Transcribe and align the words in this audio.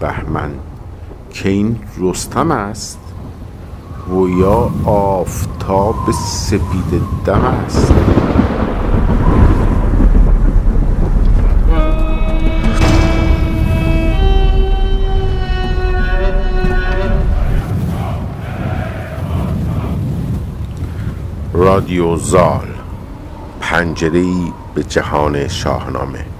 بهمن. 0.00 0.50
که 1.30 1.48
این 1.48 1.76
رستم 1.98 2.50
است 2.50 2.98
و 4.10 4.28
یا 4.28 4.70
آفتاب 4.84 6.10
سپید 6.10 7.02
دم 7.24 7.44
است. 7.66 7.92
رادیو 21.52 22.16
زال 22.16 22.68
پنجره 23.60 24.24
به 24.74 24.82
جهان 24.82 25.48
شاهنامه. 25.48 26.37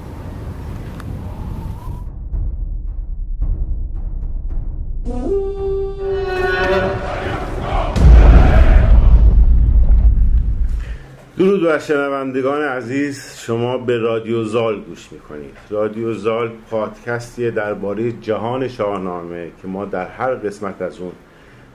بر 11.69 11.79
شنوندگان 11.79 12.61
عزیز 12.61 13.35
شما 13.37 13.77
به 13.77 13.97
رادیو 13.97 14.43
زال 14.43 14.81
گوش 14.81 15.11
می‌کنید. 15.11 15.57
رادیو 15.69 16.13
زال 16.13 16.51
پادکستیه 16.69 17.51
درباره 17.51 18.11
جهان 18.11 18.67
شاهنامه 18.67 19.51
که 19.61 19.67
ما 19.67 19.85
در 19.85 20.07
هر 20.07 20.35
قسمت 20.35 20.81
از 20.81 20.99
اون 20.99 21.11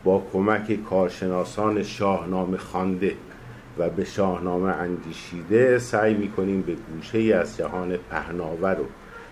با 0.05 0.23
کمک 0.33 0.85
کارشناسان 0.85 1.83
شاهنامه 1.83 2.57
خوانده 2.57 3.13
و 3.79 3.91
به 3.91 4.05
شاهنامه 4.05 4.73
اندیشیده 4.73 5.79
سعی 5.79 6.15
می‌کنیم 6.15 6.63
به 6.63 6.75
گوشه 6.75 7.19
ای 7.19 7.33
از 7.33 7.57
جهان 7.57 7.97
پهناور 8.11 8.81
و 8.81 8.87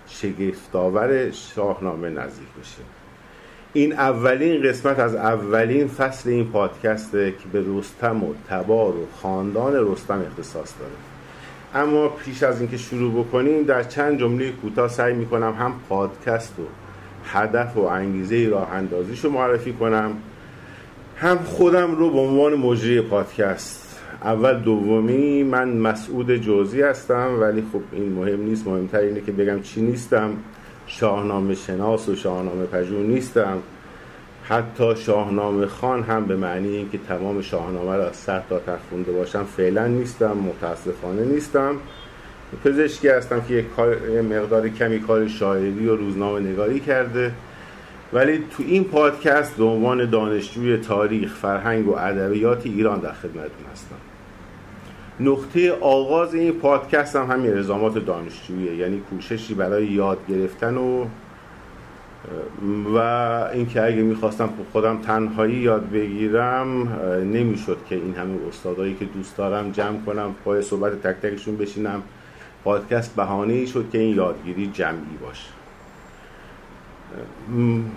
شگفتآور 0.07 1.31
شاهنامه 1.31 2.09
نزدیک 2.09 2.49
بشیم. 2.61 3.02
این 3.75 3.93
اولین 3.93 4.63
قسمت 4.63 4.99
از 4.99 5.15
اولین 5.15 5.89
فصل 5.89 6.31
این 6.31 6.45
پادکسته 6.45 7.31
که 7.31 7.49
به 7.53 7.65
رستم 7.67 8.25
و 8.25 8.35
تبار 8.49 8.97
و 8.97 9.07
خاندان 9.23 9.93
رستم 9.93 10.21
اختصاص 10.21 10.75
داره. 10.81 10.93
اما 11.75 12.09
پیش 12.09 12.43
از 12.43 12.61
اینکه 12.61 12.77
شروع 12.77 13.25
بکنیم 13.25 13.63
در 13.63 13.83
چند 13.83 14.19
جمله 14.19 14.51
کوتاه 14.51 14.89
سعی 14.89 15.15
می‌کنم 15.15 15.55
هم 15.59 15.75
پادکست 15.89 16.55
و 16.59 16.63
هدف 17.25 17.77
و 17.77 17.81
انگیزه 17.81 18.49
راه 18.49 18.73
اندازیشو 18.73 19.31
معرفی 19.31 19.73
کنم 19.73 20.11
هم 21.17 21.39
خودم 21.39 21.95
رو 21.95 22.11
به 22.11 22.19
عنوان 22.19 22.55
مجری 22.55 23.01
پادکست. 23.01 24.01
اول 24.25 24.59
دومی 24.59 25.43
من 25.43 25.69
مسعود 25.69 26.37
جوزی 26.37 26.83
هستم 26.83 27.41
ولی 27.41 27.65
خب 27.73 27.81
این 27.93 28.13
مهم 28.13 28.43
نیست 28.43 28.67
مهمتر 28.67 28.99
اینه 28.99 29.21
که 29.21 29.33
بگم 29.33 29.63
چی 29.63 29.81
نیستم. 29.81 30.31
شاهنامه 30.93 31.55
شناس 31.55 32.09
و 32.09 32.17
شاهنامه 32.17 32.67
پژوه 32.67 33.03
نیستم. 33.03 33.59
حتی 34.45 34.97
شاهنامه 34.97 35.67
خان 35.67 36.03
هم 36.03 36.25
به 36.25 36.37
معنی 36.37 36.77
اینکه 36.77 36.99
تمام 36.99 37.43
شاهنامه 37.43 37.97
را 37.97 38.07
از 38.07 38.17
سر 38.17 38.43
تا 38.49 38.59
ته 38.59 38.73
خونده 38.91 39.13
باشم 39.13 39.45
فعلا 39.45 39.87
نیستم 39.87 40.33
متاسفانه 40.33 41.25
نیستم. 41.25 41.77
پزشکی 42.65 43.09
هستم 43.09 43.41
که 43.41 43.55
یک, 43.55 43.67
مقدار 44.19 44.69
کمی 44.69 45.01
کار 45.01 45.29
شاعری 45.29 45.89
و 45.89 45.97
روزنامه 45.97 46.41
نگاری 46.41 46.81
کرده. 46.81 47.33
ولی 48.13 48.39
تو 48.39 48.63
این 48.63 48.85
پادکست 48.85 49.57
به 49.57 49.65
عنوان 49.65 50.11
دانشجوی 50.11 50.77
تاریخ، 50.77 51.35
فرهنگ 51.35 51.89
و 51.89 51.97
ادبیات 51.99 52.67
ایران 52.67 53.01
در 53.01 53.13
خدمتتون 53.13 53.67
هستم. 53.73 54.12
نقطه 55.21 55.73
آغاز 55.73 56.35
این 56.35 56.53
پادکست 56.53 57.17
هم 57.17 57.31
همین 57.31 57.51
الزامات 57.51 57.99
دانشجوییه 57.99 58.77
یعنی 58.77 59.01
کوششی 59.11 59.55
برای 59.55 59.87
یاد 59.87 60.19
گرفتن 60.29 60.77
و 60.77 61.07
و 62.95 62.99
اینکه 63.53 63.83
اگه 63.83 64.03
می‌خواستم 64.03 64.49
خودم 64.73 64.99
تنهایی 64.99 65.55
یاد 65.55 65.91
بگیرم 65.91 66.89
نمی‌شد 67.33 67.79
که 67.89 67.95
این 67.95 68.15
همه 68.15 68.49
استادایی 68.49 68.95
که 68.95 69.05
دوست 69.05 69.37
دارم 69.37 69.71
جمع 69.71 70.01
کنم 70.07 70.35
پای 70.45 70.63
صحبت 70.63 71.03
تک 71.03 71.21
تکشون 71.27 71.57
بشینم. 71.57 72.03
پادکست 72.65 73.17
بهانه 73.17 73.53
ای 73.53 73.67
شد 73.67 73.85
که 73.93 73.99
این 73.99 74.17
یادگیری 74.17 74.71
جمعی 74.75 75.17
باشه. 75.23 75.62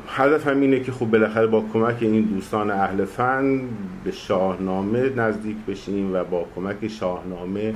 هدف 0.07 0.47
هم 0.47 0.61
اینه 0.61 0.79
که 0.79 0.91
خب 0.91 1.05
بالاخره 1.05 1.47
با 1.47 1.65
کمک 1.73 1.97
این 2.01 2.21
دوستان 2.21 2.71
اهل 2.71 3.05
فن 3.05 3.61
به 4.03 4.11
شاهنامه 4.11 5.09
نزدیک 5.09 5.57
بشیم 5.67 6.15
و 6.15 6.23
با 6.23 6.47
کمک 6.55 6.87
شاهنامه 6.87 7.75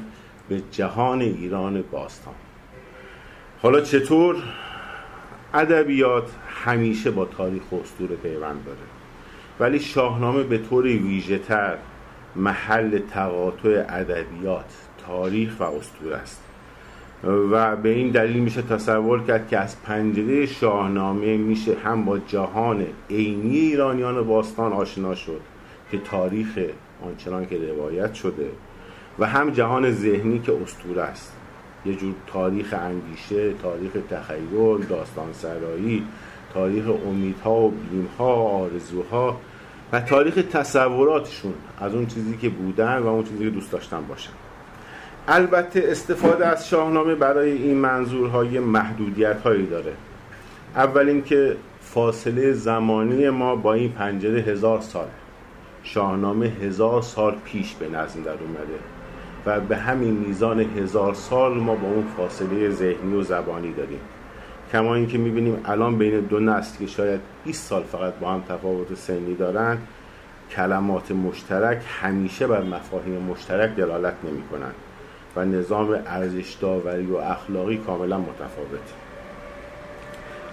به 0.50 0.62
جهان 0.72 1.22
ایران 1.22 1.84
باستان. 1.92 2.34
حالا 3.62 3.82
چطور؟ 3.82 4.36
ادبیات 5.54 6.32
همیشه 6.66 7.12
با 7.12 7.26
تاریخ 7.26 7.72
و 7.72 7.76
اسطوره 7.76 8.16
پیوند 8.16 8.66
داره. 8.66 8.78
ولی 9.60 9.80
شاهنامه 9.80 10.44
به 10.44 10.58
طور 10.58 10.84
ویژه‌تر 10.84 11.76
محل 12.36 13.00
تقاطع 13.00 13.86
ادبیات 13.90 14.74
تاریخ 15.08 15.60
و 15.60 15.64
اسطوره 15.64 16.16
است. 16.16 16.44
و 17.24 17.76
به 17.76 17.90
این 17.90 18.10
دلیل 18.12 18.38
میشه 18.38 18.62
تصور 18.62 19.24
کرد 19.24 19.48
که 19.48 19.58
از 19.58 19.82
پنجره 19.84 20.46
شاهنامه 20.46 21.38
میشه 21.38 21.76
هم 21.84 22.06
با 22.06 22.18
جهان 22.18 22.86
عینی 23.10 23.58
ایرانیان 23.58 24.28
باستان 24.28 24.74
آشنا 24.74 25.16
شد 25.16 25.42
که 25.92 25.98
تاریخ 25.98 26.60
آنچنان 27.06 27.46
که 27.46 27.58
روایت 27.58 28.14
شده 28.14 28.50
و 29.20 29.26
هم 29.26 29.50
جهان 29.50 29.92
ذهنی 29.92 30.40
که 30.40 30.54
استوره 30.64 31.02
است. 31.02 31.34
یه 31.86 31.96
جور 31.96 32.14
تاریخ 32.28 32.74
اندیشه 32.74 33.54
تاریخ 33.54 33.92
تخیل 34.10 34.86
داستان 34.90 35.34
سرایی 35.34 36.04
تاریخ 36.54 36.86
امیدها 37.08 37.62
و 37.62 37.74
بیمها 37.92 38.34
آرزوها 38.34 39.38
و 39.92 40.02
تاریخ 40.02 40.36
تصوراتشون 40.36 41.54
از 41.82 41.96
اون 41.96 42.06
چیزی 42.06 42.38
که 42.38 42.50
بودن 42.50 42.98
و 42.98 43.08
اون 43.08 43.24
چیزی 43.24 43.44
که 43.44 43.50
دوست 43.50 43.72
داشتن 43.72 44.02
باشن. 44.08 44.32
البته 45.28 45.84
استفاده 45.88 46.48
از 46.48 46.70
شاهنامه 46.70 47.16
برای 47.16 47.52
این 47.52 47.78
منظورهای 47.78 48.60
محدودیت 48.60 49.42
هایی 49.42 49.66
داره. 49.66 49.94
اول 50.76 51.22
که 51.22 51.58
فاصله 51.82 52.54
زمانی 52.54 53.30
ما 53.30 53.56
با 53.56 53.74
این 53.74 53.92
پنجره 53.92 54.42
هزار 54.42 54.82
سال 54.82 55.08
شاهنامه 55.84 56.46
هزار 56.46 57.02
سال 57.02 57.36
پیش 57.46 57.74
به 57.74 57.90
نظم 57.90 58.24
در 58.24 58.32
اومده 58.32 58.80
و 59.46 59.60
به 59.60 59.78
همین 59.78 60.14
میزان 60.14 60.60
هزار 60.60 61.14
سال 61.14 61.58
ما 61.58 61.76
با 61.76 61.88
اون 61.88 62.06
فاصله 62.18 62.70
ذهنی 62.70 63.16
و 63.16 63.22
زبانی 63.22 63.74
داریم. 63.74 64.00
کما 64.72 64.96
اینکه 64.96 65.18
می‌بینیم 65.18 65.62
الان 65.66 65.98
بین 65.98 66.20
دو 66.20 66.40
نسل 66.40 66.80
که 66.80 66.88
شاید 66.88 67.20
20 67.46 67.68
سال 67.68 67.84
فقط 67.84 68.14
با 68.14 68.32
هم 68.32 68.44
تفاوت 68.50 68.96
سنی 68.96 69.36
دارن 69.36 69.78
کلمات 70.52 71.12
مشترک 71.12 71.82
همیشه 72.02 72.48
بر 72.48 72.62
مفاهیم 72.62 73.22
مشترک 73.22 73.76
دلالت 73.76 74.14
نمی 74.24 74.44
نظام 75.46 76.00
ارزش 76.06 76.58
داوری 76.62 77.06
و 77.06 77.16
اخلاقی 77.16 77.78
کاملا 77.78 78.18
متفاوته 78.18 78.94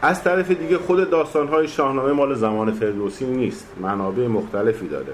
از 0.03 0.25
طرف 0.25 0.51
دیگه 0.51 0.79
خود 0.79 1.11
داستانهای 1.11 1.69
شاهنامه 1.69 2.13
مال 2.13 2.35
زمان 2.35 2.73
فردوسی 2.73 3.27
نیست 3.27 3.69
منابع 3.81 4.27
مختلفی 4.27 4.89
داره. 4.89 5.13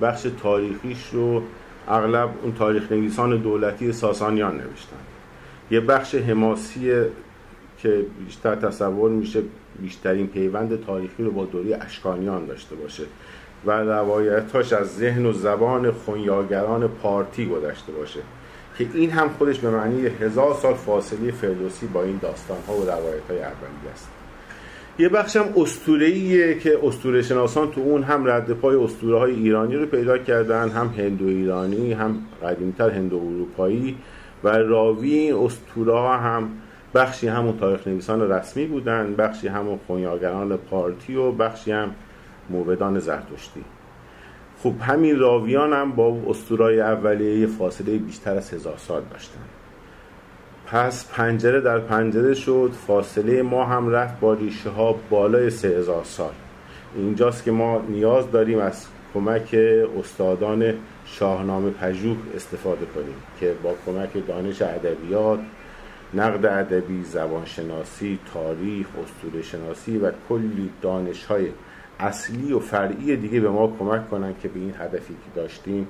بخش 0.00 0.26
تاریخیش 0.42 1.08
رو 1.12 1.42
اغلب 1.88 2.30
اون 2.42 2.52
تاریخ 2.52 2.92
نویسان 2.92 3.36
دولتی 3.36 3.92
ساسانیان 3.92 4.52
نوشتن. 4.52 4.96
یه 5.70 5.80
بخش 5.80 6.14
حماسی 6.14 6.92
که 7.78 8.04
بیشتر 8.26 8.54
تصور 8.54 9.10
میشه 9.10 9.42
بیشترین 9.80 10.26
پیوند 10.26 10.84
تاریخی 10.84 11.22
رو 11.24 11.30
با 11.30 11.44
دوری 11.44 11.74
اشکانیان 11.74 12.46
داشته 12.46 12.74
باشه 12.76 13.02
و 13.66 13.70
روایتاش 13.70 14.72
از 14.72 14.96
ذهن 14.96 15.26
و 15.26 15.32
زبان 15.32 15.90
خونیاگران 15.90 16.88
پارتی 16.88 17.46
گذشته 17.46 17.92
باشه. 17.92 18.20
که 18.78 18.86
این 18.94 19.10
هم 19.10 19.28
خودش 19.28 19.58
به 19.58 19.70
معنی 19.70 20.06
هزار 20.06 20.54
سال 20.54 20.74
فاصله 20.74 21.30
فردوسی 21.30 21.86
با 21.86 22.02
این 22.02 22.18
داستان 22.22 22.58
ها 22.68 22.74
و 22.74 22.82
روایت 22.82 23.30
های 23.30 23.38
اولیه 23.38 23.90
است. 23.92 24.08
یه 24.98 25.08
بخش 25.08 25.36
هم 25.36 25.44
استورهیه 25.56 26.58
که 26.58 26.78
استوره 26.82 27.22
شناسان 27.22 27.70
تو 27.70 27.80
اون 27.80 28.02
هم 28.02 28.26
رد 28.26 28.52
پای 28.52 28.76
استوره 28.76 29.18
های 29.18 29.34
ایرانی 29.34 29.76
رو 29.76 29.86
پیدا 29.86 30.18
کردن 30.18 30.68
هم 30.68 30.94
هندو 30.98 31.26
ایرانی 31.26 31.92
هم 31.92 32.18
قدیمتر 32.42 32.90
هندو 32.90 33.16
اروپایی 33.16 33.96
و 34.44 34.48
راوی 34.48 35.30
ها 35.86 36.16
هم 36.16 36.50
بخشی 36.94 37.28
همون 37.28 37.58
تاریخ 37.58 37.86
نویسان 37.86 38.30
رسمی 38.32 38.66
بودن 38.66 39.14
بخشی 39.14 39.48
همون 39.48 39.78
خونیاگران 39.86 40.56
پارتی 40.56 41.16
و 41.16 41.32
بخشی 41.32 41.72
هم 41.72 41.90
موبدان 42.50 42.98
زرتشتی. 42.98 43.64
خب 44.62 44.74
همین 44.80 45.18
راویان 45.18 45.72
هم 45.72 45.92
با 45.92 46.16
استورای 46.26 46.80
اولیه 46.80 47.46
فاصله 47.46 47.98
بیشتر 47.98 48.36
از 48.36 48.54
هزار 48.54 48.76
سال 48.76 49.02
داشتن. 49.10 49.40
پس 50.66 51.08
پنجره 51.12 51.60
در 51.60 51.78
پنجره 51.78 52.34
شد 52.34 52.72
فاصله 52.86 53.42
ما 53.42 53.64
هم 53.64 53.88
رفت 53.88 54.20
با 54.20 54.34
ریشه 54.34 54.70
ها 54.70 54.94
بالای 55.10 55.50
سه 55.50 55.68
هزار 55.68 56.04
سال. 56.04 56.32
اینجاست 56.96 57.44
که 57.44 57.50
ما 57.50 57.82
نیاز 57.88 58.30
داریم 58.30 58.58
از 58.58 58.86
کمک 59.14 59.56
استادان 59.98 60.74
شاهنامه 61.06 61.70
پژوه 61.70 62.16
استفاده 62.34 62.86
کنیم 62.86 63.14
که 63.40 63.54
با 63.62 63.74
کمک 63.86 64.26
دانش 64.26 64.62
ادبیات 64.62 65.38
نقد 66.14 66.46
ادبی 66.46 67.04
زبانشناسی 67.04 68.18
تاریخ 68.34 68.86
اسطوره 69.04 69.42
شناسی 69.42 69.98
و 69.98 70.12
کلی 70.28 70.70
دانش 70.82 71.24
های 71.24 71.46
اصلی 72.00 72.52
و 72.52 72.58
فرعی 72.58 73.16
دیگه 73.16 73.40
به 73.40 73.50
ما 73.50 73.76
کمک 73.78 74.10
کنن 74.10 74.34
که 74.42 74.48
به 74.48 74.60
این 74.60 74.74
هدفی 74.78 75.14
که 75.14 75.40
داشتیم 75.40 75.88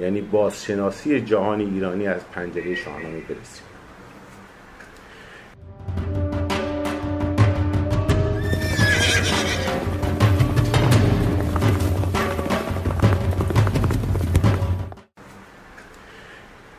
یعنی 0.00 0.20
بازشناسی 0.20 1.20
جهان 1.20 1.60
ایرانی 1.60 2.06
از 2.06 2.20
پنجره 2.32 2.74
شاهنامه 2.74 3.20
برسیم. 3.20 3.64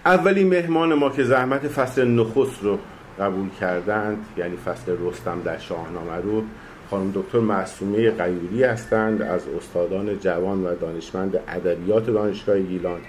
اولین 0.06 0.50
مهمان 0.50 0.94
ما 0.94 1.10
که 1.10 1.24
زحمت 1.24 1.68
فصل 1.68 2.08
نخست 2.08 2.64
رو 2.64 2.80
قبول 3.20 3.50
کردند 3.50 4.25
یعنی 4.38 4.58
فصل 4.58 4.96
رستم 5.00 5.42
در 5.42 5.58
شاهنامه 5.58 6.16
رو 6.16 6.44
خانم 6.94 7.12
دکتر 7.16 7.40
معصومه 7.40 8.12
قیوری 8.12 8.63
هستند 8.63 9.22
از 9.22 9.42
استادان 9.57 10.19
جوان 10.19 10.63
و 10.63 10.75
دانشمند 10.75 11.40
ادبیات 11.48 12.06
دانشگاه 12.06 12.60
گیلان 12.60 13.00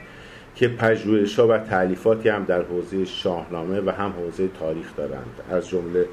که 0.54 0.68
پژوهش‌ها 0.68 1.48
و 1.48 1.58
تعلیفاتی 1.58 2.28
هم 2.28 2.44
در 2.44 2.62
حوزه 2.62 3.04
شاهنامه 3.04 3.80
و 3.80 3.90
هم 3.90 4.10
حوزه 4.10 4.48
تاریخ 4.60 4.96
دارند. 4.96 5.40
از 5.50 5.68
جمله 5.68 6.06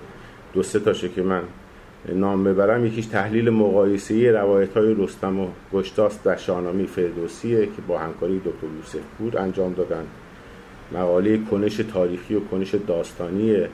دو 0.53 0.63
سه 0.63 0.79
تاشه 0.79 1.09
که 1.09 1.21
من 1.21 1.41
نام 2.13 2.44
ببرم. 2.44 2.85
یکیش 2.85 3.06
تحلیل 3.06 3.50
مقایسه‌ای 3.50 4.31
روایت‌های 4.31 4.94
رستم 4.94 5.39
و 5.39 5.47
گشتاس 5.74 6.24
در 6.24 6.35
شاهنامه 6.35 6.85
فردوسیه 6.85 7.65
که 7.65 7.81
با 7.88 7.97
همکاری 7.97 8.39
دکتر 8.39 8.67
یوسف 8.77 9.06
پور 9.17 9.38
انجام 9.38 9.74
دادند 9.74 10.07
مقاله 10.91 11.39
کنش 11.51 11.75
تاریخی 11.75 12.35
و 12.35 12.39
کنش 12.39 12.75
داستانیه 12.75 13.69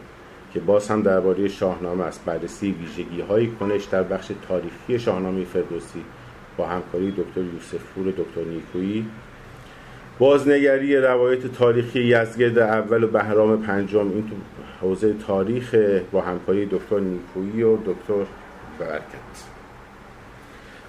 که 0.58 0.64
باز 0.64 0.88
هم 0.90 1.02
درباره 1.02 1.48
شاهنامه 1.48 2.04
است. 2.04 2.26
بررسی 2.26 2.72
ویژگی 2.72 3.22
های 3.22 3.48
کنش 3.48 3.84
در 3.84 4.04
بخش 4.04 4.32
تاریخی 4.48 5.00
شاهنامه 5.00 5.44
فردوسی 5.44 6.04
با 6.58 6.68
همکاری 6.68 7.12
دکتر 7.12 7.42
یوسف 7.42 7.84
پور 7.96 8.06
دکتر 8.06 8.44
نیکویی. 8.50 9.06
بازنگری 10.20 10.98
روایت 10.98 11.48
تاریخی 11.48 12.00
یزگرد 12.00 12.58
اول 12.58 13.04
و 13.04 13.08
بهرام 13.08 13.62
پنجم 13.62 14.00
این 14.00 14.30
تو 14.30 14.36
حوزه 14.82 15.14
تاریخ 15.14 15.76
با 16.12 16.22
همکاری 16.22 16.66
دکتر 16.66 17.00
نیکویی 17.00 17.64
و 17.64 17.78
دکتر 17.78 18.26
برکت. 18.80 19.38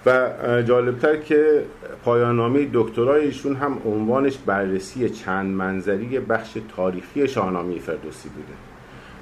و 0.06 0.62
جالبتر 0.62 1.16
که 1.16 1.64
پایاننامه 2.04 2.68
دکترای 2.72 3.24
ایشون 3.24 3.56
هم 3.56 3.78
عنوانش 3.86 4.38
بررسی 4.46 5.10
چند 5.10 5.56
منظری 5.56 6.18
بخش 6.18 6.58
تاریخی 6.76 7.28
شاهنامه 7.28 7.78
فردوسی 7.78 8.28
بوده. 8.28 8.67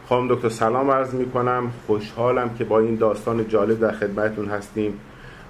خانم 0.09 0.35
دکتر 0.35 0.49
سلام 0.49 0.91
عرض 0.91 1.15
می 1.15 1.31
کنم 1.31 1.71
خوشحالم 1.87 2.55
که 2.55 2.65
با 2.65 2.81
این 2.81 2.95
داستان 2.97 3.49
جالب 3.49 3.81
در 3.81 3.93
خدمتتون 3.93 4.49
هستیم. 4.49 5.01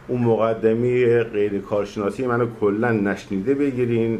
اون 0.08 0.20
مقدمی 0.20 1.06
غیر 1.06 1.61
کارشناسی 1.61 2.26
منو 2.26 2.47
کلا 2.61 2.91
نشنیده 2.91 3.55
بگیرین. 3.55 4.19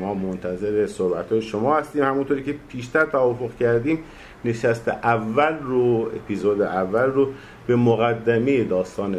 ما 0.00 0.14
منتظر 0.14 0.86
صحبت 0.86 1.40
شما 1.40 1.76
هستیم. 1.76 2.04
همونطوری 2.04 2.42
که 2.42 2.54
پیشتر 2.68 3.04
توافق 3.04 3.50
کردیم 3.60 3.98
نشست 4.44 4.88
اول 4.88 5.58
رو 5.62 6.10
اپیزود 6.16 6.62
اول 6.62 7.10
رو 7.10 7.28
به 7.66 7.76
مقدمه 7.76 8.64
داستان 8.64 9.16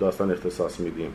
داستان 0.00 0.30
اختصاص 0.30 0.80
میدیم. 0.80 1.10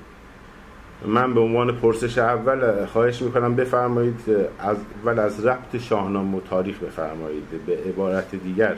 من 1.05 1.33
به 1.33 1.39
عنوان 1.39 1.75
پرسش 1.75 2.17
اول 2.17 2.85
خواهش 2.85 3.21
می‌کنم 3.21 3.55
بفرمایید 3.55 4.19
از 4.59 4.77
اول 5.03 5.19
از 5.19 5.45
ربط 5.45 5.77
شاهنامه 5.77 6.37
و 6.37 6.41
تاریخ 6.41 6.79
بفرمایید. 6.79 7.65
به 7.65 7.77
عبارت 7.89 8.35
دیگر 8.35 8.75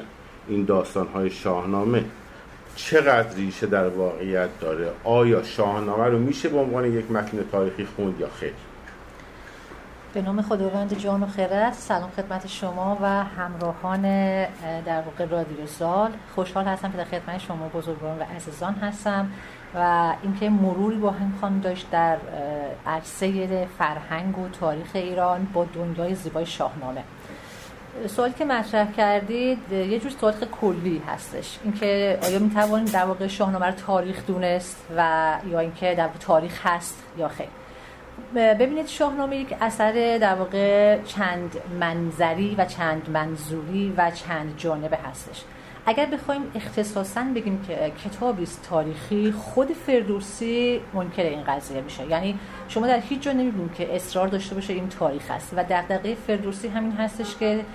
این 0.48 0.66
داستان 0.66 1.07
های 1.07 1.30
شاهنامه 1.30 2.04
چقدر 2.75 3.36
ریشه 3.36 3.68
در 3.68 3.88
واقعیت 3.88 4.50
داره؟ 4.60 4.92
آیا 5.04 5.44
شاهنامه 5.44 6.06
رو 6.06 6.19
میشه 6.19 6.50
به 6.50 6.57
عنوان 6.57 6.94
یک 6.94 7.12
متن 7.12 7.38
تاریخی 7.51 7.86
خوند 7.95 8.19
یا 8.19 8.30
خیر؟ 8.39 8.54
به 10.13 10.21
نام 10.21 10.42
خداوند 10.42 10.98
جان 10.98 11.24
و 11.24 11.28
خیرت 11.28 11.74
سلام 11.74 12.10
خدمت 12.10 12.48
شما 12.48 12.98
و 13.01 13.24
همراهان 13.24 14.01
در 14.86 15.01
واقع 15.01 15.25
رادیو 15.25 15.66
زال 15.66 16.12
خوشحال 16.36 16.66
هستم 16.66 16.92
که 16.92 16.98
در 16.98 17.04
خدمت 17.04 17.39
شما 17.39 17.69
بزرگان 17.74 18.19
و 18.19 18.24
عزیزان 18.36 18.74
هستم. 18.74 19.30
و 19.75 20.13
اینکه 20.24 20.50
مروری 20.50 20.98
با 20.98 21.12
هم 21.12 21.33
خواهم 21.39 21.60
داشت 21.60 21.88
در 21.92 22.18
عرصه 22.88 23.68
فرهنگ 23.77 24.38
و 24.38 24.50
تاریخ 24.50 24.89
ایران 24.94 25.48
با 25.54 25.66
دنیای 25.66 26.16
زیبای 26.16 26.45
شاهنامه. 26.45 27.04
سوالی 28.07 28.33
که 28.33 28.45
مطرح 28.45 28.92
کردید 28.92 29.72
یه 29.72 30.00
جور 30.00 30.12
سوال 30.12 30.33
کلی 30.62 31.01
هستش. 31.07 31.60
اینکه 31.63 32.19
آیا 32.24 32.39
می 32.39 32.50
توانیم 32.50 32.86
در 32.86 33.06
واقع 33.06 33.27
شاهنامه 33.27 33.66
رو 33.66 33.72
تاریخ 33.72 34.25
دونست 34.25 34.86
و 34.98 35.31
یا 35.51 35.60
اینکه 35.60 35.95
در 35.95 36.10
تاریخ 36.19 36.66
هست 36.66 37.04
یا 37.18 37.28
خیر؟ 37.28 37.48
ببینید 38.36 38.88
شاهنامه 38.88 39.38
یک 39.38 39.56
اثر 39.62 40.18
در 40.21 40.36
واقع 40.36 41.01
چند 41.01 41.56
منظری 41.80 42.56
و 42.57 42.66
چند 42.66 43.10
منظوری 43.10 43.94
و 43.98 44.12
چند 44.12 44.57
جانبه 44.57 44.98
هستش. 44.98 45.44
اگر 45.87 46.05
بخوایم 46.05 46.41
اختصاصا 46.55 47.25
بگیم 47.35 47.63
که 47.67 47.91
کتابی 48.05 48.47
تاریخی 48.69 49.31
خود 49.31 49.73
فردوسی 49.73 50.81
منکر 50.93 51.23
این 51.23 51.43
قضیه 51.43 51.81
میشه. 51.81 52.07
یعنی 52.09 52.39
شما 52.67 52.87
در 52.87 52.99
هیچ 52.99 53.21
جا 53.21 53.31
نمی‌بینید 53.31 53.73
که 53.73 53.95
اصرار 53.95 54.27
داشته 54.27 54.55
باشه 54.55 54.73
این 54.73 54.89
تاریخ 54.89 55.23
است. 55.29 55.53
و 55.57 55.63
دغدغه 55.63 56.15
فردوسی 56.15 56.67
همین 56.67 56.91
هستش 56.91 57.35
که 57.35 57.65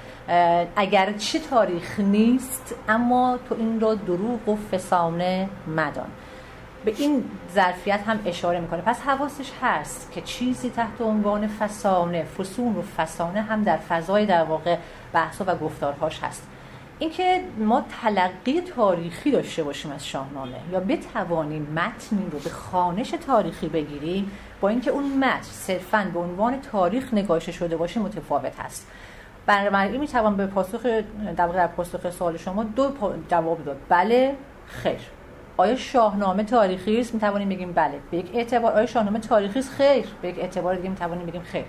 اگر 0.76 1.12
چه 1.12 1.38
تاریخ 1.38 2.00
نیست 2.00 2.74
اما 2.88 3.38
تو 3.48 3.54
این 3.58 3.80
را 3.80 3.94
دروغ 3.94 4.48
و 4.48 4.56
فسانه 4.56 5.48
مدان. 5.76 6.08
به 6.84 6.94
این 6.98 7.24
ظرفیت 7.54 8.00
هم 8.06 8.18
اشاره 8.26 8.60
می‌کنه. 8.60 8.80
پس 8.80 9.00
حواسش 9.00 9.50
هست 9.62 10.12
که 10.12 10.20
چیزی 10.20 10.70
تحت 10.70 11.00
عنوان 11.00 11.48
فسانه 11.48 12.24
فسون 12.24 12.76
و 12.76 12.82
فسانه 12.82 13.42
هم 13.42 13.62
در 13.62 13.76
فضای 13.76 14.26
در 14.26 14.44
واقع 14.44 14.76
بحثا 15.12 15.44
و 15.46 15.54
گفتارهاش 15.54 16.20
هست. 16.22 16.46
اینکه 17.00 17.40
ما 17.58 17.84
تلقی 18.02 18.60
تاریخی 18.60 19.30
داشته 19.30 19.62
باشیم 19.62 19.92
از 19.92 20.06
شاهنامه 20.06 20.56
یا 20.72 20.80
بتوانیم 20.80 21.62
متنی 21.62 22.30
رو 22.32 22.38
به 22.38 22.50
خانش 22.50 23.10
تاریخی 23.10 23.68
بگیریم 23.68 24.30
با 24.60 24.68
اینکه 24.68 24.90
اون 24.90 25.18
متن 25.18 25.42
صرفا 25.42 26.10
به 26.14 26.20
عنوان 26.20 26.60
تاریخ 26.60 27.14
نگاشه 27.14 27.52
شده 27.52 27.76
باشه 27.76 28.00
متفاوت 28.00 28.60
هست 28.60 28.86
بنابراین 29.46 30.00
می‌توان 30.00 30.36
به 30.36 30.46
پاسخ 30.46 30.86
در 31.36 31.66
پاسخ 31.66 32.10
سوال 32.10 32.36
شما 32.36 32.64
دو 32.64 32.92
جواب 33.28 33.64
داد. 33.64 33.76
بله 33.88 34.34
خیر. 34.66 35.00
آیا 35.56 35.76
شاهنامه 35.76 36.44
تاریخی 36.44 37.00
است؟ 37.00 37.14
می‌توانیم 37.14 37.48
بگیم 37.48 37.72
بله. 37.72 37.94
به 38.10 38.16
یک 38.16 38.30
اعتبار 38.34 38.72
آیا 38.72 38.86
شاهنامه 38.86 39.18
تاریخی 39.18 39.58
است؟ 39.58 39.70
خیر. 39.70 40.04
به 40.22 40.28
یک 40.28 40.38
اعتبار 40.38 40.74
دیگه 40.74 40.88
می‌توانیم 40.88 41.26
بگیم 41.26 41.42
خیر. 41.42 41.64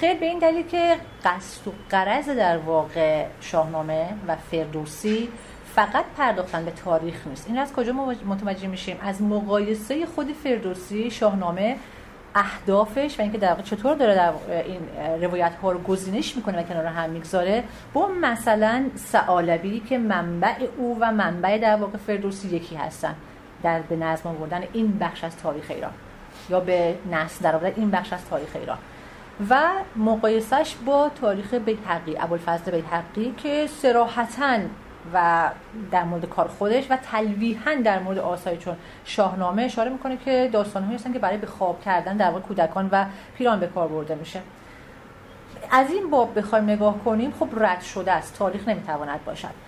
خیر 0.00 0.14
به 0.14 0.26
این 0.26 0.38
دلیل 0.38 0.66
که 0.66 0.96
قصد 1.24 1.68
و 1.68 1.72
قرض 1.90 2.28
در 2.28 2.58
واقع 2.58 3.26
شاهنامه 3.40 4.08
و 4.28 4.36
فردوسی 4.36 5.28
فقط 5.74 6.04
پرداختن 6.18 6.64
به 6.64 6.70
تاریخ 6.70 7.26
نیست. 7.26 7.48
این 7.48 7.58
از 7.58 7.72
کجا 7.72 7.92
متوجه 8.26 8.66
میشیم؟ 8.66 8.96
از 9.02 9.22
مقایسه 9.22 10.06
خود 10.06 10.32
فردوسی 10.32 11.10
شاهنامه 11.10 11.76
اهدافش 12.34 13.18
و 13.18 13.22
اینکه 13.22 13.38
در 13.38 13.48
واقع 13.48 13.62
چطور 13.62 13.96
داره 13.96 14.14
در 14.14 14.32
این 14.66 14.80
روایت 15.22 15.54
ها 15.62 15.72
رو 15.72 15.78
گزینش 15.78 16.36
می‌کنه 16.36 16.58
و 16.58 16.62
کنار 16.62 16.86
هم 16.86 17.10
می‌گذاره 17.10 17.64
با 17.92 18.08
مثلا 18.20 18.84
سعالبی 18.94 19.80
که 19.80 19.98
منبع 19.98 20.54
او 20.76 20.98
و 21.00 21.12
منبع 21.12 21.58
در 21.58 21.76
واقع 21.76 21.98
فردوسی 21.98 22.48
یکی 22.48 22.76
هستن 22.76 23.14
در 23.62 23.80
به 23.80 23.96
نظم 23.96 24.28
آوردن 24.28 24.62
این 24.72 24.98
بخش 24.98 25.24
از 25.24 25.36
تاریخ 25.36 25.64
ایران 25.70 25.92
یا 26.50 26.60
به 26.60 26.94
نسل 27.12 27.44
در 27.44 27.72
این 27.76 27.90
بخش 27.90 28.12
از 28.12 28.24
تاریخ 28.30 28.50
ایران. 28.54 28.78
و 29.50 29.70
مقایسش 29.96 30.74
با 30.86 31.10
تاریخ 31.20 31.54
بیتقی 31.54 32.18
ابوالفضل 32.18 32.70
بیتقی 32.70 33.34
که 33.36 33.66
سراحتا 33.66 34.58
و 35.14 35.50
در 35.90 36.04
مورد 36.04 36.28
کار 36.28 36.48
خودش 36.48 36.90
و 36.90 36.96
تلویحا 36.96 37.74
در 37.74 37.98
مورد 37.98 38.18
آثاری 38.18 38.56
چون 38.56 38.76
شاهنامه 39.04 39.62
اشاره 39.62 39.90
می‌کنه 39.90 40.16
که 40.16 40.50
داستانهایی 40.52 40.96
هستن 40.96 41.12
که 41.12 41.18
برای 41.18 41.36
به 41.36 41.46
خواب 41.46 41.80
کردن 41.80 42.16
در 42.16 42.30
واقع 42.30 42.40
کودکان 42.40 42.88
و 42.92 43.04
پیران 43.38 43.60
به 43.60 43.66
کار 43.66 43.88
برده 43.88 44.14
میشه. 44.14 44.40
از 45.70 45.90
این 45.90 46.10
باب 46.10 46.38
بخوایم 46.38 46.64
نگاه 46.64 46.98
کنیم 47.04 47.34
خب 47.40 47.48
رد 47.56 47.80
شده 47.80 48.12
است. 48.12 48.38
تاریخ 48.38 48.68
نمی‌تواند 48.68 49.24
باشد. 49.24 49.65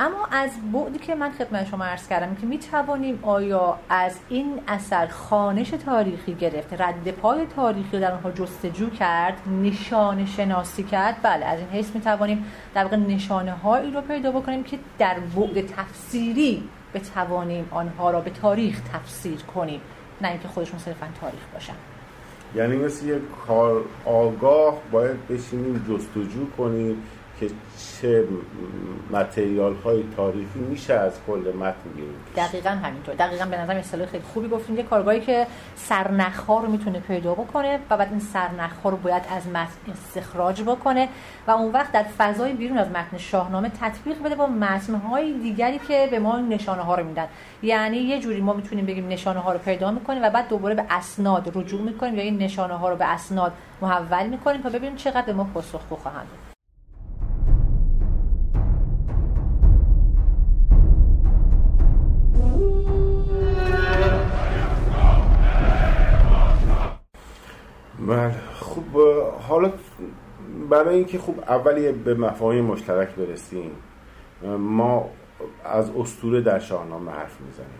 اما 0.00 0.26
از 0.30 0.50
بعدی 0.72 0.98
که 0.98 1.14
من 1.14 1.30
خدمت 1.30 1.68
شما 1.68 1.84
عرض 1.84 2.08
کردم 2.08 2.34
که 2.34 2.46
می 2.46 2.58
توانیم 2.58 3.18
آیا 3.22 3.78
از 3.88 4.16
این 4.28 4.60
اثر 4.68 5.06
خانش 5.06 5.70
تاریخی 5.70 6.34
گرفت 6.34 6.80
رد 6.80 7.10
پای 7.10 7.46
تاریخی 7.46 8.00
در 8.00 8.12
آنها 8.12 8.30
جستجو 8.30 8.90
کرد 8.90 9.38
نشانه 9.62 10.26
شناسی 10.26 10.82
کرد؟ 10.82 11.16
بله 11.22 11.44
از 11.46 11.58
این 11.58 11.68
حیث 11.68 11.94
می 11.94 12.00
توانیم 12.00 12.44
در 12.74 12.82
واقع 12.84 12.96
نشانه 12.96 13.52
هایی 13.52 13.90
رو 13.90 14.00
پیدا 14.00 14.32
بکنیم 14.32 14.64
که 14.64 14.78
در 14.98 15.16
بعد 15.36 15.66
تفسیری 15.66 16.62
بتوانیم 16.94 17.68
آنها 17.70 18.10
را 18.10 18.20
به 18.20 18.30
تاریخ 18.30 18.80
تفسیر 18.92 19.42
کنیم 19.42 19.80
نه 20.20 20.28
اینکه 20.28 20.48
خودشون 20.48 20.78
صرفا 20.78 21.06
تاریخ 21.20 21.40
باشن. 21.54 21.74
یعنی 22.54 22.76
مثل 22.76 23.06
یک 23.06 23.22
کار 23.46 23.82
آگاه 24.04 24.78
باید 24.92 25.28
بشینیم 25.28 25.84
جستجو 25.88 26.50
کنیم 26.58 27.02
که 27.40 27.50
چه 28.00 28.24
متریال 29.10 29.74
های 29.84 30.04
تاریخی 30.16 30.58
میشه 30.58 30.94
از 30.94 31.12
کل 31.26 31.52
متن 31.60 31.90
گیریم 31.96 32.14
دقیقا 32.36 32.70
همینطور. 32.70 33.14
دقیقا 33.14 33.44
به 33.44 33.56
نظر 33.60 33.76
اصطلاح 33.76 34.06
خیلی 34.06 34.24
خوبی 34.34 34.48
گفتیم 34.48 34.76
یه 34.76 34.82
کارگاهی 34.82 35.20
که 35.20 35.46
سرنخ 35.76 36.36
ها 36.36 36.60
رو 36.60 36.70
می‌تونه 36.70 37.00
پیدا 37.00 37.34
بکنه 37.34 37.78
و 37.90 37.96
بعد 37.96 38.08
این 38.10 38.20
سرنخ 38.20 38.72
ها 38.84 38.90
رو 38.90 38.96
باید 38.96 39.22
از 39.36 39.46
متن 39.46 39.92
استخراج 39.92 40.62
بکنه 40.62 41.08
و 41.46 41.50
اون 41.50 41.72
وقت 41.72 41.92
در 41.92 42.02
فضای 42.02 42.52
بیرون 42.52 42.78
از 42.78 42.88
متن 42.88 43.18
شاهنامه 43.18 43.70
تطبیق 43.80 44.22
بده 44.22 44.34
با 44.34 44.46
متن 44.46 44.94
های 44.94 45.32
دیگری 45.32 45.80
که 45.88 46.08
به 46.10 46.18
ما 46.18 46.38
نشانه 46.38 46.82
ها 46.82 46.94
رو 46.94 47.04
میدن. 47.04 47.26
یعنی 47.62 47.96
یه 47.96 48.20
جوری 48.20 48.40
ما 48.40 48.52
می‌تونیم 48.52 48.86
بگیم 48.86 49.08
نشانه 49.08 49.40
ها 49.40 49.52
رو 49.52 49.58
پیدا 49.58 49.90
می‌کنیم 49.90 50.22
و 50.22 50.30
بعد 50.30 50.48
دوباره 50.48 50.74
به 50.74 50.84
اسناد 50.90 51.52
رجوع 51.58 51.80
می‌کنیم 51.80 52.14
یا 52.14 52.22
این 52.22 52.38
نشانه 52.38 52.74
ها 52.74 52.88
رو 52.90 52.96
به 52.96 53.04
اسناد 53.04 53.52
محول 53.82 54.26
می‌کنیم 54.26 54.62
تا 54.62 54.68
ببینیم 54.68 54.96
چقدر 54.96 55.22
به 55.22 55.32
ما 55.32 55.44
پاسخگو 55.44 55.96
خواهند 55.96 56.26
بله. 68.06 68.34
خوب 68.54 69.00
حالا 69.48 69.72
برای 70.70 70.94
اینکه 70.94 71.18
خوب 71.18 71.40
اولی 71.48 71.92
به 71.92 72.14
مفاهیم 72.14 72.64
مشترک 72.64 73.08
برسیم 73.08 73.70
ما 74.58 75.10
از 75.64 75.90
استوره 75.90 76.40
در 76.40 76.58
شاهنامه 76.58 77.12
حرف 77.12 77.40
می‌زنیم. 77.40 77.78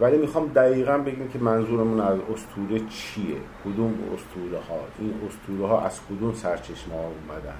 ولی 0.00 0.18
می‌خوام 0.18 0.46
دقیقا 0.46 0.98
بگیم 0.98 1.28
که 1.28 1.38
منظورمون 1.38 2.00
از 2.00 2.18
استوره 2.34 2.80
چیه؟ 2.88 3.36
کدوم 3.64 3.94
استوره 4.14 4.62
ها 4.68 4.78
این 4.98 5.14
استوره 5.26 5.68
ها 5.68 5.80
از 5.80 6.00
کدوم 6.10 6.34
سرچشمه 6.34 6.94
ها 6.94 7.00
اومدن؟ 7.00 7.56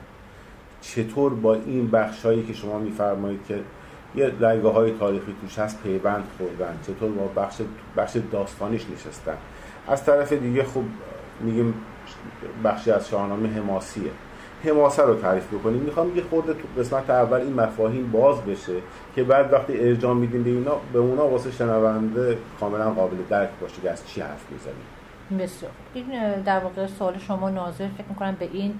چطور 0.81 1.35
با 1.35 1.55
این 1.55 1.91
بخش 1.91 2.27
هایی 2.27 2.43
که 2.43 2.53
شما 2.53 2.79
میفرمایید 2.79 3.41
که 3.49 3.61
یه 4.15 4.33
رگه 4.41 4.69
های 4.69 4.91
تاریخی 4.91 5.35
توش 5.41 5.59
هست 5.59 5.83
پیوند 5.83 6.25
خوردن؟ 6.39 6.79
چطور 6.87 7.11
با 7.11 7.43
بخش, 7.43 7.61
بخش 7.97 8.17
داستانیش 8.33 8.87
نشستن؟ 8.95 9.37
از 9.89 10.05
طرف 10.05 10.33
دیگه 10.33 10.65
خوب 10.65 10.85
میگیم 11.41 11.75
بخشی 12.65 12.91
از 12.91 13.09
شاهنامه 13.09 13.49
حماسیه. 13.49 14.11
حماسه 14.65 15.03
رو 15.03 15.15
تعریف 15.15 15.55
بکنیم. 15.55 15.81
می‌خوام 15.81 16.17
یه 16.17 16.23
خورده 16.23 16.53
تو 16.55 16.81
قسمت 16.81 17.11
اول 17.11 17.41
این 17.41 17.53
مفاهیم 17.53 18.11
باز 18.11 18.41
بشه 18.41 18.73
که 19.15 19.25
بعد 19.25 19.53
وقتی 19.53 19.81
ارجاع 19.81 20.15
میدیم 20.15 20.43
به 20.43 20.51
اینا 20.51 20.77
به 20.93 20.99
اونا 20.99 21.29
واسه 21.29 21.51
شنونده 21.51 22.39
کاملا 22.61 22.91
قابل 22.91 23.17
درک 23.31 23.49
باشه 23.61 23.83
که 23.83 23.91
از 23.91 24.07
چی 24.07 24.21
حرف 24.21 24.45
می‌زنیم. 24.51 25.45
بسیار 25.45 25.73
این 25.95 26.41
در 26.43 26.59
واقع 26.59 26.87
سوال 26.87 27.19
شما 27.19 27.51
ناظر 27.51 27.89
فکر 27.89 28.07
می‌کنم 28.09 28.37
به 28.39 28.49
این 28.53 28.75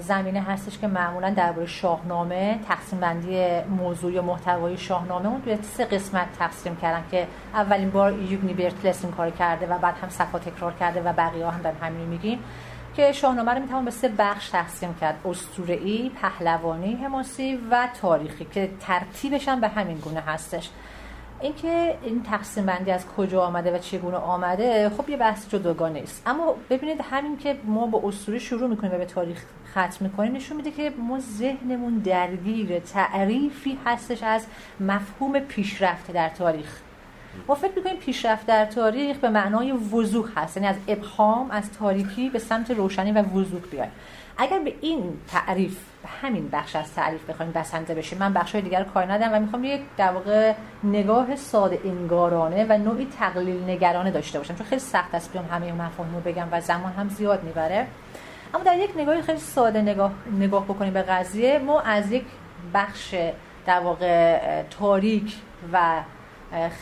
زمینه 0.00 0.40
هستش 0.40 0.78
که 0.78 0.86
معمولا 0.86 1.30
درباره 1.30 1.66
شاهنامه 1.66 2.60
تقسیم 2.68 3.00
بندی 3.00 3.60
موضوع 3.60 4.12
یا 4.12 4.22
محتوای 4.22 4.76
شاهنامه 4.76 5.28
اون 5.28 5.42
توی 5.42 5.58
سه 5.62 5.84
قسمت 5.84 6.26
تقسیم 6.38 6.76
کردن 6.76 7.04
که 7.10 7.26
اولین 7.54 7.90
بار 7.90 8.12
یوگنی 8.12 8.54
برتلس 8.54 9.04
این 9.04 9.12
کار 9.12 9.30
کرده 9.30 9.66
و 9.66 9.78
بعد 9.78 9.94
هم 10.02 10.08
صفا 10.08 10.38
تکرار 10.38 10.72
کرده 10.72 11.02
و 11.02 11.12
بقیه 11.12 11.46
هم 11.46 11.62
در 11.62 11.72
همین 11.72 12.08
میگیم 12.08 12.38
که 12.96 13.12
شاهنامه 13.12 13.54
رو 13.54 13.60
می‌توان 13.60 13.84
به 13.84 13.90
سه 13.90 14.08
بخش 14.08 14.48
تقسیم 14.48 14.94
کرد. 15.00 15.14
اسطوره‌ای، 15.24 16.10
پهلوانی، 16.22 16.94
حماسی 16.94 17.58
و 17.70 17.88
تاریخی 18.00 18.44
که 18.44 18.70
ترتیبش 18.80 19.48
هم 19.48 19.60
به 19.60 19.68
همین 19.68 19.98
گونه 19.98 20.20
هستش. 20.20 20.70
اینکه 21.40 21.98
این 22.02 22.22
تقسیم 22.22 22.66
بندی 22.66 22.90
از 22.90 23.06
کجا 23.06 23.42
آمده 23.42 23.74
و 23.74 23.78
چگونه 23.78 24.16
آمده 24.16 24.88
خب 24.88 25.08
یه 25.08 25.16
بحث 25.16 25.48
جداگانه 25.48 26.00
است. 26.00 26.22
اما 26.26 26.54
ببینید 26.70 27.00
همین 27.10 27.38
که 27.38 27.56
ما 27.64 27.86
با 27.86 28.02
اسطوره 28.08 28.38
شروع 28.38 28.68
می‌کنیم 28.68 28.92
و 28.92 28.98
به 28.98 29.04
تاریخ 29.04 29.44
ختم 29.70 30.04
می‌کنیم 30.04 30.36
نشون 30.36 30.56
میده 30.56 30.70
که 30.70 30.92
ما 30.98 31.18
ذهنمون 31.20 31.98
درگیر 31.98 32.78
تعریفی 32.78 33.78
هستش 33.86 34.22
از 34.22 34.46
مفهوم 34.80 35.38
پیشرفت 35.38 36.10
در 36.10 36.28
تاریخ. 36.28 36.80
ما 37.48 37.54
فکر 37.54 37.72
می‌کنیم 37.76 37.96
پیشرفت 37.96 38.46
در 38.46 38.64
تاریخ 38.64 39.16
به 39.16 39.28
معنای 39.28 39.72
وضوح 39.72 40.28
هست 40.36 40.56
یعنی 40.56 40.68
از 40.68 40.76
ابهام 40.88 41.50
از 41.50 41.72
تاریکی 41.72 42.30
به 42.30 42.38
سمت 42.38 42.70
روشنی 42.70 43.12
و 43.12 43.22
وضوح 43.22 43.60
بیایم. 43.60 43.90
اگر 44.42 44.58
به 44.58 44.74
این 44.80 45.18
تعریف 45.28 45.78
به 46.02 46.08
همین 46.08 46.48
بخش 46.52 46.76
از 46.76 46.94
تعریف 46.94 47.30
بخوایم 47.30 47.52
بسنده 47.52 47.94
بشیم 47.94 48.18
من 48.18 48.32
بخش 48.32 48.52
های 48.52 48.62
دیگر 48.62 48.84
کار 48.84 49.12
ندارم 49.12 49.32
و 49.32 49.40
می‌خوام 49.40 49.64
یک 49.64 49.80
در 49.96 50.12
واقع 50.12 50.54
نگاه 50.84 51.36
ساده 51.36 51.80
انگارانه 51.84 52.66
و 52.68 52.78
نوعی 52.78 53.08
تقلیل 53.18 53.64
نگرانه 53.64 54.10
داشته 54.10 54.38
باشم. 54.38 54.54
چون 54.54 54.66
خیلی 54.66 54.80
سخت 54.80 55.14
است 55.14 55.32
بیام 55.32 55.44
همه 55.50 55.72
مفاهیم 55.72 56.14
رو 56.14 56.20
بگم 56.20 56.48
و 56.52 56.60
زمان 56.60 56.92
هم 56.92 57.08
زیاد 57.08 57.42
می‌بره. 57.42 57.86
اما 58.54 58.64
در 58.64 58.78
یک 58.78 58.90
نگاه 58.96 59.22
خیلی 59.22 59.38
ساده 59.38 59.82
نگاه, 59.82 60.12
نگاه 60.38 60.64
بکنیم 60.64 60.92
به 60.92 61.02
قضیه 61.02 61.58
ما 61.58 61.80
از 61.80 62.12
یک 62.12 62.24
بخش 62.74 63.14
در 63.66 63.80
واقع 63.80 64.62
تاریک 64.62 65.34
و 65.72 66.02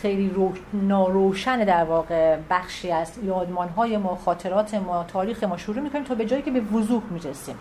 خیلی 0.03 0.31
رو... 0.31 0.53
ناروشن 0.73 1.65
در 1.65 1.85
واقع 1.85 2.37
بخشی 2.51 2.93
از 2.93 3.13
یادمان 3.23 3.69
های 3.69 3.97
ما 3.97 4.17
خاطرات 4.25 4.75
ما 4.75 5.05
تاریخ 5.13 5.45
ما 5.45 5.57
شروع 5.57 5.81
می‌کنیم 5.81 6.05
تا 6.05 6.15
به 6.15 6.25
جایی 6.25 6.43
که 6.43 6.51
به 6.51 6.61
وضوح 6.61 7.03
می‌رسیم. 7.11 7.55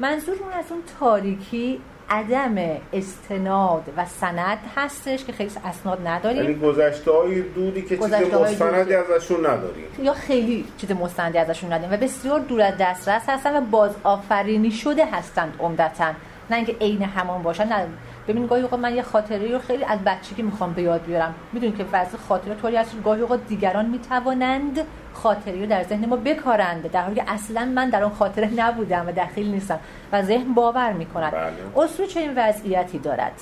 منظورمون 0.00 0.52
از 0.52 0.64
اون 0.70 0.80
تاریکی 1.00 1.80
عدم 2.10 2.56
استناد 2.92 3.82
و 3.96 4.06
سند 4.06 4.58
هستش 4.76 5.24
که 5.24 5.32
خیلی 5.32 5.50
اسناد 5.64 6.06
نداریم. 6.06 6.42
یعنی 6.42 6.54
گذشته 6.54 7.10
های 7.12 7.42
دودی 7.42 7.82
که 7.82 7.96
چیز 7.96 8.12
مستندی 8.12 8.94
ازشون 8.94 9.46
نداریم. 9.46 9.84
یا 10.02 10.12
خیلی 10.12 10.64
چیز 10.78 10.90
مستندی 10.92 11.38
ازشون 11.38 11.72
نداریم 11.72 11.94
و 11.94 11.96
بسیار 11.96 12.40
دور 12.40 12.62
از 12.62 12.74
دسترس 12.80 13.22
هستن 13.28 13.56
و 13.56 13.60
باز 13.60 13.90
آفرینی 14.04 14.70
شده 14.70 15.06
هستند 15.06 15.56
عمدتا. 15.60 16.12
نه 16.50 16.56
اینکه 16.56 16.76
عین 16.80 17.02
همان 17.02 17.42
باشن 17.42 17.68
نه. 17.68 17.86
ببین 18.28 18.46
گاهی 18.46 18.62
اوقات 18.62 18.80
من 18.80 18.96
یه 18.96 19.02
خاطره 19.02 19.52
رو 19.52 19.58
خیلی 19.58 19.84
از 19.84 19.98
بچگی 20.06 20.42
می‌خوام 20.42 20.72
به 20.72 20.82
یاد 20.82 21.02
بیارم. 21.02 21.34
می‌دونید 21.52 21.76
که 21.76 21.84
وضع 21.92 22.16
خاطره 22.16 22.54
طوری 22.54 22.76
هست 22.76 23.02
گاهی 23.04 23.20
اوقات 23.20 23.40
دیگران 23.48 23.86
می‌توانند 23.86 24.80
خاطره 25.14 25.60
رو 25.60 25.66
در 25.66 25.82
ذهن 25.82 26.06
ما 26.06 26.16
بکارند 26.16 26.90
در 26.90 27.02
حالی 27.02 27.14
که 27.14 27.24
اصلا 27.26 27.64
من 27.64 27.90
در 27.90 28.02
اون 28.02 28.14
خاطره 28.14 28.50
نبودم 28.56 29.06
و 29.06 29.12
دخیل 29.12 29.50
نیستم 29.50 29.78
و 30.12 30.22
ذهن 30.22 30.54
باور 30.54 30.92
می‌کند. 30.92 31.32
بله. 31.32 31.84
اصول 31.84 32.06
چنین 32.06 32.32
وضعیتی 32.36 32.98
دارد. 32.98 33.32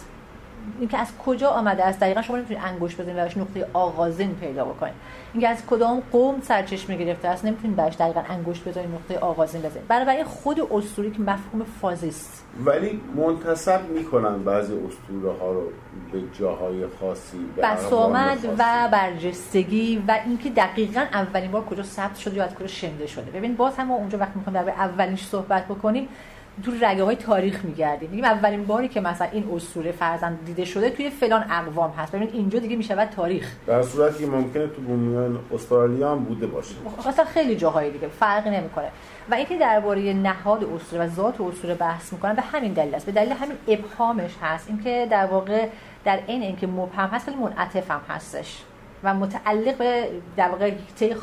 اینکه 0.78 0.98
از 0.98 1.08
کجا 1.26 1.48
آمده 1.48 1.84
است؟ 1.84 2.00
دقیقا 2.00 2.22
شما 2.22 2.36
نمی‌تونید 2.36 2.62
انگوش 2.66 2.96
بزنید 2.96 3.16
و 3.16 3.40
نقطه 3.40 3.68
آغازین 3.72 4.34
پیدا 4.34 4.64
بکنید. 4.64 4.94
اینکه 5.32 5.48
از 5.48 5.66
کدام 5.66 6.02
قوم 6.12 6.40
سرچشمه 6.40 6.96
گرفته 6.96 7.28
است 7.28 7.44
نمی‌تونید 7.44 7.76
براش 7.76 7.96
دقیقا 7.96 8.20
انگشت 8.28 8.68
بزنید 8.68 8.88
نقطه 8.94 9.18
آغازین 9.18 9.62
بزنید. 9.62 9.88
برای 9.88 10.24
خود 10.24 10.60
اسطوره 10.60 11.10
که 11.10 11.20
مفهوم 11.20 11.64
فازی 11.80 12.08
است 12.08 12.44
ولی 12.64 13.00
منتصب 13.16 13.88
می‌کنن 13.88 14.42
بعضی 14.42 14.72
اسطوره 14.72 15.38
ها 15.40 15.52
رو 15.52 15.62
به 16.12 16.22
جاهای 16.38 16.84
خاصی 17.00 17.38
بسامد 17.62 18.38
و 18.58 18.88
برجستگی 18.92 20.04
و 20.08 20.18
اینکه 20.26 20.50
دقیقا 20.50 21.00
اولین 21.12 21.50
بار 21.50 21.64
کجا 21.64 21.82
ثبت 21.82 22.16
شده 22.16 22.36
یا 22.36 22.44
از 22.44 22.54
کجا 22.54 22.66
شنده 22.66 23.06
شده. 23.06 23.30
ببین 23.30 23.56
باز 23.56 23.76
هم 23.76 23.90
اونجا 23.90 24.18
وقتی 24.18 24.32
می‌خوایم 24.34 24.62
در 24.64 24.70
اولینش 24.70 25.26
صحبت 25.26 25.64
بکنیم. 25.64 26.08
تو 26.64 26.72
رگه 26.80 27.04
های 27.04 27.16
تاریخ 27.16 27.64
میگردیم. 27.64 28.10
میگیم 28.10 28.24
اولین 28.24 28.64
باری 28.64 28.88
که 28.88 29.00
مثلا 29.00 29.28
این 29.32 29.50
اسطوره 29.54 29.92
فرزند 29.92 30.44
دیده 30.44 30.64
شده 30.64 30.90
توی 30.90 31.10
فلان 31.10 31.44
اقوام 31.50 31.90
هست. 31.90 32.12
ببین 32.12 32.28
اینجا 32.32 32.58
دیگه 32.58 32.76
می‌شود 32.76 33.08
تاریخ. 33.08 33.52
در 33.66 33.82
صورتی 33.82 34.24
که 34.24 34.30
ممکنه 34.30 34.66
تو 34.66 34.82
بومیان 34.82 35.38
استرالیا 35.54 36.12
هم 36.12 36.24
بوده 36.24 36.46
باشه. 36.46 36.74
مثلا 37.08 37.24
خیلی 37.24 37.56
جاهای 37.56 37.90
دیگه 37.90 38.08
فرقی 38.08 38.50
نمی‌کنه. 38.50 38.88
و 39.30 39.34
اینکه 39.34 39.58
درباره 39.58 40.12
نهاد 40.12 40.64
اسطوره 40.64 41.04
و 41.04 41.08
ذات 41.08 41.40
اسطوره 41.40 41.74
بحث 41.74 42.12
می‌کنن 42.12 42.34
به 42.34 42.42
همین 42.42 42.72
دلیل 42.72 42.94
است. 42.94 43.06
به 43.06 43.12
دلیل 43.12 43.32
همین 43.32 43.56
ابهامش 43.68 44.30
هست. 44.42 44.68
اینکه 44.68 45.06
در 45.10 45.26
واقع 45.26 45.68
در 46.04 46.18
این 46.26 46.42
اینکه 46.42 46.66
مبهم 46.66 47.08
هست 47.08 47.28
ولی 47.28 47.36
منعطف 47.36 47.90
هم 47.90 48.00
هستش. 48.08 48.62
و 49.04 49.14
متعلق 49.14 49.76
به 49.76 50.08
در 50.36 50.48
واقع 50.48 50.72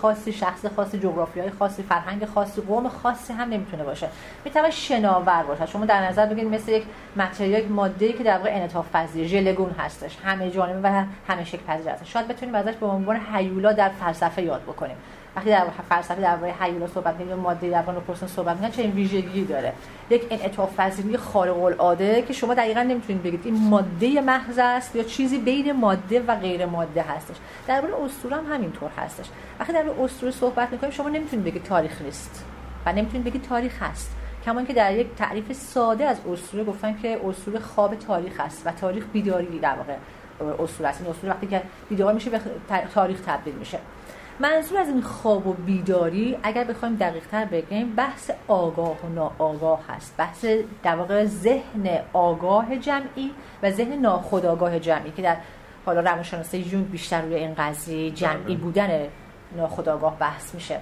خاصی 0.02 0.34
شخص 0.34 0.66
خاصی 0.66 1.00
جغرافیای 1.00 1.50
خاصی 1.50 1.84
فرهنگ 1.84 2.26
خاصی 2.26 2.62
قوم 2.62 2.90
خاصی 2.90 3.34
هم 3.34 3.50
نمی‌تونه 3.50 3.84
باشه. 3.84 4.08
می‌تونه 4.46 4.70
شناور 4.70 5.44
باشه. 5.44 5.66
شما 5.66 5.86
در 5.86 6.08
نظر 6.10 6.26
بگیرید 6.26 6.54
مثل 6.54 6.72
یک 6.72 6.84
متریال 7.16 7.66
ماده 7.66 8.14
که 8.14 8.24
در 8.24 8.38
واقع 8.38 8.50
انعطاف 8.50 8.92
پذیر 8.96 9.28
ژلگون 9.28 9.72
هستش. 9.80 10.18
همه 10.24 10.52
جانبه 10.52 10.90
و 10.90 11.04
همه 11.28 11.46
شکل 11.46 11.64
پذیر 11.68 11.90
هست 11.90 12.06
شاید 12.06 12.28
بتونیم 12.28 12.56
ازش 12.56 12.74
به 12.74 12.86
عنوان 12.86 13.20
هیولا 13.34 13.72
در 13.72 13.90
فلسفه 13.90 14.42
یاد 14.42 14.62
بکنیم. 14.62 14.98
وقتی 15.36 15.50
در 15.50 15.66
فلسفه 15.90 16.22
درباره 16.22 16.54
هیولا 16.60 16.88
صحبت 16.88 17.16
می‌کنیم 17.16 17.40
ماده 17.40 17.70
در 17.70 17.82
واقع 17.82 18.00
پرسن 18.00 18.28
صحبت 18.28 18.56
می‌کنن 18.56 18.72
چه 18.72 18.84
ویژگی 18.84 19.46
داره. 19.46 19.74
یک 20.10 20.28
انعطاف 20.30 20.76
پذیری 20.80 21.18
خارق 21.18 21.64
العاده 21.64 22.22
که 22.22 22.34
شما 22.34 22.54
دقیقا 22.54 22.82
نمی‌تونید 22.84 23.24
بگید 23.24 23.42
این 23.44 23.70
ماده 23.70 24.22
محض 24.22 24.60
است 24.60 24.96
یا 24.96 25.04
چیزی 25.04 25.38
بین 25.38 25.72
ماده 25.72 26.20
و 26.20 26.36
غیر 26.36 26.66
ماده 26.66 27.02
هستش. 27.02 27.36
درباره 27.68 27.94
اسطوره 28.06 28.36
هم 28.36 28.54
همینطور 28.54 28.90
هستش. 28.98 29.26
وقتی 29.60 29.74
در 29.74 29.86
اسطوره 30.04 30.32
صحبت 30.32 30.72
می‌کنیم 30.72 30.92
شما 30.92 31.10
نمی‌تونید 31.10 31.46
بگید 31.46 31.64
تاریخ 31.64 32.02
نیست 32.02 32.46
و 32.86 32.94
نمی‌تونید 32.94 33.24
بگید 33.24 33.42
تاریخ 33.42 33.84
هست. 33.84 34.12
کما 34.46 34.64
که 34.64 34.74
در 34.74 34.94
یک 34.94 35.08
تعریف 35.16 35.54
ساده 35.54 36.06
از 36.06 36.18
اسطوره 36.34 36.64
گفتن 36.64 36.98
که 37.02 37.20
اسطوره 37.26 37.60
خواب 37.60 37.96
تاریخ 37.96 38.40
است 38.40 38.62
و 38.66 38.72
تاریخ 38.72 39.04
بیداری 39.14 39.60
در 39.60 39.76
واقع 39.76 39.94
اسطوره 40.64 40.90
است. 40.90 41.02
این 41.02 41.10
اسطوره 41.10 41.34
وقتی 41.34 41.48
که 41.48 41.62
بیدار 41.90 42.14
میشه 42.14 42.30
به 42.30 42.40
تاریخ 42.94 43.22
تبدیل 43.26 43.54
میشه. 43.54 43.80
منظور 44.40 44.78
از 44.78 44.88
این 44.88 45.02
خواب 45.02 45.48
و 45.48 45.54
بیداری 45.54 46.38
اگر 46.44 46.64
بخوایم 46.64 46.96
دقیق 46.96 47.28
تر 47.28 47.46
بگیم 47.46 47.96
بحث 47.96 48.32
آگاه 48.48 49.06
و 49.06 49.10
ناآگاه 49.16 49.80
هست. 49.90 50.16
بحث 50.18 50.46
در 50.84 50.96
واقع 50.96 51.26
ذهن 51.26 52.00
آگاه 52.14 52.76
جمعی 52.76 53.32
و 53.64 53.72
ذهن 53.72 53.94
ناخودآگاه 53.94 54.80
جمعی 54.80 55.12
که 55.12 55.22
در 55.22 55.38
حالا 55.86 56.02
روانشناسی 56.02 56.58
یونگ 56.58 56.90
بیشتر 56.90 57.22
روی 57.22 57.36
این 57.36 57.54
قضیه 57.58 58.12
جمعی 58.12 58.44
بله. 58.44 58.56
بودن 58.56 59.08
ناخودآگاه 59.58 60.20
بحث 60.20 60.56
میشه. 60.56 60.80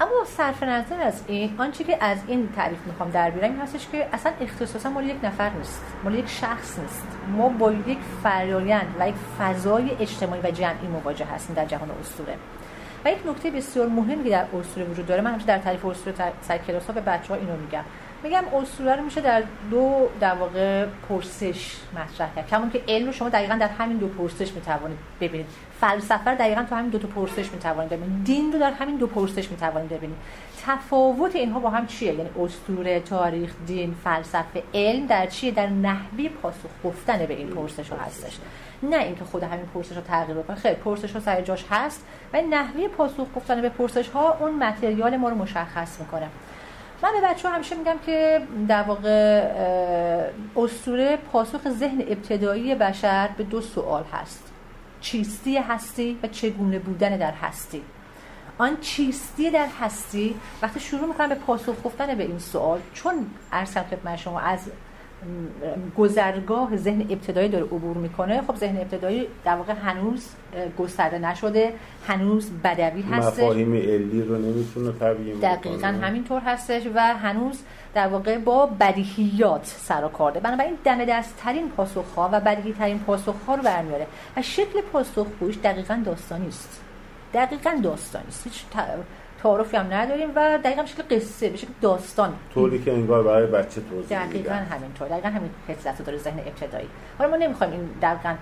اما 0.00 0.24
صرف 0.26 0.62
نظر 0.62 1.00
از 1.00 1.22
این 1.26 1.54
آنچه 1.58 1.84
که 1.84 2.04
از 2.04 2.18
این 2.26 2.48
تعریف 2.56 2.78
می‌خوام 2.86 3.10
در 3.10 3.30
بیارم 3.30 3.52
این 3.52 3.60
هستش 3.60 3.88
که 3.92 4.08
اصلا 4.12 4.32
اختصاصا 4.40 4.90
مال 4.90 5.06
یک 5.06 5.24
نفر 5.24 5.50
نیست 5.50 5.82
مال 6.04 6.14
یک 6.14 6.28
شخص 6.28 6.78
نیست. 6.78 7.06
ما 7.36 7.48
با 7.48 7.72
یک 7.72 7.98
فرایند 8.22 8.94
و 9.00 9.08
یک 9.08 9.14
فضای 9.38 9.90
اجتماعی 10.00 10.40
و 10.40 10.50
جمعی 10.50 10.86
مواجه 10.92 11.24
هستیم 11.24 11.56
در 11.56 11.64
جهان 11.64 11.90
اسطوره. 12.00 12.34
یک 13.12 13.26
نکته 13.26 13.50
بسیار 13.50 13.88
مهمی 13.88 14.30
در 14.30 14.44
اسطوره 14.60 14.86
وجود 14.86 15.06
داره. 15.06 15.22
من 15.22 15.30
همیشه 15.30 15.46
در 15.46 15.58
تعریف 15.58 15.84
اسطوره 15.84 16.16
سر 16.42 16.58
کلاس 16.58 16.86
ها 16.86 16.92
به 16.92 17.00
بچه 17.00 17.28
ها 17.28 17.34
اینو 17.34 17.56
میگم. 17.56 17.84
میگم 18.22 18.44
اسطوره 18.54 18.96
رو 18.96 19.02
میشه 19.02 19.20
در 19.20 19.42
دو 19.70 20.08
در 20.20 20.34
واقع 20.34 20.86
پرسش 21.08 21.76
مطرح 21.96 22.34
کرد. 22.36 22.46
کمون 22.46 22.70
که 22.70 22.82
علم 22.88 23.06
رو 23.06 23.12
شما 23.12 23.28
دقیقا 23.28 23.54
در 23.54 23.68
همین 23.68 23.96
دو 23.96 24.08
پرسش 24.08 24.52
می‌توانید 24.52 24.98
ببینید. 25.20 25.46
فلسفه 25.80 26.34
دقیقا 26.34 26.62
تو 26.68 26.74
همین 26.74 26.90
دو 26.90 26.98
تا 26.98 27.08
پرسش 27.08 27.52
می‌توانید 27.52 27.90
ببینید. 27.90 28.24
دین 28.24 28.52
رو 28.52 28.58
در 28.58 28.72
همین 28.72 28.96
دو 28.96 29.06
پرسش 29.06 29.50
می‌توانید 29.50 29.90
ببینید. 29.90 30.16
تفاوت 30.66 31.36
اینها 31.36 31.60
با 31.60 31.70
هم 31.70 31.86
چیه؟ 31.86 32.14
یعنی 32.14 32.30
اسطوره 32.40 33.00
تاریخ 33.00 33.52
دین 33.66 33.94
فلسفه 34.04 34.62
علم 34.74 35.06
در 35.06 35.26
چیه؟ 35.26 35.50
در 35.50 35.66
نحوی 35.66 36.28
پاسخ 36.28 36.68
گفتن 36.84 37.26
به 37.26 37.34
این 37.34 37.48
پرسش 37.48 37.88
ها 37.88 37.96
هستش. 37.96 38.38
نه 38.82 38.96
اینکه 38.96 39.24
خود 39.24 39.42
همین 39.42 39.66
پرسش 39.74 39.96
رو 39.96 40.02
تغییر 40.02 40.38
بکنه. 40.38 40.56
خیلی 40.56 40.74
پرسش 40.74 41.12
ها 41.12 41.20
سر 41.20 41.40
جاش 41.40 41.64
هست 41.70 42.06
و 42.32 42.40
نحوی 42.40 42.88
پاسخ 42.88 43.26
گفتن 43.36 43.62
به 43.62 43.68
پرسش 43.68 44.08
ها 44.08 44.36
اون 44.40 44.54
متریال 44.54 45.16
ما 45.16 45.28
رو 45.28 45.34
مشخص 45.34 46.00
می‌کنه. 46.00 46.28
من 47.02 47.08
به 47.20 47.28
بچه 47.28 47.48
همیشه 47.48 47.76
میگم 47.76 47.96
که 48.06 48.40
در 48.68 48.82
واقع 48.82 49.44
اسطوره 50.56 51.16
پاسخ 51.32 51.68
ذهن 51.68 52.00
ابتدایی 52.00 52.74
بشر 52.74 53.28
به 53.36 53.44
دو 53.44 53.60
سوال 53.60 54.04
هست. 54.12 54.47
چیستی 55.00 55.56
هستی 55.56 56.18
و 56.22 56.26
چگونه 56.26 56.78
بودن 56.78 57.16
در 57.16 57.32
هستی. 57.32 57.82
آن 58.58 58.80
چیستی 58.80 59.50
در 59.50 59.68
هستی 59.80 60.34
وقتی 60.62 60.80
شروع 60.80 61.08
می‌کنم 61.08 61.28
به 61.28 61.34
پاسخ 61.34 61.74
گفتن 61.84 62.14
به 62.14 62.24
این 62.24 62.38
سوال 62.38 62.80
چون 62.94 63.26
ارسم 63.52 63.82
خدمت 63.82 64.16
شما 64.16 64.40
از 64.40 64.70
گذرگاه 65.96 66.76
ذهن 66.76 67.00
ابتدایی 67.00 67.48
داره 67.48 67.64
عبور 67.64 67.96
می‌کنه. 67.96 68.42
خب 68.42 68.56
ذهن 68.56 68.76
ابتدایی 68.76 69.26
در 69.44 69.56
واقع 69.56 69.72
هنوز 69.72 70.28
گسترده 70.78 71.18
نشده 71.18 71.72
هنوز 72.06 72.50
بدوی 72.64 73.02
هستش 73.02 73.42
مفاهیم 73.42 73.72
علی 73.72 74.22
رو 74.22 74.38
نمی‌تونه 74.38 74.92
تبیین 74.92 75.38
دقیقا 75.38 75.86
همینطور 75.86 76.40
هستش 76.40 76.82
و 76.94 77.00
هنوز 77.00 77.62
در 77.94 78.08
واقع 78.08 78.38
با 78.38 78.66
بدیهیات 78.66 79.64
سر 79.64 80.04
و 80.04 80.08
کارده 80.08 80.40
بنابراین 80.40 80.74
دم 80.84 81.04
دست 81.04 81.36
ترین 81.36 81.68
پاسخ 81.68 82.16
و 82.16 82.40
بدیهی 82.40 82.72
ترین 82.72 82.98
پاسخ 82.98 83.34
ها 83.46 83.54
رو 83.54 83.62
برمیاره 83.62 84.06
و 84.36 84.42
شکل 84.42 84.80
پاسخ 84.92 85.26
دقیقا 85.62 86.02
داستانی 86.04 86.48
است. 86.48 86.80
دقیقا 87.34 87.80
داستانی 87.82 88.28
است. 88.28 88.44
هیچ 88.44 88.64
تعارفی 89.42 89.76
هم 89.76 89.92
نداریم 89.92 90.28
و 90.36 90.58
دقیقا 90.64 90.86
شکل 90.86 91.02
قصه 91.10 91.48
به 91.48 91.56
شکل 91.56 91.72
داستان. 91.80 92.34
طوری 92.54 92.78
که 92.78 92.92
انگار 92.92 93.22
برای 93.22 93.46
بچه 93.46 93.80
توضیح 93.80 94.24
دقیقا 94.24 94.54
همینطور 94.54 95.08
دقیقا 95.08 95.28
همین 95.28 95.50
حس 95.68 95.86
رو 95.86 96.04
داره 96.04 96.18
ذهن 96.18 96.38
ابتدایی. 96.38 96.88
حالا 97.18 97.30
ما 97.30 97.36
نمی‌خوایم 97.36 97.72
این 97.72 97.88
دقیقا 98.02 98.34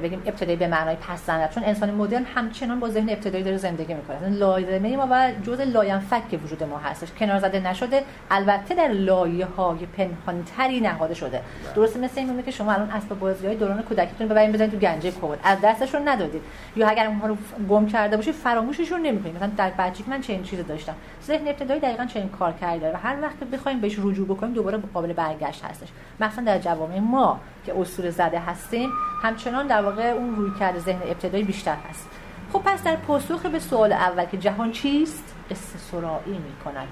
بگیم 0.00 0.22
ابتدایی 0.26 0.56
به 0.56 0.66
معنای 0.66 0.96
پس 0.96 1.26
زند 1.26 1.50
چون 1.50 1.64
انسان 1.64 1.90
مدرن 1.90 2.24
همچنان 2.34 2.80
با 2.80 2.88
ذهن 2.88 3.10
ابتدایی 3.10 3.44
داره 3.44 3.56
زندگی 3.56 3.94
می‌کنه. 3.94 4.16
اصلا 4.16 4.28
لایه 4.28 4.96
ما 4.96 5.08
و 5.10 5.30
جزء 5.42 5.64
لاینفک 5.64 6.28
که 6.28 6.36
وجود 6.36 6.62
ما 6.62 6.78
هستش. 6.78 7.08
کنار 7.18 7.38
زده 7.38 7.60
نشده 7.60 8.02
البته 8.30 8.74
در 8.74 8.88
لایه 8.88 9.46
های 9.46 9.86
پنهانتری 9.86 10.80
نهاده 10.80 11.14
شده. 11.14 11.30
بله. 11.30 11.74
درسته 11.74 12.00
مثل 12.00 12.20
این 12.20 12.42
که 12.42 12.50
شما 12.50 12.72
الان 12.72 12.90
اسباب 12.90 13.18
بازی 13.18 13.46
های 13.46 13.56
دوران 13.56 13.82
کودکیتون 13.82 14.28
ببرید 14.28 14.52
بزنید 14.52 14.70
تو 14.70 14.78
گنجه 14.78 15.10
کمد. 15.10 15.38
از 15.44 15.58
دستشون 15.64 16.08
ندادید. 16.08 16.42
یا 16.76 16.88
اگر 16.88 17.06
اونها 17.06 17.26
رو 17.26 17.36
گم 17.68 17.86
کرده 17.86 18.16
باشید 18.16 18.34
فراموششون 18.34 19.02
نمی‌کنید. 19.02 19.36
مثلا 19.36 19.50
در 19.56 19.70
بچگی 19.78 20.04
من 20.10 20.20
چنین 20.20 20.42
چیزی 20.42 20.62
داشتم. 20.62 20.94
ذهن 21.26 21.48
ابتدایی 21.48 21.80
دقیقاً 21.80 22.04
چنین 22.04 22.28
کار 22.28 22.52
کرده 22.52 22.92
و 22.92 22.96
هر 22.96 23.16
وقت 23.22 23.36
بخوایم 23.36 23.80
بهش 23.80 23.98
رجوع 23.98 24.26
بکنیم 24.26 24.52
دوباره 24.52 24.78
قابل 24.94 25.12
برگشت 25.12 25.64
هستش. 25.64 25.88
مثلا 26.20 26.44
در 26.44 26.58
جوامع 26.58 26.98
ما. 26.98 27.40
که 27.66 27.80
اسطوره 27.80 28.10
زده 28.10 28.38
هستیم 28.38 28.90
همچنان 29.22 29.66
در 29.66 29.82
واقع 29.82 30.02
اون 30.02 30.36
روی 30.36 30.50
کرده 30.60 30.78
ذهن 30.78 31.02
ابتدایی 31.02 31.44
بیشتر 31.44 31.76
هست. 31.90 32.08
خب 32.52 32.62
پس 32.64 32.82
در 32.82 32.96
پاسخ 32.96 33.46
به 33.46 33.58
سوال 33.58 33.92
اول 33.92 34.24
که 34.24 34.36
جهان 34.36 34.72
چیست؟ 34.72 35.34
قصه 35.50 35.78
سرایی 35.78 36.38
می‌کنن. 36.38 36.86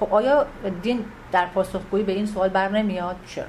خب 0.00 0.14
آیا 0.14 0.46
دین 0.82 1.04
در 1.32 1.46
پاسخگویی 1.46 2.04
به 2.04 2.12
این 2.12 2.26
سوال 2.26 2.48
بر 2.48 2.68
نمیاد؟ 2.68 3.16
چرا؟ 3.26 3.44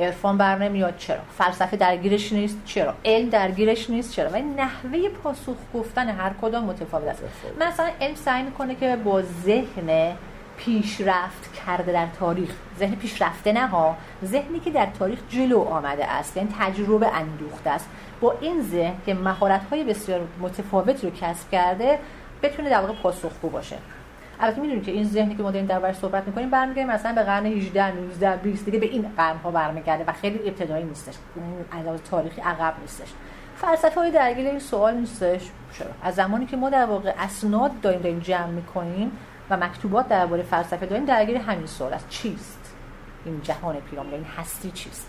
عرفان 0.00 0.38
بر 0.38 0.58
نمیاد؟ 0.58 0.96
چرا؟ 0.96 1.20
فلسفه 1.38 1.76
درگیرش 1.76 2.32
نیست؟ 2.32 2.58
چرا؟ 2.64 2.94
علم 3.04 3.28
درگیرش 3.28 3.90
نیست؟ 3.90 4.12
چرا؟ 4.12 4.30
و 4.30 4.36
نحوه 4.36 5.08
پاسخ 5.08 5.56
گفتن 5.74 6.08
هر 6.08 6.30
کدام 6.42 6.64
متفاوت 6.64 7.08
است. 7.08 7.22
مثلا 7.60 7.90
علم 8.00 8.14
سعی 8.14 8.42
می‌کنه 8.42 8.74
که 8.74 8.96
با 8.96 9.22
ذهن 9.22 10.16
پیشرفت 10.64 11.52
کرده 11.66 11.92
در 11.92 12.06
تاریخ. 12.18 12.50
ذهن 12.78 12.94
پیشرفته 12.94 13.52
نه 13.52 13.66
ها. 13.66 13.96
ذهنی 14.24 14.60
که 14.60 14.70
در 14.70 14.86
تاریخ 14.98 15.18
جلو 15.28 15.60
آمده 15.60 16.06
است 16.06 16.36
یعنی 16.36 16.48
تجربه 16.60 17.08
اندوخته 17.14 17.70
است. 17.70 17.88
با 18.20 18.34
این 18.40 18.62
ذهن 18.62 18.94
که 19.06 19.14
مهارت 19.14 19.60
های 19.70 19.84
بسیار 19.84 20.20
متفاوتی 20.40 21.06
رو 21.06 21.12
کسب 21.20 21.50
کرده 21.50 21.98
بتونه 22.42 22.70
در 22.70 22.80
واقع 22.80 22.92
پاسخگو 23.02 23.48
باشه. 23.48 23.76
البته 24.40 24.60
می‌دونید 24.60 24.84
که 24.84 24.92
این 24.92 25.04
ذهنی 25.04 25.36
که 25.36 25.42
ما 25.42 25.50
داریم 25.50 25.66
دربارش 25.66 25.96
صحبت 25.96 26.26
می‌کنیم 26.26 26.50
برمیگرده 26.50 26.92
مثلا 26.92 27.14
به 27.14 27.22
قرن 27.22 27.46
18 27.46 27.94
19 27.94 28.36
20 28.36 28.64
دیگه 28.64 28.78
به 28.78 28.86
این 28.86 29.12
قرن 29.16 29.36
ها 29.36 29.50
برمیگرده 29.50 30.04
و 30.06 30.12
خیلی 30.12 30.48
ابتدایی 30.48 30.84
نیستش. 30.84 31.14
از 31.72 32.00
تاریخی 32.10 32.40
عقب 32.40 32.74
نیستش. 32.80 33.08
فلسفه 33.56 34.00
های 34.00 34.10
درگیر 34.10 34.46
این 34.46 34.58
سوال 34.58 34.94
نیستش. 34.94 35.50
چرا؟ 35.78 35.90
از 36.02 36.14
زمانی 36.14 36.46
که 36.46 36.56
ما 36.56 36.70
در 36.70 36.84
واقع 36.84 37.14
اسناد 37.18 37.80
داریم 37.80 38.00
داریم 38.00 38.18
جمع 38.18 38.46
می‌کنیم 38.46 39.12
و 39.50 39.56
مکتوبات 39.56 40.08
درباره 40.08 40.42
فلسفه 40.42 40.86
داریم 40.86 41.04
درگیر 41.04 41.36
همین 41.36 41.66
سوال 41.66 41.92
است. 41.92 42.08
چیست؟ 42.08 42.74
این 43.24 43.40
جهان 43.42 43.76
پیرامون 43.80 44.14
این 44.14 44.24
هستی 44.24 44.70
چیست؟ 44.70 45.06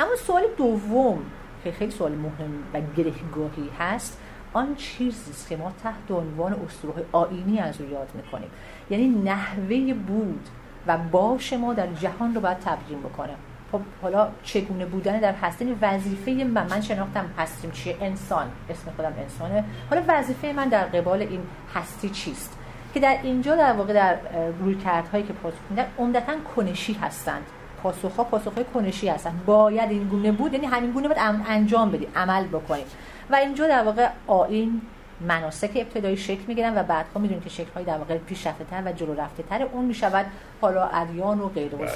اما 0.00 0.16
سوال 0.16 0.42
دوم 0.56 1.18
که 1.64 1.72
خیلی 1.72 1.90
سوال 1.90 2.12
مهم 2.12 2.62
و 2.74 2.80
گرهگاهی 2.96 3.70
هست 3.78 4.18
آن 4.52 4.74
چیزی 4.74 5.30
است 5.30 5.48
که 5.48 5.56
ما 5.56 5.72
تحت 5.82 6.10
عنوان 6.10 6.52
اسطوره 6.52 7.04
آینی 7.12 7.58
از 7.58 7.80
او 7.80 7.90
یاد 7.90 8.08
می‌کنیم. 8.14 8.50
یعنی 8.90 9.08
نحوه 9.08 9.94
بود 9.94 10.48
و 10.86 10.98
باش 10.98 11.52
ما 11.52 11.74
در 11.74 11.86
جهان 11.86 12.34
رو 12.34 12.40
باید 12.40 12.58
تبیین 12.58 13.00
بکنه 13.00 13.34
خب 13.72 13.80
حالا 14.02 14.28
چگونه 14.42 14.86
بودن 14.86 15.20
در 15.20 15.32
هستی؟ 15.32 15.76
وظیفه 15.82 16.30
من 16.30 16.66
من 16.70 16.80
شناختم 16.80 17.26
هستیم 17.38 17.70
چیه؟ 17.70 17.96
انسان. 18.00 18.46
اسم 18.70 18.90
خودم 18.96 19.12
انسانه. 19.18 19.64
حالا 19.90 20.02
وظیفه 20.08 20.52
من 20.52 20.68
در 20.68 20.84
قبال 20.84 21.22
این 21.22 21.40
هستی 21.74 22.10
چیست؟ 22.10 22.58
که 22.94 23.00
در 23.00 23.18
اینجا 23.22 23.56
در 23.56 23.72
واقع 23.72 23.92
در 23.92 24.16
رویکردهایی 24.60 25.24
که 25.24 25.32
پاسخ 25.32 25.56
میدن 25.70 25.86
عمدتا 25.98 26.32
کنشی 26.56 26.92
هستند. 26.92 27.42
پاسخ 27.82 28.20
پاسخهای 28.20 28.64
کنشی 28.74 29.08
هستند. 29.08 29.44
باید 29.46 29.90
این 29.90 30.08
گونه 30.08 30.32
بود 30.32 30.52
یعنی 30.52 30.66
همین 30.66 30.90
گونه 30.90 31.08
باید 31.08 31.20
انجام 31.48 31.90
بدیم 31.90 32.08
عمل 32.16 32.44
بکنیم. 32.44 32.86
و 33.30 33.34
اینجا 33.34 33.68
در 33.68 33.82
واقع 33.82 34.08
آین 34.26 34.80
مناسک 35.20 35.70
ابتدایی 35.74 36.16
شکل 36.16 36.42
می‌گیرن 36.46 36.78
و 36.78 36.82
بعدها 36.82 37.20
می‌دونیم 37.20 37.42
که 37.42 37.50
شکل 37.50 37.70
های 37.74 37.84
در 37.84 37.98
واقع 37.98 38.18
پیشرفته 38.18 38.64
تر 38.64 38.82
و 38.86 38.92
جلو 38.92 39.14
رفته 39.14 39.42
تر 39.42 39.62
اون 39.62 39.84
می‌شود. 39.84 40.26
حالا 40.60 40.84
ادیان 40.84 41.40
و 41.40 41.48
غیره 41.48 41.78
و 41.78 41.86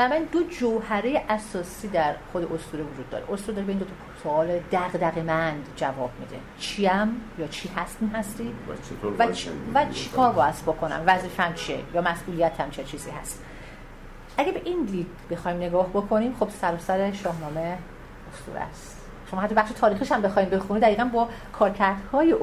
و 0.00 0.08
من 0.08 0.24
دو 0.32 0.42
جوهره 0.42 1.24
اساسی 1.28 1.88
در 1.88 2.14
خود 2.32 2.52
اسطوره 2.52 2.82
وجود 2.82 3.10
داره. 3.10 3.24
اسطوره 3.32 3.54
داره 3.54 3.66
به 3.66 3.72
این 3.72 3.78
دو 3.78 3.84
تا 3.84 3.92
سوال 4.22 4.58
دغدغ 4.72 5.18
مند 5.18 5.66
جواب 5.76 6.10
میده. 6.20 6.36
چیم 6.58 7.20
یا 7.38 7.46
چی 7.46 7.70
هستیم 7.76 8.08
هستی؟ 8.08 8.54
و, 9.18 9.32
چی 9.32 9.50
و 9.74 9.86
چی 9.92 10.10
کار 10.10 10.32
باید 10.32 10.54
بکنم؟ 10.66 11.02
وظیفم 11.06 11.54
چیه؟ 11.54 11.78
یا 11.94 12.02
مسئولیتم 12.02 12.70
چه 12.70 12.84
چیزی 12.84 13.10
هست؟ 13.10 13.42
اگه 14.36 14.52
به 14.52 14.62
این 14.64 14.84
دید 14.84 15.06
بخوایم 15.30 15.56
نگاه 15.56 15.88
بکنیم 15.88 16.36
خب 16.40 16.48
سر 16.60 16.74
و 16.74 16.78
سر 16.78 17.12
شاهنامه 17.12 17.78
اسطوره 18.32 18.60
است. 18.60 18.99
شما 19.30 19.40
حتی 19.40 19.54
بخش 19.54 19.70
تاریخش 19.70 20.12
هم 20.12 20.22
بخوایم 20.22 20.48
بخونید 20.48 20.82
دقیقا 20.82 21.04
با 21.04 21.28
کارکردهای 21.52 22.34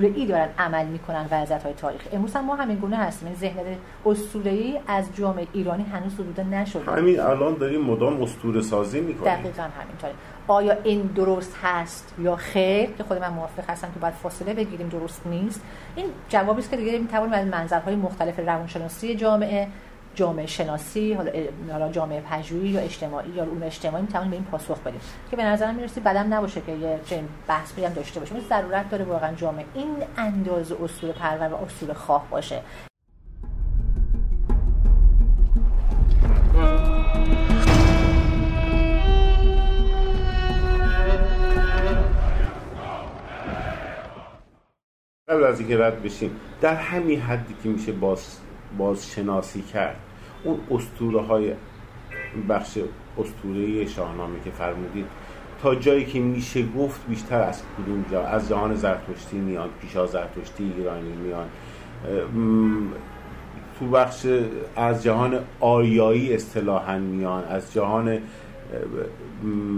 ای 0.00 0.26
دارن 0.26 0.48
عمل 0.58 0.86
می‌کنن 0.86 1.26
وضعیت 1.30 1.62
های 1.62 1.74
تاریخ. 1.74 2.00
امروز 2.12 2.34
هم 2.34 2.44
ما 2.44 2.56
همین 2.56 2.76
گونه 2.76 2.96
هستیم 2.96 3.28
این 3.28 3.36
ذهنیت 3.36 3.76
ای 4.44 4.78
از 4.86 5.04
جامعه 5.16 5.46
ایرانی 5.52 5.82
هنوز 5.82 6.20
وجود 6.20 6.40
نشده. 6.40 6.92
همین 6.92 7.20
الان 7.20 7.54
داریم 7.54 7.80
مدام 7.80 8.22
اسطوره 8.22 8.62
سازی 8.62 9.00
می‌کنیم. 9.00 9.34
دقیقا 9.34 9.62
همینطوره 9.62 10.12
آیا 10.48 10.76
این 10.84 11.00
درست 11.00 11.56
هست 11.62 12.14
یا 12.18 12.36
خیر؟ 12.36 12.90
که 12.90 13.04
خود 13.04 13.18
من 13.18 13.28
موافق 13.28 13.70
هستم 13.70 13.88
که 13.94 14.00
باید 14.00 14.14
فاصله 14.14 14.54
بگیریم 14.54 14.88
درست 14.88 15.26
نیست. 15.26 15.62
این 15.96 16.06
جوابی 16.28 16.60
است 16.60 16.70
که 16.70 16.76
دیگه 16.76 16.98
می‌توانیم 16.98 17.32
از 17.32 17.46
منظرهای 17.46 17.96
مختلف 17.96 18.38
روانشناسی 18.38 19.14
جامعه 19.14 19.68
جامعه 20.16 20.46
شناسی 20.46 21.12
حالا 21.72 21.92
جامعه 21.92 22.20
پژوهی 22.20 22.68
یا 22.68 22.80
اجتماعی 22.80 23.30
یا 23.30 23.42
علوم 23.42 23.62
اجتماعی 23.62 24.02
می‌تونیم 24.02 24.30
به 24.30 24.36
این 24.36 24.44
پاسخ 24.44 24.78
بدیم. 24.78 25.00
که 25.30 25.36
به 25.36 25.44
نظرم 25.44 25.74
می‌رسی 25.74 26.00
بدم 26.00 26.34
نباشه 26.34 26.60
که 26.60 26.72
یه 26.72 27.00
چنین 27.06 27.28
بحث 27.48 27.78
هم 27.78 27.92
داشته 27.92 28.20
باشیم. 28.20 28.40
ضرورت 28.40 28.90
داره 28.90 29.04
واقعا 29.04 29.34
جامعه 29.34 29.64
این 29.74 29.96
اندازه 30.16 30.76
اصول 30.82 31.12
پرور 31.12 31.52
و 31.52 31.56
اصول 31.56 31.92
خواه 31.92 32.26
باشه. 32.30 32.62
قبل 45.28 45.44
از 45.44 45.60
اینکه 45.60 45.78
رد 45.78 46.02
بشیم 46.02 46.40
در 46.60 46.74
همین 46.74 47.20
حدی 47.20 47.54
که 47.62 47.68
میشه 47.68 47.92
باز, 47.92 48.38
باز 48.78 49.06
شناسی 49.06 49.62
کرد 49.62 49.96
اون 50.44 50.58
اسطوره 50.70 51.20
های 51.20 51.52
بخش 52.48 52.78
اسطوره 53.18 53.86
شاهنامه 53.86 54.40
که 54.44 54.50
فرمودید 54.50 55.06
تا 55.62 55.74
جایی 55.74 56.04
که 56.04 56.20
میشه 56.20 56.64
گفت 56.78 57.00
بیشتر 57.08 57.42
از 57.42 57.62
کدوم 57.62 58.04
جا 58.10 58.22
از 58.22 58.48
جهان 58.48 58.74
زرتشتی 58.74 59.36
میان 59.36 59.68
پیشا 59.80 60.06
زرتشتی 60.06 60.72
ایرانی 60.76 61.12
میان. 61.12 61.46
تو 63.78 63.86
بخش 63.86 64.26
از 64.76 65.02
جهان 65.02 65.38
آریایی 65.60 66.34
اصطلاحا 66.34 66.98
میان 66.98 67.44
از 67.44 67.72
جهان 67.72 68.18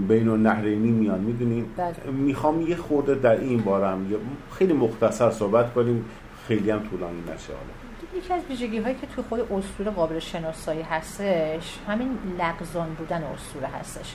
بین 0.09 0.29
النهرینی 0.29 0.91
میان 0.91 1.21
می‌دونیم 1.21 1.67
بله. 1.77 1.95
می‌خوام 2.13 2.61
یه 2.61 2.77
خورده 2.77 3.15
در 3.15 3.41
این 3.41 3.61
بارم 3.61 4.07
خیلی 4.53 4.73
مختصر 4.73 5.31
صحبت 5.31 5.75
کنیم 5.75 6.05
خیلی 6.49 6.71
هم 6.71 6.79
طولانی 6.79 7.21
نشه 7.21 7.53
حالا. 7.53 7.88
یکی 8.17 8.33
از 8.33 8.43
ویژگی 8.49 8.79
هایی 8.79 8.95
که 8.95 9.07
تو 9.07 9.23
خود 9.23 9.53
اسطوره 9.53 9.91
قابل 9.91 10.19
شناسایی 10.19 10.83
هستش 10.83 11.79
همین 11.89 12.19
لغزان 12.39 12.95
بودن 12.95 13.23
اسطوره 13.23 13.67
هستش. 13.67 14.15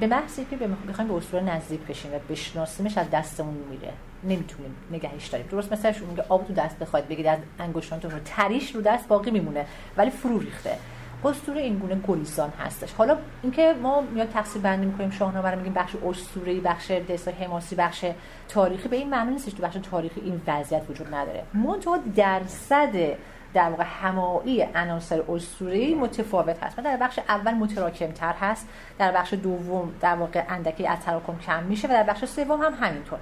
به 0.00 0.06
محضی 0.06 0.44
که 0.44 0.56
بخوایم 0.56 1.10
به 1.10 1.16
اسطوره 1.16 1.42
نزدیک 1.42 1.80
بشیم 1.80 2.14
و 2.14 2.18
بشناسیمش 2.30 2.98
از 2.98 3.10
دستمون 3.10 3.54
میره. 3.54 3.92
نمی‌تونیم 4.24 4.74
نگهش 4.90 5.26
داریم. 5.26 5.46
درست 5.46 5.72
مثلش 5.72 6.00
میگه 6.00 6.24
آب 6.28 6.46
تو 6.46 6.54
دست 6.54 6.78
بخواید 6.78 7.08
بگید 7.08 7.26
از 7.26 7.38
انگشتانتون 7.58 8.10
رو 8.10 8.18
تریش 8.24 8.74
رو 8.74 8.80
دست 8.80 9.08
باقی 9.08 9.30
میمونه 9.30 9.66
ولی 9.96 10.10
فرو 10.10 10.38
ریخته. 10.38 10.78
اسطوره 11.26 11.60
این 11.60 11.78
گونه 11.78 11.94
گلیسان 11.94 12.52
هستش. 12.60 12.92
حالا 12.92 13.16
اینکه 13.42 13.74
ما 13.82 14.00
میاد 14.00 14.30
تقسیم 14.30 14.62
بندی 14.62 14.86
می‌کنیم 14.86 15.10
شاهنامه 15.10 15.50
رو 15.50 15.58
میگیم 15.58 15.72
بخش 15.72 15.96
اسطوره‌ای 16.06 16.60
بخش 16.60 16.90
دستا 16.90 17.30
حماسی 17.30 17.74
بخش 17.74 18.04
تاریخی 18.48 18.88
به 18.88 18.96
این 18.96 19.10
معنی 19.10 19.32
نیستش 19.32 19.52
تو 19.52 19.62
بخش 19.62 19.76
تاریخی 19.90 20.20
این 20.20 20.40
وضعیت 20.46 20.82
وجود 20.90 21.14
نداره. 21.14 21.42
منتها 21.54 21.98
درصد 22.16 22.92
در 23.54 23.70
واقع 23.70 23.84
همایی 24.02 24.62
عناصر 24.62 25.22
اسطوره‌ای 25.28 25.94
متفاوت 25.94 26.62
هست. 26.62 26.76
در 26.76 26.96
بخش 26.96 27.18
اول 27.28 27.54
متراکمتر 27.54 28.32
هست 28.32 28.68
در 28.98 29.12
بخش 29.12 29.34
دوم 29.34 29.92
در 30.00 30.14
واقع 30.14 30.44
اندکی 30.48 30.86
از 30.86 31.00
تراکم 31.00 31.38
کم 31.38 31.62
میشه 31.62 31.88
و 31.88 31.90
در 31.90 32.02
بخش 32.02 32.24
سوم 32.24 32.62
هم 32.62 32.74
همینطور. 32.80 33.18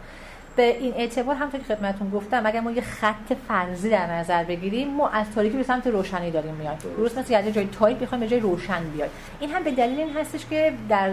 به 0.56 0.78
این 0.78 0.94
اعتبار 0.96 1.36
همونطور 1.36 1.60
که 1.60 1.74
خدمتتون 1.74 2.10
گفتم 2.10 2.46
اگر 2.46 2.60
ما 2.60 2.70
یه 2.70 2.82
خط 2.82 3.32
فرضی 3.48 3.90
در 3.90 4.06
نظر 4.06 4.44
بگیریم 4.44 4.88
ما 4.88 5.08
از 5.08 5.30
تاریکی 5.34 5.56
به 5.56 5.62
سمت 5.62 5.86
روشنی 5.86 6.30
داریم 6.30 6.54
میاد 6.54 6.78
درست 6.96 7.18
مثل 7.18 7.34
از 7.34 7.44
جای 7.44 7.66
تاریک 7.66 7.98
بخوایم 7.98 8.20
به 8.20 8.28
جای 8.28 8.40
روشن 8.40 8.84
بیایم. 8.84 9.10
این 9.40 9.50
هم 9.50 9.62
به 9.62 9.70
دلیل 9.70 9.98
این 9.98 10.16
هستش 10.16 10.46
که 10.46 10.72
در 10.88 11.10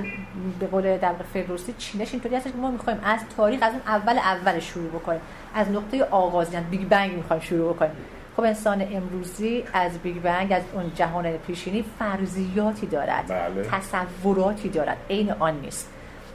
به 0.59 0.67
قول 0.67 0.97
در 0.97 1.13
فردوسی 1.33 1.73
چینش 1.77 2.13
اینطوری 2.13 2.35
هستش 2.35 2.51
که 2.51 2.57
ما 2.57 2.71
می‌خوایم 2.71 2.99
از 3.03 3.19
تاریخ 3.37 3.59
از 3.63 3.71
اون 3.71 3.81
اول 3.87 4.17
اول 4.17 4.59
شروع 4.59 4.89
بکنیم. 4.89 5.21
از 5.55 5.71
نقطه 5.71 6.03
آغاز 6.03 6.53
یعنی 6.53 6.65
Big 6.65 6.87
Bang 6.87 7.11
می‌خوایم 7.11 7.41
شروع 7.41 7.73
بکنیم. 7.73 7.91
خب 8.37 8.43
انسان 8.43 8.87
امروزی 8.91 9.63
از 9.73 9.97
Big 9.97 10.21
Bang 10.21 10.51
از 10.51 10.63
اون 10.73 10.91
جهان 10.95 11.31
پیشینی 11.37 11.85
فرضیاتی 11.99 12.87
دارد 12.87 13.27
بله. 13.27 13.67
تصوراتی 13.71 14.69
دارد. 14.69 14.97
عین 15.09 15.31
آن 15.31 15.59
نیست. 15.59 15.89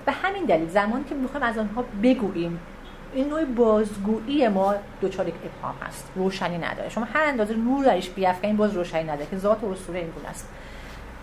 به 0.07 0.13
همین 0.13 0.45
دلیل 0.45 0.69
زمانی 0.69 1.05
که 1.05 1.15
می‌خوایم 1.15 1.47
از 1.47 1.59
آنها 1.59 1.85
بگوییم 2.03 2.61
این 3.15 3.29
نوع 3.29 3.45
بازگویی 3.45 4.49
ما 4.49 4.75
دچار 5.01 5.29
یک 5.29 5.35
ابهام 5.45 5.75
هست 5.89 6.13
روشنی 6.15 6.59
نداره. 6.59 6.89
شما 6.89 7.05
هر 7.05 7.23
اندازه 7.23 7.55
نور 7.55 7.85
درش 7.85 8.11
بیافکنین 8.11 8.57
باز 8.57 8.75
روشنی 8.75 9.05
نداره 9.05 9.27
که 9.31 9.37
ذات 9.37 9.65
اسطوره 9.65 9.99
این 9.99 10.11
گونه 10.11 10.29
است. 10.29 10.49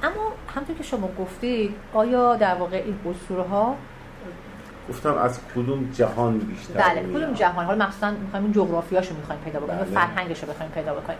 اما 0.04 0.32
همونطور 0.56 0.76
که 0.76 0.84
شما 0.84 1.10
گفتید 1.20 1.76
آیا 1.94 2.36
در 2.36 2.56
واقع 2.56 2.84
این 2.86 3.00
اسطوره 3.06 3.44
ها 3.44 3.76
گفتم 4.90 5.18
از 5.18 5.40
کدوم 5.56 5.90
جهان 5.94 6.38
بیشتر 6.38 6.74
بله 6.74 7.02
کدوم 7.02 7.34
جهان؟ 7.34 7.66
حالا 7.66 7.88
مثلا 7.88 8.12
می‌خوایم 8.12 8.46
این 8.46 8.54
جغرافیاشو 8.54 9.16
می‌خوایم 9.16 9.42
پیدا 9.42 9.60
بکنیم 9.60 9.80
بله. 9.80 9.86
فرهنگش 9.86 10.44
رو 10.44 10.50
بخوایم 10.50 10.72
پیدا 10.72 10.94
بکنیم. 10.94 11.20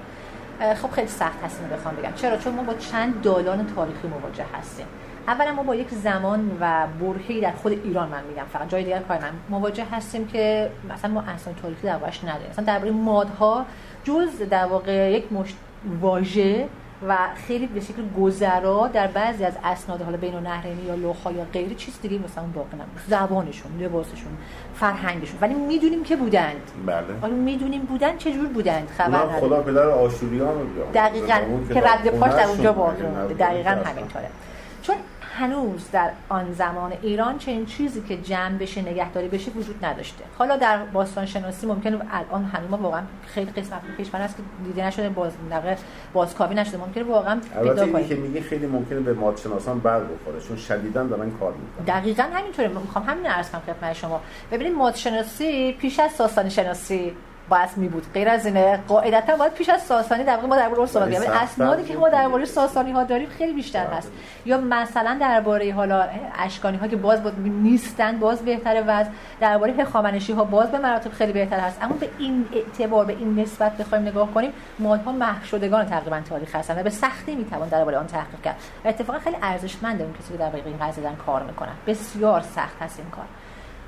خب 0.76 0.92
خیلی 0.92 1.08
سخت 1.08 1.44
هست 1.44 1.62
بخوام 1.62 1.96
بگم. 1.96 2.14
چرا؟ 2.16 2.38
چون 2.38 2.54
ما 2.54 2.64
با 2.64 2.74
چند 2.74 3.22
دالان 3.22 3.68
تاریخی 3.76 4.08
مواجه 4.08 4.46
هستیم. 4.60 4.86
اولا 5.28 5.54
ما 5.54 5.64
با 5.64 5.76
یک 5.76 5.90
زمان 5.90 6.58
و 6.62 6.88
برهی 7.02 7.42
در 7.42 7.52
خود 7.52 7.72
ایران 7.72 8.10
من 8.10 8.24
میگم 8.30 8.46
فقط 8.54 8.70
جای 8.70 8.84
دیگر 8.84 9.00
کار 9.00 9.18
من 9.18 9.32
مواجه 9.50 9.86
هستیم 9.92 10.28
که 10.28 10.70
مثلا 10.90 11.12
ما 11.12 11.22
اصلا 11.22 11.54
تاریخی 11.62 11.88
در 11.88 11.94
واقعش 11.94 12.24
نداریم. 12.24 12.50
مثلا 12.50 12.66
درباره 12.66 12.92
مادها 12.92 13.66
جز 14.04 14.50
در 14.50 14.66
واقع 14.66 15.12
یک 15.12 15.34
مشت 15.34 15.56
واژه 16.02 16.68
و 17.08 17.18
خیلی 17.48 17.68
به 17.68 17.80
شکل 17.80 18.02
گذرا 18.20 18.88
در 18.88 19.08
بعضی 19.08 19.46
از 19.46 19.54
اسناد 19.64 20.02
حالا 20.02 20.18
بین 20.18 20.36
نهرینی 20.36 20.82
یا 20.82 20.96
لوحا 20.96 21.32
یا 21.32 21.46
غیری 21.54 21.76
چیز 21.76 22.02
دیگه 22.02 22.20
مثلا 22.26 22.44
باقی 22.44 22.70
نمونده 22.74 23.02
زبانشون 23.08 23.72
لباسشون 23.80 24.38
فرهنگشون. 24.76 25.38
ولی 25.42 25.54
می‌دونیم 25.54 26.04
که 26.04 26.16
بودند. 26.16 26.62
بله. 26.86 26.96
حالا 27.22 27.34
می‌دونیم 27.34 27.82
بودند 27.82 28.18
چه 28.18 28.32
جور 28.34 28.48
بودند؟ 28.48 28.88
خبر 28.98 29.40
خدا 29.40 29.62
پدر 29.62 29.90
آشوریان 29.90 30.68
دقیقاً. 30.94 31.36
که 31.74 31.82
رد 31.82 32.08
پاش 32.20 32.32
در 32.32 32.48
اونجا 32.48 32.74
باقی 32.74 33.34
دقیقاً 33.34 33.70
همینطوره. 33.70 34.28
هنوز 35.42 35.92
در 35.92 36.12
آن 36.30 36.54
زمان 36.54 36.94
ایران 37.02 37.38
چنین 37.38 37.66
چیزی 37.66 38.02
که 38.02 38.18
جمع 38.18 38.58
بشه 38.58 38.82
نگهداری 38.82 39.28
بشه 39.28 39.52
وجود 39.52 39.86
نداشته. 39.86 40.24
حالا 40.38 40.58
در 40.58 40.78
باستان 40.78 41.26
شناسی 41.26 41.68
ممکنه 41.68 42.00
الان 42.12 42.46
هنوز 42.46 42.80
واقعا 42.80 43.02
خیلی 43.28 43.52
قسمت 43.52 43.82
کشور 44.00 44.22
هست 44.22 44.38
که 44.38 44.44
دیده 44.64 44.86
نشده 44.88 45.10
باز 45.10 45.32
بازکاوی 46.14 46.56
نشده. 46.56 46.78
ممکنه 46.78 47.04
واقعا 47.04 47.40
پیدا 47.64 47.88
کنیم. 47.88 48.08
که 48.08 48.16
میگه 48.16 48.42
خیلی 48.42 48.68
ممکنه 48.68 49.00
به 49.00 49.14
ماد 49.14 49.38
شناسان 49.38 49.80
بر 49.80 50.00
بخوره 50.00 50.40
چون 50.48 50.58
شدیدا 50.58 51.04
دارن 51.04 51.32
کار 51.32 51.54
می‌کنن. 51.54 52.00
دقیقاً 52.00 52.24
همینطوره. 52.24 52.68
می‌خوام 52.68 53.06
همین 53.06 53.26
عرض 53.26 53.50
کنم 53.50 53.62
خدمت 53.62 53.94
شما. 53.94 54.22
ببینید 54.52 54.74
ماد 54.74 54.96
شناسی 54.96 55.74
پیش 55.74 56.00
از 56.00 56.12
ساسانی 56.12 56.50
شناسی 56.50 57.14
می 57.78 57.88
بود. 57.88 58.06
غیر 58.14 58.30
از 58.30 58.46
اینه 58.46 58.80
قاعدتا 58.88 59.36
باید 59.36 59.54
پیش 59.54 59.70
از 59.70 59.82
ساسانی 59.82 60.24
در 60.24 60.36
واقع 60.36 60.48
ما 60.48 60.56
درباره 60.56 60.86
صحبت 60.86 61.16
کنیم 61.16 61.32
اسنادی 61.32 61.84
که 61.84 61.98
ما 61.98 62.10
درباره 62.10 62.46
ساسانی 62.46 62.92
ها 62.92 63.04
داریم 63.04 63.30
خیلی 63.30 63.54
بیشتر 63.54 63.86
هست. 63.86 64.12
یا 64.46 64.58
مثلا 64.58 65.18
درباره 65.22 65.74
حالا 65.74 66.08
اشکانی 66.40 66.78
ها 66.78 66.88
که 66.88 66.96
باز 66.96 67.24
بود 67.24 67.40
نیستن 67.40 68.20
باز 68.20 68.40
بهتره 68.40 68.82
و 68.82 69.06
درباره 69.40 69.74
هخامنشی 69.74 70.34
ها 70.34 70.44
باز 70.44 70.72
به 70.72 70.78
مراتب 70.78 71.12
خیلی 71.12 71.34
بهتر 71.34 71.60
هست. 71.60 71.84
اما 71.84 71.96
به 71.96 72.10
این 72.18 72.46
اعتبار 72.54 73.06
به 73.06 73.14
این 73.14 73.40
نسبت 73.40 73.78
بخوایم 73.78 74.08
نگاه 74.08 74.34
کنیم 74.34 74.54
مادها 74.80 75.12
محو 75.12 75.46
شدگان 75.46 75.86
تقریبا 75.86 76.20
تاریخ 76.30 76.56
هستن 76.56 76.80
و 76.80 76.84
به 76.84 76.90
سختی 76.90 77.36
می‌توان 77.36 77.68
درباره 77.68 77.98
آن 77.98 78.08
تحقیق 78.08 78.42
کرد. 78.44 78.56
و 78.86 78.88
اتفاقا 78.88 79.20
خیلی 79.20 79.38
ارزشمنده 79.42 80.04
اون 80.04 80.14
کسی 80.14 80.32
که 80.32 80.38
در 80.38 80.52
این 80.66 80.78
قضیه 80.82 81.04
کار 81.26 81.44
می‌کنن 81.44 81.74
بسیار 81.88 82.42
سخت 82.42 82.82
هست 82.82 83.00
این 83.00 83.10
کار. 83.10 83.26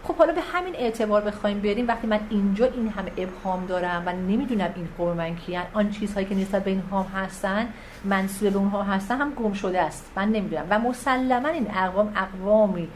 خب 0.04 0.16
حالا 0.16 0.34
به 0.34 0.42
همین 0.42 0.76
اعتبار 0.76 1.22
بخوایم 1.22 1.60
بیاریم 1.60 1.88
وقتی 1.88 2.08
من 2.08 2.20
اینجا 2.30 2.66
این 2.66 2.89
همه 2.89 3.12
ابهام 3.18 3.66
دارم 3.66 4.04
و 4.06 4.13
نمی‌دونم 4.13 4.70
این 4.76 4.88
قوم 4.98 5.18
من 5.18 5.36
کیان 5.36 5.63
آن 5.74 5.89
چیزهایی 5.89 6.28
که 6.28 6.36
نسبت 6.36 6.63
به 6.63 6.72
اینها 6.72 7.04
هستن 7.04 7.68
منصوب 8.04 8.50
به 8.50 8.60
اونها 8.60 8.84
هستن 8.84 9.18
هم 9.18 9.34
گم 9.34 9.54
شده 9.54 9.82
است. 9.82 10.12
من 10.16 10.30
نمی‌دونم. 10.30 10.66
و 10.70 10.80
مسلما 10.80 11.48
این 11.48 11.68
اقوام 11.76 12.13
اقوامی 12.16 12.88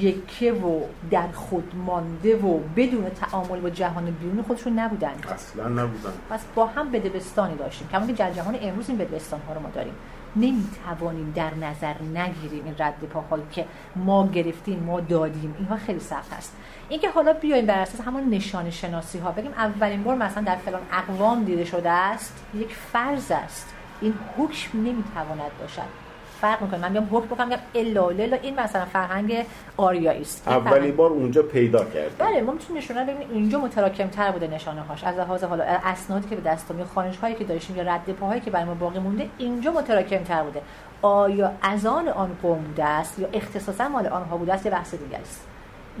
یکه 0.00 0.52
و 0.52 0.80
در 1.10 1.28
خود 1.34 1.72
مانده 1.86 2.36
و 2.36 2.58
بدون 2.76 3.08
تعامل 3.08 3.60
با 3.60 3.70
جهان 3.70 4.04
بیرون 4.04 4.42
خودشون 4.42 4.78
نبودن. 4.78 5.12
اصلا 5.34 5.68
نبودن. 5.68 6.12
پس 6.30 6.40
با 6.54 6.66
هم 6.66 6.90
بدبستانی 6.90 7.56
داشتیم. 7.56 7.88
کما 7.88 8.06
که 8.06 8.12
در 8.12 8.30
جهان 8.30 8.58
امروز 8.62 8.88
این 8.88 8.98
بدبستان 8.98 9.40
ها 9.48 9.54
رو 9.54 9.60
ما 9.60 9.68
داریم. 9.74 9.94
نمی‌توانیم 10.36 11.32
در 11.36 11.54
نظر 11.54 11.94
نگیریم 12.02 12.64
این 12.64 12.74
رد 12.78 13.04
پاهایی 13.04 13.42
که 13.52 13.66
ما 13.96 14.26
گرفتیم 14.26 14.78
ما 14.78 15.00
دادیم. 15.00 15.54
اینها 15.58 15.76
خیلی 15.76 16.00
سخت 16.00 16.32
است. 16.32 16.56
اینکه 16.88 17.10
حالا 17.10 17.32
بیایم 17.32 17.66
بر 17.66 17.78
اساس 17.78 18.00
همون 18.00 18.30
نشان 18.30 18.70
شناسی 18.70 19.18
ها 19.18 19.32
بگیم 19.32 19.52
اولین 19.52 20.02
بار 20.02 20.16
مثلا 20.16 20.42
در 20.42 20.56
فلان 20.56 20.82
اقوام 20.92 21.44
دیده 21.44 21.64
شده 21.64 21.90
است 21.90 22.44
یک 22.54 22.74
فرض 22.74 23.30
است. 23.30 23.74
این 24.00 24.14
حکم 24.36 24.78
نمی‌تواند 24.78 25.50
باشد. 25.60 26.07
فرق 26.40 26.62
می‌کنه. 26.62 26.80
من 26.80 26.92
میام 26.92 27.08
حکم 27.12 27.26
بکنم 27.26 27.48
میگم 27.48 27.60
الا 27.74 28.36
این 28.42 28.60
مثلا 28.60 28.84
فرهنگ 28.84 29.46
آریایی 29.76 30.20
است 30.20 30.48
اولین 30.48 30.96
بار 30.96 31.10
اونجا 31.10 31.42
پیدا 31.42 31.84
کرد 31.84 32.18
بله 32.18 32.40
ما 32.40 32.52
می‌تونیم 32.52 32.82
نشونه 32.82 33.04
ببینیم 33.04 33.28
اینجا 33.30 33.58
متراکم 33.58 34.08
تر 34.08 34.30
بوده 34.30 34.46
نشانه 34.46 34.80
هاش. 34.80 35.04
از 35.04 35.16
لحاظ 35.16 35.44
حالا 35.44 35.64
اسنادی 35.64 36.28
که 36.28 36.36
به 36.36 36.50
دست 36.50 36.70
یا 36.78 36.84
خانش 36.84 37.16
هایی 37.16 37.34
که 37.34 37.44
داشتیم 37.44 37.76
یا 37.76 37.82
رد 37.82 38.10
پاهایی 38.12 38.40
که 38.40 38.50
برای 38.50 38.64
ما 38.64 38.74
باقی 38.74 38.98
مونده 38.98 39.28
اینجا 39.38 39.72
متراکم 39.72 40.18
تر 40.24 40.42
بوده. 40.42 40.62
آیا 41.02 41.52
از 41.62 41.86
آن 41.86 42.08
آن 42.08 42.36
قوم 42.42 42.58
بوده 42.58 42.84
است 42.84 43.18
یا 43.18 43.28
اختصاصا 43.32 43.88
مال 43.88 44.06
آنها 44.06 44.36
بوده 44.36 44.54
است؟ 44.54 44.66
یه 44.66 44.72
بحث 44.72 44.94
دیگه 44.94 45.18
است. 45.18 45.46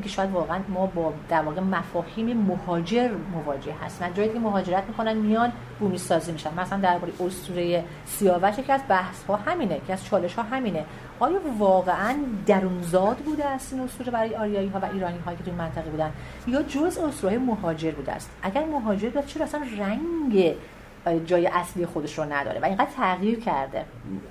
که 0.02 0.08
شاید 0.08 0.30
واقعا 0.30 0.58
ما 0.68 0.86
با 0.86 1.12
در 1.28 1.42
واقع 1.42 1.60
مفاهیم 1.60 2.36
مهاجر 2.36 3.10
مواجه 3.32 3.74
هستیم. 3.84 4.08
جایی 4.08 4.32
که 4.32 4.38
مهاجرت 4.38 4.84
می‌کنن 4.88 5.12
میان 5.12 5.52
بومی 5.80 5.98
سازی 5.98 6.32
میشن. 6.32 6.60
مثلا 6.60 6.80
درباره 6.80 7.12
اسطوره 7.20 7.84
سیاوش 8.06 8.58
یکی 8.58 8.72
از 8.72 8.80
بحث 8.88 9.24
ها 9.24 9.36
همینه 9.36 9.80
که 9.86 9.92
از 9.92 10.04
چالش 10.04 10.34
ها 10.34 10.42
همینه. 10.42 10.84
آیا 11.20 11.40
واقعا 11.58 12.16
درونزاد 12.46 13.16
بوده 13.16 13.44
است 13.44 13.72
این 13.72 13.82
اسطوره 13.82 14.10
برای 14.10 14.36
آریایی 14.36 14.68
ها 14.68 14.80
و 14.80 14.84
ایرانی 14.92 15.18
هایی 15.18 15.38
که 15.38 15.44
توی 15.44 15.52
منطقه 15.52 15.90
بودن؟ 15.90 16.12
یا 16.46 16.62
جز 16.62 16.98
اسطوره 16.98 17.38
مهاجر 17.38 17.90
بوده 17.90 18.12
است؟ 18.12 18.30
اگر 18.42 18.64
مهاجر 18.64 19.08
بود 19.08 19.26
چرا 19.26 19.44
اصلا 19.44 19.60
رنگ 19.78 20.54
جای 21.26 21.46
اصلی 21.46 21.86
خودش 21.86 22.18
رو 22.18 22.24
نداره. 22.24 22.60
و 22.60 22.64
اینقدر 22.64 22.90
تغییر 22.96 23.40
کرده. 23.40 23.84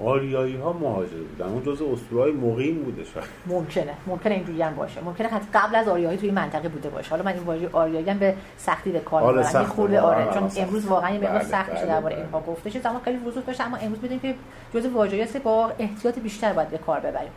آریایی 0.05 0.57
ها 0.57 0.73
مهاجر 0.73 1.17
بودن. 1.17 1.49
اون 1.51 1.63
جزء 1.63 1.85
اسطورهای 1.93 2.31
مقیم 2.31 2.83
بوده 2.83 3.03
شاید. 3.03 3.25
ممکنه. 3.45 3.93
ممکنه 4.07 4.33
اینجوری 4.33 4.61
هم 4.61 4.75
باشه. 4.75 5.01
ممکنه 5.01 5.27
حتی 5.27 5.45
قبل 5.53 5.75
از 5.75 5.87
آریایی 5.87 6.17
توی 6.17 6.31
منطقه 6.31 6.69
بوده 6.69 6.89
باشه. 6.89 7.09
حالا 7.09 7.23
من 7.23 7.33
این 7.33 7.43
واژه 7.43 7.69
آریایی 7.73 8.09
هم 8.09 8.17
به 8.17 8.35
سختی 8.57 8.91
به 8.91 8.99
کار 8.99 9.23
آره 9.23 9.47
می‌برم. 9.47 9.65
خورده 9.65 10.01
آره. 10.01 10.33
چون 10.33 10.49
سخت. 10.49 10.63
امروز 10.63 10.85
واقعا 10.85 11.09
یه 11.09 11.17
مقدار 11.17 11.31
بله، 11.31 11.43
سخت 11.43 11.69
میشه 11.69 11.81
بله، 11.81 11.93
درباره 11.93 12.15
بله. 12.15 12.23
اینها 12.23 12.39
گفته 12.41 12.69
شد 12.69 12.87
اما 12.87 13.01
خیلی 13.05 13.17
وضوح 13.17 13.43
داشته 13.43 13.63
اما 13.63 13.77
امروز 13.77 13.99
بدونیم 13.99 14.19
که 14.19 14.35
جزء 14.73 14.89
واژه‌ای 14.89 15.27
با 15.43 15.71
احتیاط 15.79 16.19
بیشتر 16.19 16.53
باید 16.53 16.69
به 16.69 16.77
کار 16.77 16.99
ببریم. 16.99 17.31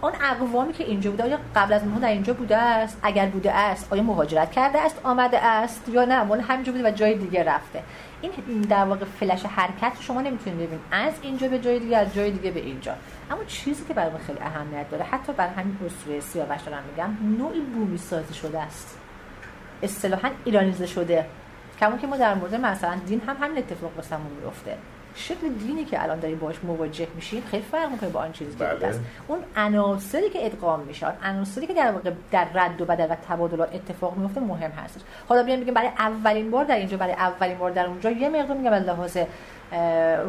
آن 0.00 0.12
اقوامی 0.30 0.72
که 0.72 0.84
اینجا 0.84 1.10
بوده 1.10 1.22
آیا 1.24 1.38
قبل 1.56 1.72
از 1.72 1.84
ما 1.84 1.98
در 1.98 2.08
اینجا 2.08 2.32
بوده 2.32 2.56
است؟ 2.56 2.98
اگر 3.02 3.26
بوده 3.26 3.52
است 3.52 3.92
آیا 3.92 4.02
مهاجرت 4.02 4.52
کرده 4.52 4.80
است 4.80 5.00
آمده 5.04 5.44
است 5.44 5.88
یا 5.88 6.04
نه؟ 6.04 6.22
مال 6.22 6.40
همینجا 6.40 6.72
بوده 6.72 6.88
و 6.88 6.90
جای 6.90 7.14
دیگه 7.14 7.44
رفته. 7.44 7.82
این 8.22 8.60
در 8.60 8.84
واقع 8.84 9.04
فلش 9.04 9.44
حرکت 9.46 9.92
شما 10.00 10.20
نمی‌تونید 10.20 10.58
ببینید. 10.58 10.80
از 10.90 11.12
اینجا 11.22 11.48
به 11.48 11.58
جای 11.58 11.78
دیگه 11.78 11.96
از 11.96 12.14
جای 12.14 12.30
دیگه 12.30 12.50
به 12.50 12.60
اینجا. 12.60 12.94
اما 13.30 13.44
چیزی 13.44 13.84
که 13.84 13.94
برای 13.94 14.18
خیلی 14.26 14.38
اهمیت 14.38 14.90
داره 14.90 15.04
حتی 15.04 15.32
برای 15.32 15.54
همین 15.54 15.78
اسطوره 15.86 16.20
سیاوش 16.20 16.60
دارم 16.62 16.82
میگم 16.90 17.38
نوعی 17.38 17.60
بومی 17.60 17.98
سازی 17.98 18.34
شده 18.34 18.60
است. 18.60 18.98
اصطلاحا 19.82 20.30
ایرانیزه 20.44 20.86
شده. 20.86 21.26
کمون 21.80 21.98
که 21.98 22.06
ما 22.06 22.16
در 22.16 22.34
مورد 22.34 22.54
مثلا 22.54 22.96
دین 23.06 23.20
هم 23.20 23.36
همین 23.40 23.58
اتفاق 23.58 23.96
واسمون 23.96 24.32
میفته 24.42 24.76
شکل 25.14 25.48
دینی 25.48 25.84
که 25.84 26.02
الان 26.02 26.20
داریم 26.20 26.38
باهاش 26.38 26.64
مواجه 26.64 27.08
میشیم 27.14 27.42
خیلی 27.50 27.62
فرق 27.62 27.90
می‌کنه 27.90 28.10
با 28.10 28.20
آن 28.20 28.32
چیزی 28.32 28.58
که 28.58 28.64
بله. 28.64 28.86
است 28.86 29.00
اون 29.28 29.38
عناصری 29.56 30.30
که 30.30 30.46
ادغام 30.46 30.80
میشه 30.80 31.06
آن 31.06 31.14
عناصری 31.22 31.66
که 31.66 31.74
در 31.74 31.92
واقع 31.92 32.10
در 32.30 32.46
رد 32.54 32.80
و 32.80 32.84
بدل 32.84 33.06
و 33.10 33.16
تبادلات 33.28 33.74
اتفاق 33.74 34.16
میفته 34.16 34.40
مهم 34.40 34.70
هستش. 34.70 35.00
حالا 35.28 35.42
بیایم 35.42 35.60
بگیم 35.60 35.74
برای 35.74 35.88
اولین 35.88 36.50
بار 36.50 36.64
در 36.64 36.76
اینجا 36.76 36.96
برای 36.96 37.12
اولین 37.12 37.58
بار 37.58 37.70
در 37.70 37.86
اونجا 37.86 38.10
یه 38.10 38.28
مقدار 38.28 38.56
میگم 38.56 38.72
از 38.72 38.82
لحاظ 38.82 39.16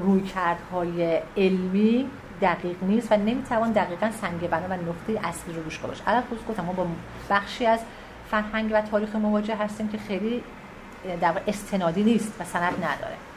رویکردهای 0.01 1.19
علمی 1.37 2.09
دقیق 2.41 2.83
نیست 2.83 3.11
و 3.11 3.17
نمی‌توان 3.17 3.71
دقیقا 3.71 4.11
سنگ 4.21 4.49
بنا 4.49 4.67
و 4.69 4.73
نقطه 4.73 5.27
اصلی 5.27 5.53
رو 5.53 5.63
روش 5.63 5.81
گذاشت 5.81 6.03
الان 6.07 6.21
خصوص 6.21 6.45
گفتم 6.49 6.63
ما 6.63 6.73
با 6.73 6.87
بخشی 7.29 7.65
از 7.65 7.79
فرهنگ 8.31 8.71
و 8.73 8.81
تاریخ 8.81 9.15
مواجه 9.15 9.55
هستیم 9.55 9.87
که 9.87 9.97
خیلی 9.97 10.43
در 11.21 11.33
استنادی 11.47 12.03
نیست 12.03 12.33
و 12.41 12.43
سند 12.43 12.73
نداره. 12.73 13.32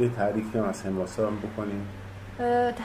یه 0.00 0.08
تعریفی 0.08 0.58
هم 0.58 0.64
از 0.64 0.86
حماسه 0.86 1.26
هم 1.26 1.36
بکنیم. 1.36 1.88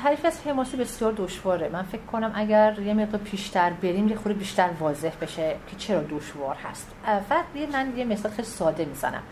تعریف 0.03 0.25
از 0.25 0.41
حماسه 0.47 0.77
بسیار 0.77 1.13
دشواره. 1.17 1.69
من 1.69 1.83
فکر 1.83 2.01
کنم 2.01 2.31
اگر 2.35 2.79
یه 2.79 2.93
مقدار 2.93 3.21
پیشتر 3.21 3.69
بریم 3.69 4.07
یه 4.07 4.15
خورده 4.15 4.39
بیشتر 4.39 4.69
واضح 4.79 5.11
بشه 5.21 5.55
که 5.67 5.75
چرا 5.75 6.03
دشوار 6.03 6.55
هست. 6.55 6.91
فقط 7.29 7.45
من 7.73 7.93
یه 7.97 8.05
مثال 8.05 8.31
خیلی 8.31 8.47
ساده 8.47 8.85
می‌زنم. 8.85 9.23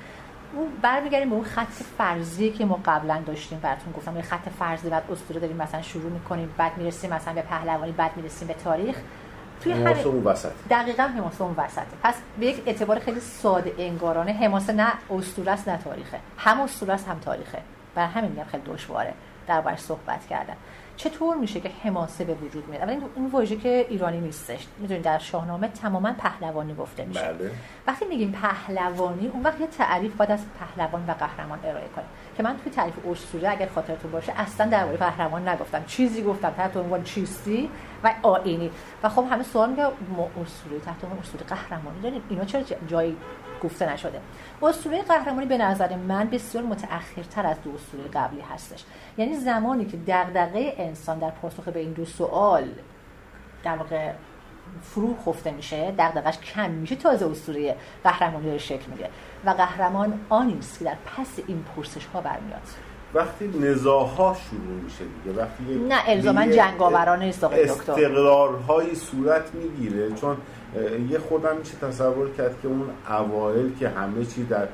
اون 0.54 0.68
برمیگردیم 0.82 1.30
به 1.30 1.36
اون 1.36 1.44
خط 1.44 1.74
فرضی 1.98 2.52
که 2.52 2.66
ما 2.66 2.80
قبلا 2.86 3.22
داشتیم 3.26 3.60
براتون 3.60 3.94
گفتم. 3.94 4.16
یه 4.16 4.22
خط 4.22 4.50
فرضی 4.60 4.90
بعد 4.90 5.04
اسطوره 5.12 5.40
داریم 5.40 5.58
مثلا 5.58 5.82
شروع 5.82 6.12
می‌کنیم 6.12 6.54
بعد 6.58 6.78
می‌رسیم 6.78 7.14
مثلا 7.14 7.34
به 7.34 7.42
پهلوانی 7.42 7.92
بعد 7.92 8.18
می‌رسیم 8.18 8.48
به 8.48 8.54
تاریخ. 8.54 8.96
توی 9.64 9.74
اون 9.74 10.24
وسط. 10.24 10.52
دقیقا 10.70 11.04
حماسه 11.04 11.42
اون 11.42 11.56
وسطه 11.58 11.86
پس 12.04 12.16
به 12.40 12.46
یک 12.46 12.64
اعتبار 12.66 13.00
خیلی 13.00 13.20
ساده 13.20 13.74
انگارانه. 13.78 14.32
حماسه 14.32 14.74
نه 14.74 14.88
اسطوره 15.10 15.52
است 15.52 15.68
نه 15.68 15.78
تاریخه. 15.78 16.20
هم 16.38 16.62
اسطوره 16.62 16.94
است 16.94 17.08
هم 17.08 17.20
تاریخه. 17.20 17.62
بر 17.96 18.06
همین 18.06 18.32
میگم 18.32 18.44
خیلی 18.44 18.64
دشواره. 18.66 19.14
دربارش 19.48 19.80
صحبت 19.80 20.28
کردن. 20.28 20.56
چطور 20.98 21.38
میشه 21.38 21.60
که 21.60 21.72
حماسه 21.84 22.24
به 22.24 22.34
وجود 22.34 22.68
میاد؟ 22.68 22.82
اول 22.82 23.02
این 23.16 23.28
واژه 23.28 23.56
که 23.56 23.86
ایرانی 23.90 24.20
نیستش. 24.20 24.68
می‌دونید 24.80 25.04
در 25.04 25.18
شاهنامه 25.18 25.68
تماما 25.68 26.14
پهلوانی 26.14 26.76
گفته 26.76 27.06
میشه. 27.06 27.34
بله. 27.34 27.52
وقتی 27.88 28.06
میگیم 28.06 28.32
پهلوانی 28.32 29.28
اون 29.28 29.44
وقت 29.44 29.60
یه 29.60 29.68
تعریف 29.68 30.16
باید 30.16 30.32
از 30.32 30.40
پهلوان 30.60 31.06
و 31.08 31.12
قهرمان 31.12 31.60
ارائه 31.64 31.88
کنیم. 31.96 32.08
که 32.38 32.44
من 32.44 32.58
توی 32.64 32.72
تعریف 32.72 32.94
اسطوره 33.12 33.50
اگر 33.50 33.68
خاطرتون 33.76 34.12
باشه 34.12 34.34
اصلا 34.38 34.70
درباره 34.70 34.98
پهلوان 34.98 35.48
نگفتم. 35.48 35.84
چیزی 35.86 36.24
گفتم 36.24 36.50
تحت 36.50 36.78
عنوان 36.78 37.04
چیستی 37.04 37.70
و 38.04 38.14
آینی 38.24 38.72
و 39.04 39.10
خب 39.10 39.26
همه 39.32 39.44
سوال 39.44 39.70
میگه 39.70 39.84
ما 40.18 40.30
اسطوره 40.42 40.80
تحت 40.86 41.04
عنوان 41.04 41.20
اسطوره 41.20 41.46
قهرمانی. 41.46 42.02
داریم 42.02 42.22
اینا 42.30 42.46
چرا 42.46 42.62
جایی 42.88 43.18
گفته 43.64 43.94
نشده؟ 43.94 44.20
اسطوره 44.70 45.02
قهرمانی 45.02 45.48
به 45.48 45.58
نظر 45.58 45.96
من 45.96 46.30
بسیار 46.30 46.64
متأخرتر 46.64 47.48
از 47.48 47.58
دو 47.64 47.72
اسطوره 47.76 48.04
قبلی 48.14 48.42
هستش. 48.42 48.84
یعنی 49.18 49.36
زمانی 49.38 49.86
که 49.86 49.98
دغدغه 50.08 50.74
انسان 50.78 51.20
در 51.20 51.30
پاسخ 51.30 51.64
به 51.64 51.80
این 51.80 51.92
دو 51.92 52.06
سوال 52.06 52.64
در 53.64 53.76
واقع 53.76 54.12
فرو 54.82 55.16
خفته 55.26 55.52
میشه 55.52 55.94
دغدغش 55.98 56.38
کم 56.40 56.72
میشه 56.72 56.96
تازه 56.96 57.26
اسطوره 57.26 57.76
قهرمانی 58.04 58.46
داره 58.46 58.58
شکل 58.58 58.92
می‌گیره 58.92 59.10
و 59.46 59.50
قهرمان 59.50 60.20
آنی 60.30 60.60
است 60.60 60.80
که 60.80 60.86
در 60.86 60.96
پس 61.06 61.28
این 61.48 61.66
پرسش 61.76 62.06
ها 62.06 62.22
برمیاد. 62.22 62.62
وقتی 63.14 63.48
نزاها 63.48 64.36
شروع 64.50 64.82
میشه 64.84 65.04
دیگه 65.24 65.42
وقتی 65.42 65.64
نه 65.90 66.10
الزاما 66.10 66.46
جنگاورانه 66.46 67.26
نیست 67.26 67.44
آقای 67.44 67.66
دکتر 67.66 67.92
استقرارهایی 67.92 68.96
صورت 68.96 69.54
می‌گیره 69.54 70.12
چون 70.12 70.38
یه 71.10 71.20
خودم 71.20 71.58
میشه 71.58 71.78
تصور 71.78 72.30
کرد 72.30 72.56
که 72.62 72.68
اون 72.68 72.84
اوایل 73.10 73.76
که 73.80 73.90
همه 73.90 74.26
چی 74.26 74.44
در 74.44 74.68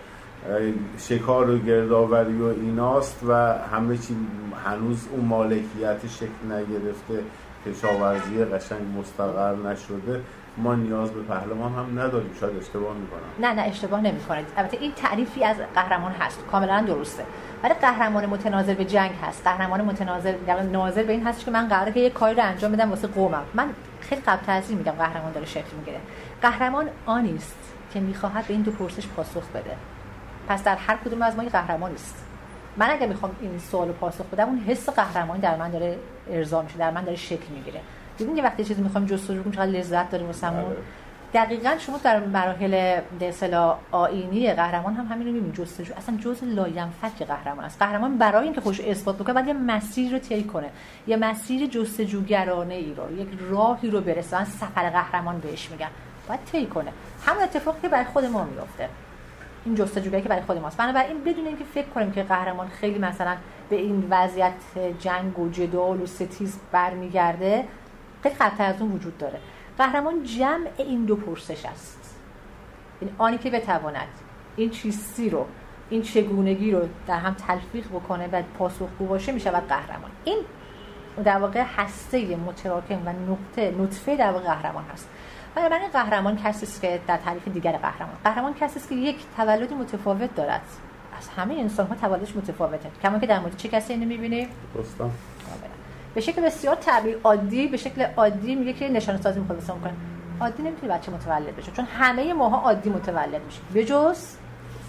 شکار 0.97 1.49
و 1.49 1.57
گردآوری 1.57 2.41
و 2.41 2.45
ایناست 2.45 3.19
و 3.27 3.33
همه 3.73 3.97
چی 3.97 4.15
هنوز 4.65 5.07
اون 5.11 5.25
مالکیت 5.25 6.07
شکل 6.07 6.51
نگرفته 6.51 7.23
کشاورزی 7.65 8.45
قشنگ 8.45 8.81
مستقر 8.99 9.55
نشده 9.55 10.21
ما 10.57 10.75
نیاز 10.75 11.11
به 11.11 11.21
پهلوان 11.21 11.73
هم 11.73 11.99
نداریم. 11.99 12.31
شاید 12.39 12.57
اشتباه 12.57 12.93
می‌کنم. 12.93 13.47
نه 13.47 13.53
نه 13.53 13.61
اشتباه 13.61 14.01
نمی‌کنید. 14.01 14.45
البته 14.57 14.77
این 14.77 14.91
تعریفی 14.91 15.43
از 15.43 15.55
قهرمان 15.75 16.11
هست. 16.11 16.39
کاملا 16.51 16.83
درسته. 16.87 17.23
ولی 17.63 17.73
قهرمان 17.73 18.25
متناظر 18.25 18.73
به 18.73 18.85
جنگ 18.85 19.11
هست. 19.23 19.43
قهرمان 19.43 19.81
متناظر 19.81 20.33
در 20.47 20.61
ناظر 20.61 21.03
به 21.03 21.13
این 21.13 21.27
هست 21.27 21.45
که 21.45 21.51
من 21.51 21.67
قراره 21.67 21.91
که 21.91 21.99
یه 21.99 22.09
کاری 22.09 22.35
رو 22.35 22.43
انجام 22.43 22.71
بدم 22.71 22.89
واسه 22.89 23.07
قومم. 23.07 23.43
من 23.53 23.69
خیلی 24.09 24.21
قبل 24.21 24.51
از 24.51 24.71
میگم 24.71 24.91
قهرمان 24.91 25.31
داره 25.31 25.45
شکل 25.45 25.75
می‌گیره. 25.77 25.99
قهرمان 26.41 26.89
آنی 27.05 27.35
است 27.35 27.57
که 27.93 27.99
می‌خواهد 27.99 28.47
به 28.47 28.53
این 28.53 28.61
دو 28.61 28.71
پرسش 28.71 29.07
پاسخ 29.07 29.47
بده. 29.47 29.75
پس 30.47 30.63
در 30.63 30.75
هر 30.75 30.97
کدوم 31.05 31.21
از 31.21 31.35
ما 31.35 31.43
یه 31.43 31.49
قهرمان 31.49 31.93
است 31.93 32.25
من 32.77 32.89
اگه 32.89 33.07
می‌خوام 33.07 33.35
این 33.41 33.59
سوالو 33.59 33.93
پاسخ 33.93 34.25
بدم 34.25 34.45
اون 34.45 34.59
حس 34.59 34.89
قهرمانی 34.89 35.41
در 35.41 35.55
من 35.55 35.71
داره 35.71 35.97
ارضا 36.29 36.61
میشه 36.61 36.77
در 36.77 36.91
من 36.91 37.03
داره 37.03 37.17
شکل 37.17 37.53
می‌گیره. 37.53 37.81
دیدین 38.17 38.35
که 38.35 38.43
وقتی 38.43 38.63
چیزی 38.63 38.81
می‌خوایم 38.81 39.07
جستجو 39.07 39.43
کنیم 39.43 39.55
چقدر 39.55 39.71
لذت 39.71 40.09
داریم 40.09 40.27
واسمون 40.27 40.63
بله. 40.63 40.75
دقیقا 41.33 41.75
شما 41.79 41.97
در 41.97 42.19
مراحل 42.19 43.01
اصطلاح 43.21 43.77
آیینی 43.91 44.53
قهرمان 44.53 44.93
هم 44.93 45.05
همین 45.05 45.27
رو 45.27 45.33
می‌بینید 45.33 45.55
جستجو 45.55 45.93
اصلا 45.97 46.17
جزء 46.17 46.45
لاینفک 46.45 47.23
قهرمان 47.27 47.65
است. 47.65 47.79
قهرمان 47.79 48.17
برای 48.17 48.43
اینکه 48.43 48.61
خودش 48.61 48.81
اثبات 48.81 49.15
بکنه 49.15 49.33
باید 49.33 49.47
یه 49.47 49.53
مسیر 49.53 50.11
رو 50.11 50.19
طی 50.19 50.43
کنه. 50.43 50.69
یه 51.07 51.17
مسیر 51.17 51.67
جستجوگرانه 51.67 52.73
ای 52.73 52.93
رو 52.93 53.21
یک 53.21 53.27
راهی 53.49 53.89
رو 53.89 54.01
برسه. 54.01 54.45
سفر 54.45 54.89
قهرمان 54.89 55.39
بهش 55.39 55.69
میگن. 55.71 55.89
باید 56.27 56.39
طی 56.51 56.65
کنه. 56.65 56.91
همون 57.25 57.43
اتفاقی 57.43 57.81
که 57.81 57.87
برای 57.87 58.05
خود 58.05 58.25
ما 58.25 58.43
میفته 58.43 58.89
این 59.65 59.75
جستجوگری 59.75 60.21
که 60.21 60.29
برای 60.29 60.41
خود 60.41 60.57
ماست. 60.57 60.77
بنابراین 60.77 61.23
بدون 61.23 61.47
اینکه 61.47 61.63
فکر 61.73 61.87
کنیم 61.87 62.11
که 62.11 62.23
قهرمان 62.23 62.67
خیلی 62.67 62.99
مثلا 62.99 63.35
به 63.69 63.75
این 63.75 64.07
وضعیت 64.09 64.53
جنگ 64.99 65.39
و 65.39 65.49
جدال 65.49 66.01
و 66.01 66.05
ستیز 66.05 66.59
برمیگرده 66.71 67.65
خیلی 68.23 68.35
خطر 68.35 68.63
از 68.63 68.81
اون 68.81 68.91
وجود 68.91 69.17
داره. 69.17 69.39
قهرمان 69.79 70.23
جمع 70.23 70.67
این 70.77 71.05
دو 71.05 71.15
پرسش 71.15 71.65
است. 71.65 72.15
این 73.01 73.09
آنی 73.17 73.37
که 73.37 73.49
بتواند 73.49 74.07
این 74.55 74.69
چیستی 74.69 75.29
رو 75.29 75.45
این 75.89 76.01
چگونگی 76.01 76.71
رو 76.71 76.87
در 77.07 77.19
هم 77.19 77.33
تلفیق 77.33 77.87
بکنه 77.87 78.29
و 78.31 78.41
پاسخگو 78.57 79.05
باشه 79.05 79.31
می 79.31 79.39
شود 79.39 79.67
قهرمان. 79.67 80.11
این 80.23 80.39
در 81.23 81.37
واقع 81.37 81.63
هسته 81.77 82.35
متراکم 82.35 83.07
و 83.07 83.13
نقطه 83.31 83.75
نطفه 83.79 84.15
در 84.15 84.31
واقع 84.31 84.45
قهرمان 84.45 84.83
هست. 84.93 85.09
بنابراین 85.55 85.89
قهرمان 85.89 86.37
کسی 86.37 86.65
است 86.65 86.81
که 86.81 86.99
در 87.07 87.17
تعریف 87.17 87.47
دیگر 87.47 87.71
قهرمان. 87.71 88.15
قهرمان 88.23 88.53
کسی 88.53 88.79
است 88.79 88.89
که 88.89 88.95
یک 88.95 89.17
تولدی 89.37 89.75
متفاوت 89.75 90.35
دارد. 90.35 90.61
از 91.17 91.29
همه 91.29 91.53
انسان 91.53 91.87
ها 91.87 91.95
تولدش 91.95 92.35
متفاوته. 92.35 92.91
کما 93.03 93.19
که 93.19 93.27
در 93.27 93.39
مورد 93.39 93.57
چه 93.57 93.69
کسی 93.69 93.93
اینو 93.93 94.05
می‌بینی 94.05 94.47
درستم 94.75 95.11
به 96.13 96.21
شکل 96.21 96.41
بسیار 96.41 96.75
طبیعی 96.75 97.15
عادی 97.23 97.67
به 97.67 97.77
شکل 97.77 98.01
عادی 98.17 98.55
میگه 98.55 98.73
که 98.73 98.89
نشانه 98.89 99.21
سازی 99.21 99.39
می‌خواد 99.39 99.59
واسه 99.59 99.73
کنه 99.73 99.93
عادی 100.41 100.63
نمی‌تونه 100.63 100.93
بچه 100.93 101.11
متولد 101.11 101.55
بشه 101.55 101.71
چون 101.71 101.85
همه 101.85 102.33
ماها 102.33 102.57
عادی 102.57 102.89
متولد 102.89 103.41
میشیم 103.45 103.61
به 103.73 103.85
جز 103.85 104.17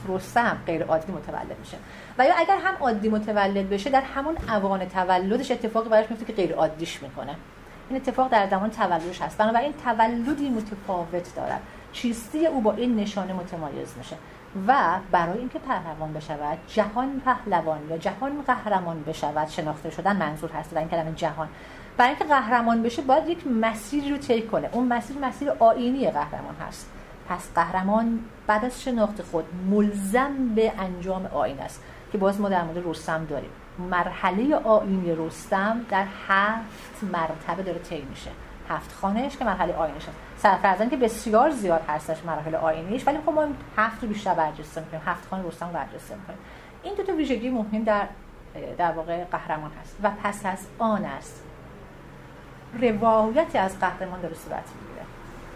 رستم 0.08 0.58
غیر 0.66 0.84
عادی 0.84 1.12
متولد 1.12 1.58
میشه. 1.58 1.76
و 2.18 2.26
یا 2.26 2.34
اگر 2.36 2.58
هم 2.64 2.74
عادی 2.80 3.08
متولد 3.08 3.70
بشه 3.70 3.90
در 3.90 4.00
همون 4.00 4.36
اوان 4.48 4.88
تولدش 4.88 5.50
اتفاقی 5.50 5.88
براش 5.88 6.10
میفته 6.10 6.24
که 6.24 6.32
غیر 6.32 6.54
عادیش 6.54 7.02
می‌کنه. 7.02 7.36
این 7.90 7.96
اتفاق 8.00 8.28
در 8.28 8.48
زمان 8.48 8.70
تولدش 8.70 9.22
هست. 9.22 9.38
بنابراین 9.38 9.72
تولدی 9.84 10.50
متفاوت 10.50 11.34
دارد. 11.34 11.60
چیستی 11.92 12.46
او 12.46 12.60
با 12.60 12.72
این 12.72 12.96
نشانه 12.96 13.32
متمایز 13.32 13.94
میشه. 13.98 14.16
و 14.66 14.98
برای 15.10 15.38
اینکه 15.38 15.58
پهلوان 15.58 16.12
بشود 16.12 16.58
جهان 16.68 17.20
پهلوان 17.20 17.78
یا 17.90 17.98
جهان 17.98 18.42
قهرمان 18.46 19.02
بشود 19.02 19.48
شناخته 19.48 19.90
شدن 19.90 20.16
منظور 20.16 20.50
هست 20.50 20.74
در 20.74 20.78
این 20.78 20.88
کلمه 20.88 21.12
جهان. 21.12 21.48
برای 21.96 22.10
اینکه 22.10 22.24
قهرمان 22.24 22.82
بشه 22.82 23.02
باید 23.02 23.28
یک 23.28 23.46
مسیری 23.46 24.10
رو 24.10 24.16
طی 24.16 24.42
کنه. 24.42 24.68
اون 24.72 24.88
مسیر 24.88 25.18
مسیر 25.18 25.50
آینی 25.50 26.10
قهرمان 26.10 26.54
هست. 26.68 26.90
پس 27.28 27.54
قهرمان 27.54 28.18
بعد 28.46 28.64
از 28.64 28.82
شناخت 28.82 29.22
خود 29.22 29.44
ملزم 29.70 30.54
به 30.54 30.72
انجام 30.78 31.26
آین 31.26 31.60
است 31.60 31.82
که 32.12 32.18
باز 32.18 32.40
ما 32.40 32.48
در 32.48 32.62
مورد 32.62 32.86
رستم 32.86 33.24
داریم. 33.24 33.50
مرحله 33.90 34.54
آینی 34.54 35.14
رستم 35.14 35.80
در 35.90 36.06
هفت 36.28 37.04
مرتبه 37.12 37.62
داره 37.62 37.78
طی 37.78 38.06
میشه. 38.10 38.30
هفت 38.68 38.92
خانهش 38.92 39.36
که 39.36 39.44
مرحله 39.44 39.74
آینش 39.74 40.02
هست. 40.02 40.29
سرفرزن 40.42 40.88
که 40.88 40.96
بسیار 40.96 41.50
زیاد 41.50 41.82
هستش 41.88 42.24
مرحله 42.24 42.58
آینیش 42.58 43.06
ولی 43.06 43.18
خب 43.26 43.32
ما 43.32 43.46
هفت 43.76 44.02
رو 44.02 44.08
بیشتر 44.08 44.34
برجسته 44.34 44.80
می‌کنیم 44.80 45.02
هفت 45.06 45.28
خانه 45.28 45.48
رستم 45.48 45.66
رو 45.66 45.72
برجسته 45.72 46.14
می‌کنیم. 46.14 46.38
این 46.82 46.94
دو 46.94 47.02
تا 47.02 47.12
ویژگی 47.12 47.50
مهم 47.50 47.84
در 47.84 48.06
در 48.78 48.92
واقع 48.92 49.24
قهرمان 49.24 49.70
هست 49.80 49.96
و 50.02 50.10
پس 50.22 50.46
از 50.46 50.66
آن 50.78 51.04
است. 51.04 51.42
روایتی 52.80 53.58
از 53.58 53.80
قهرمان 53.80 54.20
داره 54.20 54.34
صورت 54.34 54.64
می‌گیره. 54.80 55.06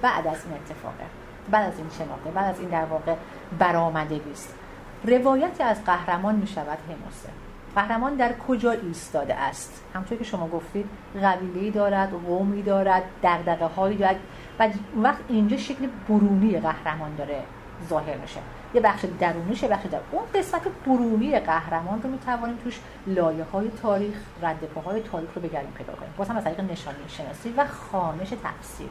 بعد 0.03 0.27
از 0.27 0.45
این 0.45 0.55
اتفاقه 0.55 1.05
بعد 1.51 1.73
از 1.73 1.79
این 1.79 1.91
شناخته 1.99 2.31
بعد 2.31 2.55
از 2.55 2.61
این 2.61 2.69
در 2.69 2.85
واقع 2.85 3.15
برآمدگی 3.59 4.31
است. 4.33 4.55
روایتی 5.05 5.63
از 5.63 5.85
قهرمان 5.85 6.35
می 6.35 6.47
شود 6.47 6.79
قهرمان 7.75 8.15
در 8.15 8.33
کجا 8.49 8.71
ایستاده 8.71 9.35
است؟ 9.35 9.85
همطور 9.95 10.19
که 10.19 10.25
شما 10.25 10.49
گفتید 10.49 10.87
قبیله 11.23 11.71
دارد 11.71 12.11
قومی 12.11 12.63
دارد 12.63 13.03
دغدغه 13.23 13.65
هایی 13.65 13.97
دارد. 13.97 14.17
و 14.59 14.69
وقت 14.97 15.21
اینجا 15.29 15.57
شکل 15.57 15.89
برونی 16.09 16.61
قهرمان 16.61 17.17
داره 17.17 17.43
ظاهر 17.89 18.17
میشه. 18.17 18.41
یه 18.75 18.81
بخش 18.81 19.05
درونیش 19.21 19.63
یه 19.63 19.69
بخش 19.69 19.87
در 19.87 20.01
اون 20.13 20.23
قسمت 20.35 20.63
برونی 20.87 21.41
قهرمان 21.41 22.03
رو 22.03 22.11
می‌توانیم 22.11 22.57
توش 22.57 22.81
لایه 23.07 23.45
های 23.45 23.71
تاریخ 23.83 24.15
رد 24.43 24.59
های 24.87 25.01
تاریخ 25.01 25.31
رو 25.35 25.43
بگردیم 25.43 25.73
پیدا 25.79 25.93
کنیم. 25.93 26.15
باز 26.17 26.29
هم 26.29 26.37
از 26.37 26.45
طریق 26.45 26.61
نشانی 26.61 26.97
شناسی 27.09 27.55
و 27.57 27.67
خانش 27.67 28.29
تفسیری. 28.29 28.91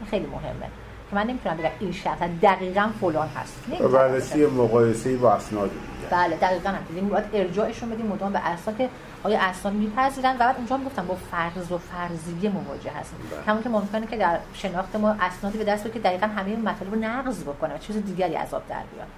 این 0.00 0.10
خیلی 0.10 0.26
مهمه. 0.26 0.70
من 1.12 1.26
نمی‌تونم 1.26 1.56
بگم 1.56 1.70
این 1.80 1.92
شخص 1.92 2.18
دقیقا 2.42 2.90
فلان 3.00 3.28
هست. 3.28 3.66
بررسی 3.92 4.46
مقایسه 4.46 5.16
با 5.16 5.32
اسناد 5.32 5.70
بله 6.10 6.36
دقیقا 6.36 6.68
هم. 6.68 6.84
دیدیم 6.88 7.08
باید 7.08 7.24
ارجاعشون 7.32 7.90
بدیم 7.90 8.06
مدام 8.06 8.32
به 8.32 8.38
اسناد 8.38 8.76
که 8.76 8.88
آیا 9.24 9.40
اسناد 9.40 9.74
میپذیرن. 9.74 10.34
و 10.34 10.38
بعد 10.38 10.56
اونجا 10.56 10.78
گفتم 10.78 11.06
با 11.06 11.14
فرض 11.14 11.72
و 11.72 11.78
فرضیه 11.78 12.50
مواجه 12.50 12.90
هستیم. 12.90 13.18
بله. 13.30 13.40
همون 13.46 13.62
که 13.62 13.68
ممکنه 13.68 14.06
که 14.06 14.16
در 14.16 14.38
شناخت 14.54 14.96
ما 14.96 15.16
اسنادی 15.20 15.58
به 15.58 15.64
دست 15.64 15.92
که 15.92 15.98
دقیقا 15.98 16.26
همه 16.26 16.56
مطالب 16.56 16.94
رو 16.94 17.00
نقض 17.00 17.42
بکنه 17.42 17.74
و 17.74 17.78
چیز 17.78 17.96
دیگری 17.96 18.34
عذاب 18.34 18.62
در 18.68 18.82
بیاد. 18.94 19.08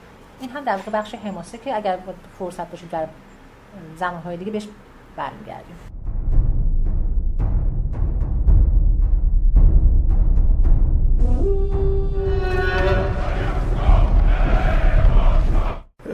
این 0.40 0.50
هم 0.50 0.64
در 0.64 0.76
واقع 0.76 0.90
بخش 0.90 1.14
حماسه 1.14 1.58
که 1.58 1.76
اگر 1.76 1.98
فرصت 2.38 2.70
باشید 2.70 2.90
در 2.90 3.06
زمانهای 3.98 4.36
دیگه 4.36 4.50
بهش 4.50 4.68
برمیگردیم. 5.16 5.76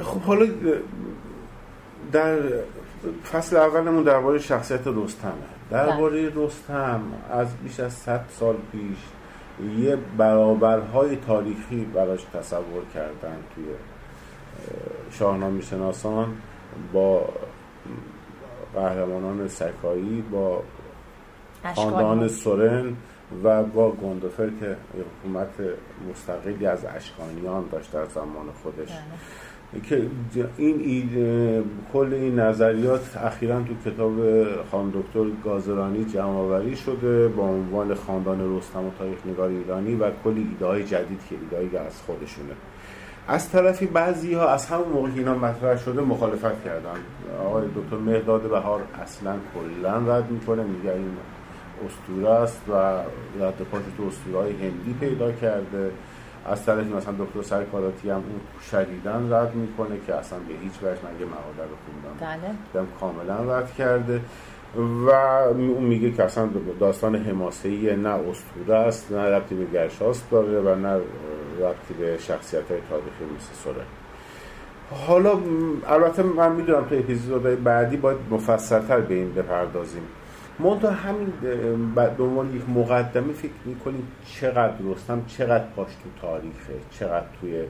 خب 0.03 0.21
حالا 0.21 0.47
در 2.13 2.39
فصل 3.33 3.57
اولمون 3.57 4.03
درباره 4.03 4.39
شخصیت 4.39 4.87
رستمه 4.87 5.33
درباره 5.71 6.31
بله. 6.31 6.47
رستم 6.47 7.01
از 7.31 7.57
بیش 7.57 7.81
از 7.81 7.93
100 7.93 8.25
سال 8.29 8.57
پیش 8.73 8.99
یه 9.79 9.99
برابرهای 10.19 11.17
تاریخی 11.17 11.85
براش 11.85 12.25
تصور 12.35 12.83
کردن 12.95 13.37
توی 13.55 13.65
شاهنامه 15.11 15.61
شناسان 15.61 16.37
با 16.93 17.29
قهرمانان 18.75 19.49
سکایی 19.49 20.25
با 20.33 20.63
خاندان 21.75 22.29
سورن. 22.29 22.97
و 23.45 23.63
با 23.63 23.91
گندوفر 23.91 24.47
که 24.61 24.77
حکومت 24.93 25.49
مستقلی 26.11 26.67
از 26.67 26.85
اشکانیان 26.97 27.65
داشت 27.73 27.93
در 27.93 28.05
زمان 28.05 28.47
خودش. 28.63 28.89
بله. 28.89 29.83
که 29.83 30.07
این 30.57 31.65
کل 31.93 32.15
این 32.15 32.39
نظریات 32.39 33.17
اخیرا 33.17 33.63
تو 33.63 33.91
کتاب 33.91 34.13
خان 34.71 34.91
دکتر 34.91 35.25
گازرانی 35.45 36.05
جمع 36.05 36.75
شده 36.75 37.29
با 37.29 37.43
عنوان 37.43 37.95
خاندان 37.95 38.57
رستم 38.57 38.85
و 38.85 38.91
تاریخ 38.99 39.19
نگار 39.27 39.49
ایرانی 39.49 39.95
و 39.95 40.11
کلی 40.25 40.47
ایده 40.51 40.67
های 40.67 40.85
جدید 40.85 41.21
که 41.31 41.59
ایده 41.59 41.81
از 41.81 42.03
خودشونه. 42.07 42.53
از 43.29 43.51
طرفی 43.51 43.87
بعضی 43.87 44.35
ها 44.35 44.49
از 44.49 44.67
همون 44.67 44.89
موقع 44.89 45.09
اینا 45.17 45.35
مطرح 45.35 45.77
شده 45.77 46.01
مخالفت 46.01 46.65
کردن. 46.65 46.97
آقای 47.47 47.65
دکتر 47.77 47.97
مهداد 47.97 48.43
بهار 48.43 48.83
اصلا 49.03 49.35
کلا 49.55 50.17
رد 50.17 50.31
می‌کنه 50.31 50.63
میگه 50.63 50.93
این 50.93 51.17
استوره 51.87 52.31
است 52.31 52.63
و 52.69 52.73
رد 53.41 53.67
پاش 53.73 53.83
تو 53.97 54.03
استوره 54.07 54.49
هندی 54.49 54.97
پیدا 55.01 55.33
کرده. 55.33 55.91
از 56.47 56.65
طرفی 56.67 56.93
مثلا 56.93 57.15
دکتر 57.19 57.43
سرکاراتی 57.43 58.11
هم 58.11 58.17
اون 58.17 58.41
شدیدن 58.71 59.33
رد 59.33 59.55
می‌کنه 59.55 59.97
که 60.07 60.15
اصلا 60.15 60.39
به 60.39 60.55
هیچ 60.63 60.73
وجه 60.83 60.99
من 61.05 61.21
یه 61.21 61.27
مقاله 61.27 61.71
رو 61.71 61.77
خوندم. 61.85 62.41
بله. 62.75 62.87
کاملا 63.01 63.59
رد 63.59 63.75
کرده. 63.75 64.21
و 64.77 65.11
اون 65.11 65.85
میگه 65.85 66.11
که 66.11 66.25
اصلا 66.25 66.49
داستان 66.81 67.17
حماسه 67.17 67.97
نه 67.97 68.09
استوره 68.09 68.79
است 68.79 69.13
نه 69.13 69.19
ربطی 69.19 69.55
به 69.55 69.65
گرشاست 69.65 70.31
داره 70.31 70.61
و 70.61 70.75
نه 70.75 71.01
ربطی 71.61 71.95
به 71.99 72.19
شخصیت 72.19 72.71
های 72.71 72.81
تاریخی 72.91 73.25
مثل 73.37 73.55
سوره. 73.65 73.83
حالا 75.07 75.39
البته 75.87 76.23
من 76.23 76.53
می‌دونم 76.53 76.85
تو 76.85 76.95
اپیزودهای 76.95 77.57
بعدی 77.57 77.97
باید 77.97 78.19
مفصلتر 78.31 79.01
به 79.01 79.15
این 79.15 79.33
بپردازیم. 79.33 80.03
منتها 80.59 80.91
همین 80.91 81.33
به 81.95 82.25
عنوان 82.25 82.57
یک 82.57 82.69
مقدمه 82.69 83.33
فکر 83.33 83.53
می‌کنیم 83.65 84.09
چقدر 84.27 84.75
رستم 84.85 85.25
چقدر 85.27 85.65
پاش 85.77 85.89
تو 85.89 86.21
تاریخه 86.21 86.75
چقدر 86.91 87.27
توی 87.41 87.65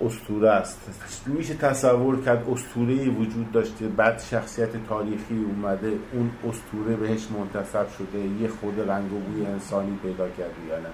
استوره 0.00 0.50
است. 0.50 0.92
میشه 1.26 1.54
تصور 1.54 2.20
کرد 2.20 2.50
استوره 2.50 3.08
وجود 3.08 3.52
داشته 3.52 3.88
بعد 3.88 4.18
شخصیت 4.20 4.86
تاریخی 4.88 5.44
اومده 5.44 5.92
اون 6.12 6.30
استوره 6.48 6.96
بهش 6.96 7.28
منتصب 7.38 7.86
شده 7.98 8.18
یه 8.18 8.48
خود 8.48 8.80
رنگ 8.80 9.12
و 9.12 9.18
بوی 9.18 9.46
انسانی 9.46 9.98
پیدا 10.02 10.28
کرده 10.28 10.66
یا 10.68 10.78
نه. 10.78 10.88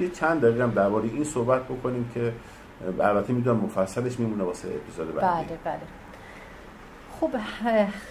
یه 0.00 0.08
چند 0.08 0.40
دقیقه 0.40 0.62
هم 0.64 0.70
درباره 0.70 1.04
این 1.04 1.24
صحبت 1.24 1.64
بکنیم 1.64 2.10
که 2.14 2.32
البته 3.00 3.32
می‌دونم 3.32 3.60
مفصلش 3.60 4.20
میمونه 4.20 4.44
واسه 4.44 4.68
اپیزود 4.68 5.14
بعدی. 5.14 5.48
بله 5.48 5.58
بله. 5.64 5.80
خب 7.24 7.38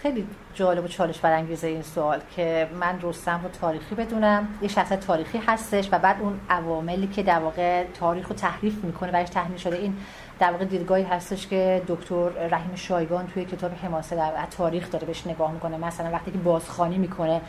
خیلی 0.02 0.28
جالب 0.54 0.86
و 0.86 0.88
چالش 0.88 1.20
برانگیزه 1.20 1.68
این 1.68 1.82
سوال 1.82 2.20
که 2.36 2.68
من 2.80 3.00
رستم 3.02 3.40
رو 3.44 3.50
تاریخی 3.50 3.96
بدونم 3.96 4.48
یه 4.62 4.68
شخص 4.68 4.90
تاریخی 4.90 5.38
هستش 5.48 5.90
و 5.92 6.00
بعد 6.00 6.22
اون 6.22 6.40
عواملی 6.50 7.08
که 7.08 7.24
در 7.24 7.40
واقع 7.40 7.84
تاریخ 7.84 8.28
رو 8.28 8.36
تحریف 8.36 8.84
می‌کنه 8.84 9.12
برایش 9.12 9.30
تحمیل 9.30 9.58
شده 9.58 9.76
این 9.78 9.98
در 10.40 10.52
واقع 10.52 10.66
دیدگاهی 10.66 11.04
هستش 11.04 11.48
که 11.48 11.82
دکتر 11.88 12.30
رحیم 12.30 12.76
شایگان 12.76 13.28
توی 13.28 13.46
کتاب 13.46 13.72
حماسه 13.84 14.16
در 14.16 14.32
تاریخ 14.58 14.92
داره 14.92 15.08
بهش 15.08 15.28
نگاه 15.28 15.52
می‌کنه. 15.52 15.78
مثلا 15.78 16.10
وقتی 16.12 16.32
که 16.32 16.38
بازخانی 16.38 16.98
می‌کنه 16.98 17.42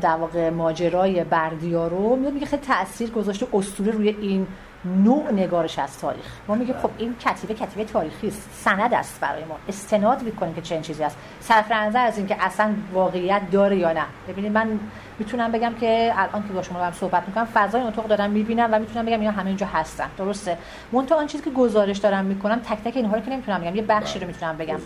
در 0.00 0.16
واقع 0.16 0.50
ماجرای 0.50 1.24
بردیا 1.24 1.88
رو 1.88 2.16
میگه 2.16 2.46
خیلی 2.46 2.62
تاثیر 2.62 3.10
گذاشته 3.10 3.46
اسطوره 3.52 3.92
روی 3.92 4.08
این 4.08 4.46
نوع 4.84 5.32
نگارش 5.32 5.78
از 5.78 5.98
تاریخ. 5.98 6.24
ما 6.48 6.54
میگیم 6.54 6.76
خب 6.82 6.90
این 6.98 7.16
کتیبه 7.16 7.54
کتیبه 7.54 7.84
تاریخی 7.84 8.28
است. 8.28 8.48
سند 8.52 8.94
است 8.94 9.20
برای 9.20 9.44
ما. 9.44 9.56
استناد 9.68 10.22
می‌کنیم 10.22 10.54
که 10.54 10.60
چه 10.62 10.80
چیزی 10.80 11.04
است. 11.04 11.16
صرف 11.40 11.72
نظر 11.72 12.06
از 12.06 12.18
اینکه 12.18 12.36
اصلا 12.40 12.74
واقعیت 12.92 13.42
داره 13.50 13.76
یا 13.76 13.92
نه. 13.92 14.04
ببینید 14.28 14.52
من 14.52 14.80
می‌تونم 15.20 15.52
بگم 15.52 15.74
که 15.80 16.12
الان 16.16 16.48
که 16.48 16.52
با 16.54 16.62
شما 16.62 16.78
هم 16.78 16.92
صحبت 16.92 17.22
می‌کنم 17.28 17.48
فضای 17.54 17.82
اتاق 17.82 18.06
دارم 18.06 18.30
می‌بینم 18.30 18.68
و 18.72 18.78
می‌تونم 18.78 19.06
بگم 19.06 19.20
اینا 19.20 19.32
همه 19.32 19.46
اینجا 19.46 19.66
هستن. 19.66 20.08
درسته؟ 20.18 20.58
منتها 20.92 21.18
آن 21.18 21.26
چیزی 21.26 21.44
که 21.44 21.50
گزارش 21.50 21.98
دارم 21.98 22.24
می‌کنم 22.24 22.58
تک 22.58 22.78
تک 22.84 22.96
اینها 22.96 23.16
رو 23.16 23.22
که 23.22 23.30
نمی‌تونم 23.30 23.60
بگم 23.60 23.76
یه 23.76 23.82
بخشی 23.82 24.18
رو 24.18 24.26
می‌تونم 24.26 24.56
بگم. 24.56 24.76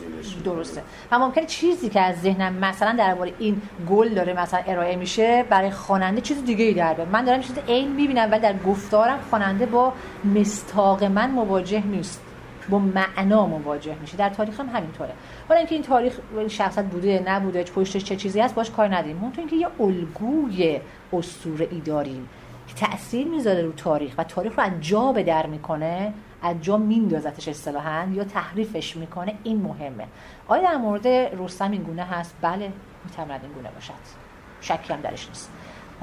درسته. 0.45 0.83
و 1.13 1.19
ممکنه 1.19 1.47
چیزی 1.47 1.89
که 1.89 2.01
از 2.01 2.21
ذهنم 2.21 2.53
مثلا 2.53 2.95
درباره 2.99 3.33
این 3.39 3.63
گل 3.91 4.09
داره 4.09 4.33
مثلا 4.33 4.61
ارائه 4.67 4.97
میشه 4.97 5.43
برای 5.43 5.71
خواننده 5.71 6.21
چیز 6.21 6.45
دیگه 6.45 6.65
ای 6.65 6.75
در 6.75 6.97
من 7.13 7.25
دارم 7.25 7.41
چیز 7.41 7.59
عین 7.69 7.93
می‌بینم 7.93 8.31
ولی 8.31 8.41
در 8.41 8.55
گفتارم 8.67 9.19
خواننده 9.31 9.67
با 9.67 9.93
مستاق 10.25 11.05
من 11.05 11.31
مواجه 11.31 11.83
نیست. 11.87 12.21
با 12.69 12.79
معنا 12.79 13.47
مواجه 13.47 13.97
میشه. 14.01 14.17
در 14.17 14.29
تاریخ 14.29 14.61
هم 14.61 14.69
همینطوره. 14.69 15.13
حالا 15.49 15.59
اینکه 15.59 15.75
این 15.75 15.85
تاریخ 15.85 16.19
شخصت 16.49 16.85
بوده 16.85 17.23
نبوده 17.27 17.65
پشتش 17.65 18.05
چه 18.05 18.17
چیزی 18.17 18.41
هست 18.41 18.55
باش 18.55 18.71
کار 18.71 18.95
نداریم. 18.97 19.19
اون 19.23 19.33
اینکه 19.37 19.57
یه 19.57 19.69
الگوی 19.81 20.81
اسطوره 21.13 21.69
ای 21.71 21.81
داریم 21.81 22.29
که 22.69 22.87
تاثیر 22.87 23.27
می‌ذاره 23.27 23.63
رو 23.63 23.73
تاریخ 23.73 24.15
و 24.19 24.25
تاریخ 24.25 24.59
رو 24.59 24.65
از 24.65 24.73
جا 24.81 25.13
به 25.13 25.23
در 25.23 25.47
می‌کنه 25.47 26.13
از 26.43 26.57
جا 26.63 26.77
میندازتش 26.77 27.49
اصطلاحا 27.49 28.09
یا 28.13 28.25
تحریفش 28.25 28.97
می‌کنه 28.97 29.35
این 29.43 29.63
مهمه. 29.63 30.07
آیا 30.49 30.63
در 30.63 30.77
مورد 30.77 31.07
رستم 31.07 31.71
این 31.71 31.83
گونه 31.83 32.05
هست؟ 32.05 32.35
بله 32.41 32.73
می‌تواند 33.05 33.41
این 33.43 33.53
گونه 33.53 33.71
باشد. 33.71 33.93
شکی 34.61 34.93
هم 34.93 35.01
درش 35.01 35.29
نیست. 35.29 35.51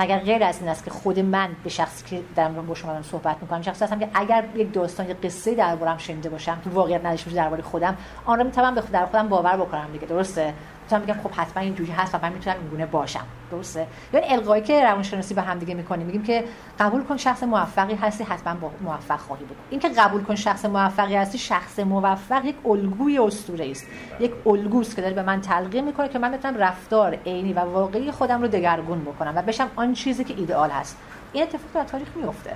مگر 0.01 0.19
غیر 0.19 0.43
از 0.43 0.59
این 0.59 0.69
است 0.69 0.85
که 0.85 0.91
خود 0.91 1.19
من 1.19 1.49
به 1.63 1.69
شخصی 1.69 2.05
که 2.05 2.21
دارم 2.35 2.65
با 2.67 2.75
شما 2.75 3.01
صحبت 3.01 3.37
می‌کنم 3.41 3.61
شخصی 3.61 3.83
هستم 3.83 3.99
که 3.99 4.09
اگر 4.13 4.43
یک 4.55 4.73
داستان 4.73 5.09
یک 5.09 5.17
قصه 5.23 5.55
دربارم 5.55 5.97
شنیده 5.97 6.29
باشم 6.29 6.61
که 6.63 6.69
واقعیت 6.69 7.05
نداشته 7.05 7.25
باشه 7.25 7.37
درباره 7.37 7.61
خودم 7.61 7.97
آن 8.25 8.37
را 8.37 8.43
می‌تونم 8.43 8.75
به 8.75 8.81
در 8.81 9.05
خودم 9.05 9.29
باور 9.29 9.57
بکنم 9.57 9.87
دیگه 9.93 10.05
درسته؟ 10.05 10.53
می‌تونم 10.99 11.19
بگم 11.19 11.29
خب 11.29 11.31
حتما 11.31 11.63
اینجوری 11.63 11.91
هست 11.91 12.15
و 12.15 12.17
من 12.21 12.33
می‌تونم 12.33 12.55
این 12.59 12.67
گونه 12.67 12.85
باشم. 12.85 13.25
درسته؟ 13.51 13.87
یعنی 14.13 14.27
القایی 14.27 14.63
که 14.63 14.83
روانشناسی 14.83 15.33
به 15.33 15.41
هم 15.41 15.59
دیگه 15.59 15.73
می‌کنیم 15.73 16.05
میگیم 16.05 16.23
که 16.23 16.43
قبول 16.79 17.03
کن 17.03 17.17
شخص 17.17 17.43
موفقی 17.43 17.95
هستی 17.95 18.23
حتما 18.23 18.71
موفق 18.81 19.19
خواهی 19.19 19.45
بود. 19.45 19.57
این 19.69 19.79
که 19.79 19.89
قبول 19.89 20.23
کن 20.23 20.35
شخص 20.35 20.65
موفقی 20.65 21.15
هستی 21.15 21.37
شخص 21.37 21.79
موفق 21.79 22.45
یک 22.45 22.55
الگوی 22.65 23.19
اسطوره 23.19 23.71
است. 23.71 23.85
یک 24.19 24.31
الگوست 24.45 24.95
که 24.95 25.01
داره 25.01 25.13
به 25.13 25.23
من 25.23 25.41
تلقین 25.41 25.85
می‌کنه 25.85 26.09
که 26.09 26.19
من 26.19 26.31
بتونم 26.31 26.57
رفتار 26.57 27.15
عینی 27.25 27.53
و 27.53 27.59
واقعی 27.59 28.11
خودم 28.11 28.41
رو 28.41 28.47
دگرگون 28.47 29.01
بکنم 29.01 29.33
و 29.35 29.41
بشم 29.41 29.71
آن 29.75 29.93
چیزی 29.93 30.23
که 30.23 30.33
ایدئال 30.37 30.69
هست. 30.69 30.97
این 31.33 31.43
اتفاق 31.43 31.83
در 31.83 31.89
تاریخ 31.89 32.07
میفته 32.15 32.55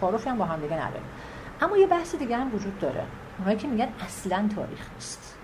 تعارفی 0.00 0.30
هم 0.30 0.38
با 0.38 0.44
هم 0.44 0.60
دیگه 0.60 0.74
نداریم. 0.74 1.06
اما 1.60 1.76
یه 1.76 1.86
بحث 1.86 2.14
دیگه 2.14 2.36
هم 2.36 2.54
وجود 2.54 2.78
داره. 2.78 3.02
اونایی 3.38 3.56
که 3.56 3.68
میگن 3.68 3.88
اصلا 4.06 4.48
تاریخ 4.56 4.86
نیست. 4.94 5.34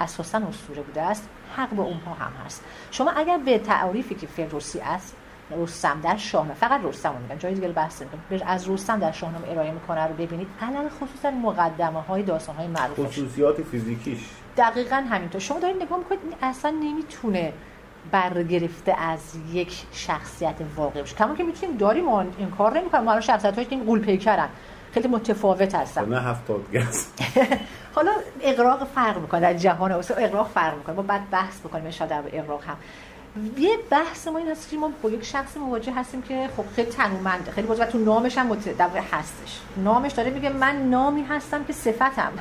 اساسا 0.00 0.38
اسطوره 0.38 0.82
بوده 0.82 1.02
است. 1.02 1.28
حق 1.56 1.70
با 1.70 1.82
اونها 1.82 2.14
هم 2.14 2.32
هست. 2.46 2.64
شما 2.90 3.10
اگر 3.10 3.38
به 3.38 3.58
تعریفی 3.58 4.14
که 4.14 4.26
فردوسی 4.26 4.80
است 4.80 5.16
رستم 5.50 6.00
در 6.02 6.16
شاهنامه 6.16 6.54
فقط 6.54 6.80
رستم 6.84 7.12
رو 7.12 7.18
میگن 7.18 7.38
جای 7.38 7.54
دیگه 7.54 7.68
بحث 7.68 8.02
نمی‌کنم 8.02 8.48
از 8.48 8.70
رستم 8.70 8.98
در 8.98 9.12
شاهنامه 9.12 9.50
ارائه 9.50 9.70
می‌کنه 9.70 10.06
رو 10.06 10.14
ببینید. 10.14 10.48
علل 10.62 10.88
خصوصا 10.88 11.30
مقدمه 11.30 12.00
های 12.00 12.22
داستان 12.22 12.56
های 12.56 12.66
معروف 12.66 13.00
خصوصیات 13.00 13.62
فیزیکیش. 13.62 14.18
دقیقا 14.56 14.96
همینطور. 14.96 15.40
شما 15.40 15.58
دارید 15.58 15.82
نگاه 15.82 15.98
می‌کنید 15.98 16.20
اصلا 16.42 16.70
نمی‌تونه 16.70 17.52
برگرفته 18.10 18.92
از 18.92 19.20
یک 19.52 19.86
شخصیت 19.92 20.54
واقعی 20.76 21.02
باشه. 21.02 21.16
کما 21.16 21.34
که 21.34 21.44
می‌تونیم 21.44 21.76
داریم 21.76 22.04
ما 22.04 22.20
این 22.20 22.50
کار 22.50 22.78
نمی‌کنیم. 22.78 23.04
ما 23.04 23.10
الان 23.10 23.20
شخصیت 23.20 23.54
هایی 23.54 23.66
که 23.66 23.76
قول 23.76 24.00
پیکرن. 24.00 24.48
خیلی 24.92 25.08
متفاوت 25.08 25.74
هستن 25.74 26.08
نه 26.08 26.20
هفتاد 26.20 26.60
حالا 27.94 28.12
اقراق 28.40 28.84
فرق 28.94 29.20
می‌کنه. 29.20 29.40
در 29.40 29.54
جهان 29.54 29.92
اوسط 29.92 30.14
اقراق 30.18 30.48
فرق 30.48 30.76
می‌کنه. 30.76 30.96
ما 30.96 31.02
بعد 31.02 31.30
بحث 31.30 31.60
بکنیم 31.60 31.92
ان 32.00 32.08
در 32.08 32.22
اقراق 32.32 32.64
هم. 32.64 32.76
یه 33.58 33.78
بحث 33.90 34.28
ما 34.28 34.38
این 34.38 34.50
هست 34.50 34.70
که 34.70 34.76
ما 34.76 34.90
با 35.02 35.10
یک 35.10 35.24
شخص 35.24 35.56
مواجه 35.56 35.92
هستیم 35.92 36.22
که 36.22 36.48
خب 36.56 36.64
خیلی 36.76 36.90
تنومنده 36.90 37.50
خیلی 37.50 37.66
بازم 37.66 37.84
تو 37.84 37.98
نامش 37.98 38.38
هم 38.38 38.46
متدور 38.46 39.02
هستش. 39.12 39.60
نامش 39.76 40.12
داره 40.12 40.30
میگه 40.30 40.48
من 40.48 40.90
نامی 40.90 41.22
هستم 41.22 41.64
که 41.64 41.72
صفتم. 41.72 42.32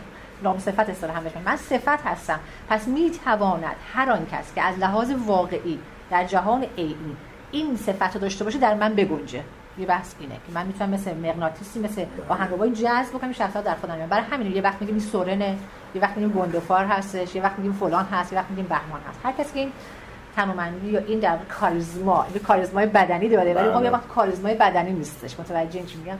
نام 0.43 0.59
صفت 0.59 0.89
اصطلاح 0.89 1.17
هم 1.17 1.23
من 1.45 1.55
صفت 1.57 2.05
هستم. 2.05 2.39
پس 2.69 2.87
می‌تواند 2.87 3.75
هر 3.93 4.11
آن 4.11 4.25
کس 4.31 4.53
که 4.55 4.61
از 4.61 4.77
لحاظ 4.77 5.11
واقعی 5.25 5.79
در 6.11 6.23
جهان 6.25 6.65
عینی 6.77 7.17
این 7.51 7.77
صفت 7.77 8.15
رو 8.15 8.21
داشته 8.21 8.43
باشه 8.43 8.59
در 8.59 8.73
من 8.73 8.93
بگنجه. 8.93 9.43
یه 9.79 9.85
بحث 9.85 10.13
اینه 10.19 10.35
که 10.35 10.53
من 10.53 10.65
می‌تونم 10.65 10.89
مثل 10.89 11.13
مغناطیسی 11.17 11.79
مثل 11.79 12.05
آهنگربای 12.29 12.71
جذب 12.71 13.09
بکنم 13.13 13.31
شخصا 13.31 13.61
در 13.61 13.75
خودم. 13.75 14.07
برای 14.09 14.23
همین 14.23 14.55
یه 14.55 14.61
وقت 14.61 14.81
میگیم 14.81 14.95
این 14.95 15.05
سورنه 15.05 15.57
یه 15.95 16.01
وقت 16.01 16.17
میگیم 16.17 16.33
گندفار 16.33 16.85
هستش 16.85 17.35
یه 17.35 17.43
وقت 17.43 17.57
میگیم 17.57 17.73
فلان 17.73 18.05
هست 18.05 18.33
یه 18.33 18.39
وقت 18.39 18.49
میگیم 18.49 18.65
بهمان 18.65 19.01
هست. 19.09 19.19
هر 19.23 19.31
کسی 19.31 19.53
که 19.53 19.59
این 19.59 19.71
تمامندی 20.35 20.87
یا 20.87 20.99
این 20.99 21.19
در 21.19 21.37
کاریزما 21.59 22.23
این 22.23 22.43
کاریزمای 22.43 22.85
بدنی 22.85 23.29
داره 23.29 23.53
ولی 23.53 23.71
خب 23.73 23.83
یه 23.83 23.89
وقت 23.89 24.07
کاریزمای 24.07 24.53
بدنی 24.53 24.91
نیستش. 24.91 25.39
متوجه 25.39 25.77
این 25.77 25.85
چی 25.85 25.97
میگم؟ 25.97 26.17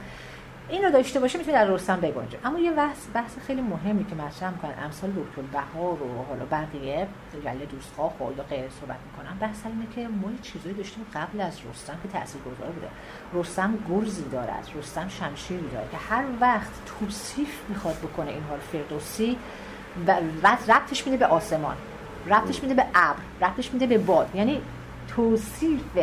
این 0.70 0.84
رو 0.84 0.92
داشته 0.92 1.20
باشه 1.20 1.38
می‌تونه 1.38 1.58
در 1.58 1.66
رستم 1.66 2.00
بگنجه. 2.00 2.38
اما 2.46 2.60
یه 2.60 2.72
بحث 2.72 2.98
بحث 3.14 3.32
خیلی 3.48 3.62
مهمی 3.62 4.06
که 4.06 4.16
مطرح 4.16 4.52
می‌کنن. 4.52 4.74
امثال 4.84 5.10
دکتر 5.10 5.42
بهار 5.42 6.04
و 6.04 6.24
حالا 6.30 6.46
بقیه 6.52 7.08
جله 7.44 7.66
دوستخواه 7.66 8.12
و 8.38 8.44
غیر 8.50 8.70
صحبت 8.70 8.98
می‌کنن. 9.06 9.38
بحث 9.38 9.58
اینه 9.66 9.88
که 9.96 10.08
ما 10.08 10.30
چیزایی 10.42 10.76
داشتیم 10.76 11.06
قبل 11.14 11.42
از 11.42 11.54
رستم 11.72 11.94
که 12.04 12.10
تاثیرگذار 12.20 12.68
بوده. 12.68 12.88
رستم 13.34 13.74
گرزی 13.90 14.24
دارد 14.32 14.70
رستم 14.76 15.08
شمشیری 15.08 15.70
داره 15.70 15.88
که 15.92 15.98
هر 15.98 16.24
وقت 16.42 16.72
توصیف 17.00 17.62
می‌خواد 17.70 17.96
بکنه 17.96 18.30
این 18.30 18.44
حال 18.50 18.60
فردوسی 18.60 19.38
و 20.08 20.16
ربطش 20.68 21.06
میده 21.06 21.18
به 21.18 21.26
آسمان. 21.26 21.76
ربطش 22.28 22.64
میده 22.64 22.74
به 22.74 22.86
ابر. 22.96 23.48
ربطش 23.48 23.74
میده 23.74 23.88
به 23.88 23.98
باد. 23.98 24.30
یعنی 24.36 24.62
توصیف 25.16 25.98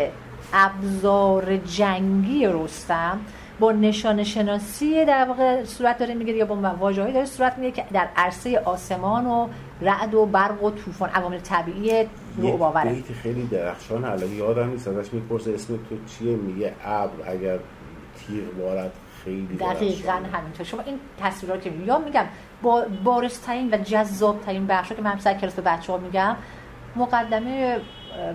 ابزار 0.53 1.57
جنگی 1.57 2.47
رستم 2.47 3.21
با 3.61 3.73
نشان 3.73 4.25
شناسی 4.25 5.05
در 5.05 5.25
واقع 5.25 5.65
صورت 5.65 5.99
داره 5.99 6.15
میگه 6.15 6.33
یا 6.33 6.45
با 6.45 6.57
واژه‌ای 6.57 7.13
داره 7.13 7.27
صورت 7.27 7.59
میگه 7.59 7.73
که 7.73 7.85
در 7.93 8.09
عرصه 8.17 8.59
آسمان 8.59 9.27
و 9.27 9.49
رعد 9.81 10.15
و 10.15 10.27
برق 10.27 10.63
و 10.63 10.71
طوفان 10.71 11.09
عوامل 11.11 11.39
طبیعی 11.39 12.07
رو 12.39 12.57
باوره. 12.57 13.03
خیلی 13.23 13.47
درخشان 13.47 14.05
الان 14.05 14.33
یادم 14.33 14.69
نیست 14.69 14.89
ازش 14.89 15.13
می‌پرسه 15.13 15.55
اسم 15.55 15.77
تو 15.77 15.97
چیه؟ 16.07 16.37
میگه 16.37 16.73
ابر 16.85 17.31
اگر 17.31 17.59
تیغ 18.19 18.55
بارد 18.59 18.93
خیلی 19.25 19.57
دقیقا 19.61 20.13
همینطور. 20.13 20.67
شما 20.67 20.83
این 20.83 20.99
تصویرات 21.21 21.63
که 21.63 21.73
یا 21.87 21.99
میگم 21.99 22.25
با 22.63 22.85
بارسترین 23.05 23.75
و 23.75 23.77
جذابترین 23.77 24.67
بخش 24.67 24.93
که 24.93 25.03
من 25.03 25.19
سر 25.19 25.35
کلاس 25.35 25.55
به 25.55 25.63
بچه 25.63 25.93
ها 25.93 25.99
میگم 25.99 26.37
مقدمه 26.97 27.81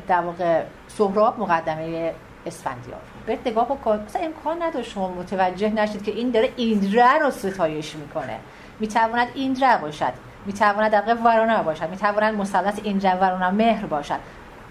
در 0.07 0.21
واقع 0.21 0.63
سهراب 0.87 1.39
مقدمه 1.39 2.13
اسفندیار. 2.45 2.99
به 3.29 3.51
نگاه 3.51 3.65
بکن. 3.65 4.03
مثلا 4.07 4.21
امکان 4.21 4.63
نداشت 4.63 4.91
شما 4.91 5.07
متوجه 5.07 5.69
نشید 5.69 6.03
که 6.03 6.11
این 6.11 6.31
داره 6.31 6.49
ایندره 6.55 7.19
رو 7.19 7.31
ستایش 7.31 7.95
می‌کنه. 7.95 8.39
می‌تواند 8.79 9.27
ایندره 9.33 9.81
باشد. 9.81 10.13
می‌تواند 10.45 10.91
در 10.91 11.15
ورانه 11.15 11.63
باشد. 11.63 11.89
می‌تواند 11.89 12.35
مثلث 12.35 12.79
ایندره 12.83 13.15
ورانه 13.15 13.49
مهر 13.49 13.85
باشد. 13.85 14.19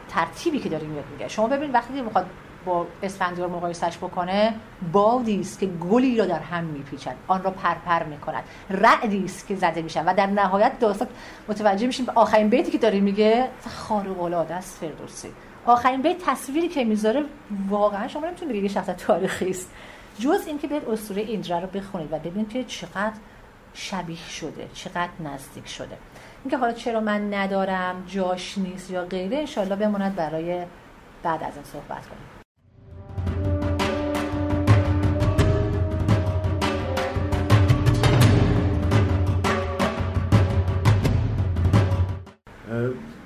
ترتیبی 0.09 0.59
که 0.59 0.69
داریم 0.69 1.05
میگه. 1.13 1.29
شما 1.29 1.47
ببین 1.49 1.71
وقتی 1.73 2.03
می‌خواد 2.03 2.27
با 2.65 2.87
اسفندیار 3.03 3.49
مقایسش 3.49 3.97
بکنه 3.97 4.55
بادی 4.93 5.41
است 5.41 5.61
که 5.61 5.67
گلی 5.67 6.17
را 6.17 6.27
در 6.27 6.39
هم 6.39 6.65
میپیچد. 6.65 7.15
آن 7.29 7.43
را 7.43 7.51
پرپر 7.51 8.03
می‌کند. 8.03 8.45
رعدی 8.71 9.25
است 9.25 9.47
که 9.47 9.57
زده 9.57 9.83
میشن 9.83 10.05
و 10.05 10.15
در 10.15 10.27
نهایت 10.27 10.79
داستان 10.79 11.09
متوجه 11.49 11.87
میشیم 11.87 12.07
به 12.07 12.13
آخرین 12.15 12.49
بیتی 12.49 12.71
که 12.71 12.79
داره 12.79 13.01
میگه. 13.01 13.49
خارق 13.69 14.23
العاده 14.23 14.55
است 14.55 14.79
فردوسی. 14.81 15.29
آخرین 15.69 16.03
بیت 16.03 16.17
تصویری 16.27 16.69
که 16.69 16.85
می‌ذاره 16.85 17.25
واقعا 17.69 18.09
شما 18.09 18.27
نمی‌تونید 18.27 18.57
بگید 18.57 18.71
شخص 18.71 18.87
تاریخی 18.87 19.51
است. 19.51 19.71
جز 20.19 20.47
اینکه 20.47 20.67
بیاید 20.67 20.89
اسطوره 20.89 21.23
ایندرا 21.23 21.59
رو 21.59 21.67
بخونید 21.67 22.13
و 22.13 22.19
ببینید 22.19 22.49
که 22.49 22.65
چقدر 22.65 23.13
شبیه 23.75 24.29
شده 24.29 24.69
چقدر 24.75 25.11
نزدیک 25.25 25.69
شده. 25.69 25.99
اینکه 26.45 26.57
حالا 26.57 26.73
چرا 26.73 27.01
من 27.01 27.35
ندارم 27.35 28.05
جاش 28.07 28.59
نیست 28.59 28.91
یا 28.91 29.05
غیره 29.05 29.39
انشالله 29.39 29.77
بماند 29.77 30.17
برای 30.17 30.65
بعد 31.23 31.43
از 31.43 31.55
این 31.55 31.65
صحبت 31.65 32.07
کنیم. 32.07 32.29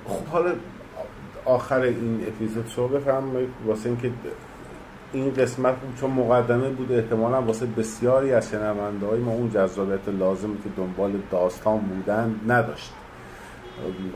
خب 0.05 0.25
حالا 0.25 0.55
آخر 1.45 1.81
این 1.81 2.25
اپیزود 2.27 2.67
شو 2.67 2.87
بفرمایید 2.87 3.49
واسه 3.65 3.89
اینکه 3.89 4.11
این 5.13 5.33
قسمت 5.33 5.75
چون 5.99 6.09
مقدمه 6.09 6.69
بود 6.69 6.91
احتمالا 6.91 7.41
واسه 7.41 7.65
بسیاری 7.65 8.33
از 8.33 8.49
شنونده 8.49 9.05
های 9.05 9.19
ما 9.19 9.31
اون 9.31 9.49
جذابیت 9.49 10.09
لازمی 10.09 10.57
که 10.63 10.69
دنبال 10.77 11.11
داستان 11.31 11.79
بودن 11.79 12.39
نداشت. 12.47 12.93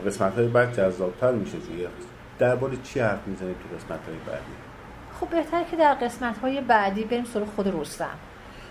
قسمت 0.06 0.34
های 0.34 0.48
بعد 0.48 0.76
جذابتر 0.76 1.32
میشه 1.32 1.58
دیگه 1.58 1.88
درباره 2.38 2.76
چی 2.82 3.00
حرف 3.00 3.26
می‌زنید 3.26 3.56
تو 3.56 3.76
قسمت 3.76 4.06
های 4.06 4.16
بعدی؟ 4.26 4.52
خب 5.20 5.28
بهتر 5.28 5.64
که 5.64 5.76
در 5.76 5.94
قسمت 5.94 6.38
های 6.38 6.60
بعدی 6.60 7.04
بریم 7.04 7.24
سر 7.24 7.44
خود 7.44 7.80
رستم. 7.80 8.18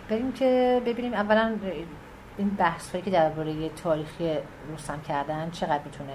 بریم 0.09 0.31
که 0.31 0.81
ببینیم 0.85 1.13
اولا 1.13 1.55
این 2.37 2.49
بحث 2.49 2.91
هایی 2.91 3.03
که 3.03 3.11
درباره 3.11 3.69
تاریخی 3.69 4.37
رستم 4.73 5.01
کردن 5.07 5.49
چقدر 5.51 5.81
می‌تونه 5.85 6.13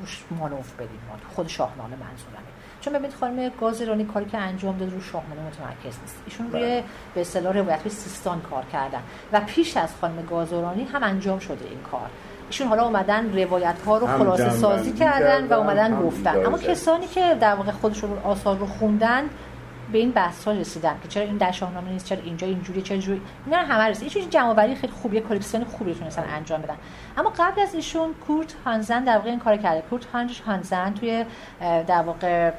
روش 0.00 0.22
مانوف 0.30 0.72
بدیم 0.72 1.00
خود 1.34 1.48
شاهنامه 1.48 1.90
منظورمه. 1.90 2.52
چون 2.80 2.92
ببینید 2.92 3.14
خانم 3.14 3.50
گازرانی 3.60 4.04
کاری 4.04 4.24
که 4.24 4.38
انجام 4.38 4.78
داد 4.78 4.92
رو 4.92 5.00
شاهنامه 5.00 5.40
متمرکز 5.40 5.98
نیست. 6.00 6.22
ایشون 6.26 6.52
روی 6.52 6.62
بله. 6.62 6.84
به 7.14 7.20
اصطلاح 7.20 7.56
روایت 7.56 7.88
سیستان 7.88 8.40
کار 8.40 8.64
کردن. 8.72 9.02
و 9.32 9.40
پیش 9.40 9.76
از 9.76 9.94
خانم 10.00 10.26
گازرانی 10.30 10.84
هم 10.84 11.02
انجام 11.02 11.38
شده 11.38 11.64
این 11.64 11.82
کار. 11.90 12.10
ایشون 12.46 12.68
حالا 12.68 12.84
اومدن 12.84 13.38
روایت 13.38 13.82
ها 13.86 13.98
رو 13.98 14.06
خلاصه 14.06 14.50
سازی 14.50 14.92
کردن 14.92 15.46
و 15.46 15.52
اومدن 15.52 16.00
گفتن. 16.00 16.46
اما 16.46 16.58
کسانی 16.58 17.06
که 17.06 17.36
در 17.40 17.54
واقع 17.54 17.70
خودشون 17.70 18.18
آثار 18.18 18.56
رو 18.56 18.66
خوندن 18.66 19.30
به 19.92 19.98
این 19.98 20.10
بحث 20.10 20.44
ها 20.44 20.52
رسیدن 20.52 20.98
که 21.02 21.08
چرا 21.08 21.22
این 21.22 21.36
در 21.36 21.52
شاهنامه 21.52 21.90
نیست 21.90 22.06
چرا 22.06 22.22
اینجا 22.22 22.46
اینجوری 22.46 22.82
چرا 22.82 22.98
جوری 22.98 23.20
اینا 23.46 23.58
همه 23.58 23.84
رسید 23.84 24.12
این 24.16 24.30
جمع 24.30 24.48
آوری 24.48 24.74
خیلی 24.74 24.92
خوبیه 24.92 25.20
کلکسیون 25.20 25.64
خوبی 25.64 25.94
تونستن 25.94 26.24
انجام 26.28 26.62
بدن. 26.62 26.76
اما 27.16 27.32
قبل 27.38 27.60
از 27.60 27.74
ایشون 27.74 28.14
کورت 28.26 28.54
هانزن 28.64 29.04
در 29.04 29.16
واقع 29.16 29.30
این 29.30 29.38
کار 29.38 29.56
کرده. 29.56 29.82
کورت 29.90 30.06
هانزن 30.46 30.94
توی 30.94 31.24
در 31.60 32.02
واقع 32.02 32.52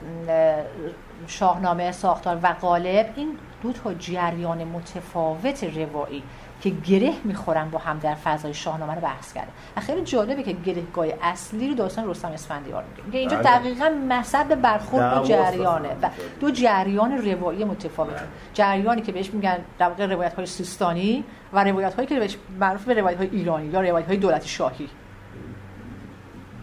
شاهنامه 1.27 1.91
ساختار 1.91 2.39
و 2.43 2.53
غالب 2.53 3.13
این 3.15 3.37
دو 3.63 3.73
تا 3.73 3.93
جریان 3.93 4.63
متفاوت 4.63 5.63
روایی 5.63 6.23
که 6.63 6.69
گره 6.69 7.13
می‌خورن 7.23 7.69
با 7.69 7.79
هم 7.79 7.99
در 7.99 8.15
فضای 8.15 8.53
شاهنامه 8.53 8.95
رو 8.95 9.01
بحث 9.01 9.33
کرده 9.33 9.47
و 9.77 9.81
خیلی 9.81 10.01
جالبه 10.01 10.43
که 10.43 10.51
گرهگاه 10.51 11.07
اصلی 11.21 11.67
رو 11.69 11.75
داستان 11.75 12.09
رستم 12.09 12.31
اسفندیار 12.31 12.83
میگه. 13.05 13.19
اینجا 13.19 13.37
بله. 13.37 13.43
دقیقا 13.43 13.89
مصب 14.09 14.55
برخورد 14.55 15.15
دو 15.15 15.23
جریانه 15.23 15.89
و 16.01 16.09
دو 16.39 16.51
جریان 16.51 17.11
روایی 17.11 17.63
متفاوت 17.63 18.23
جریانی 18.53 19.01
که 19.01 19.11
بهش 19.11 19.33
میگن 19.33 19.57
در 19.79 19.89
واقع 19.89 20.05
روایت 20.05 20.33
های 20.33 20.45
سیستانی 20.45 21.23
و 21.53 21.63
روایت 21.63 21.93
هایی 21.93 22.07
که 22.07 22.19
بهش 22.19 22.37
معروف 22.59 22.85
به 22.85 22.93
روایت 22.93 23.17
های 23.17 23.29
ایرانی 23.31 23.67
یا 23.67 23.81
روایت 23.81 24.07
های 24.07 24.17
دولت 24.17 24.45
شاهی. 24.45 24.89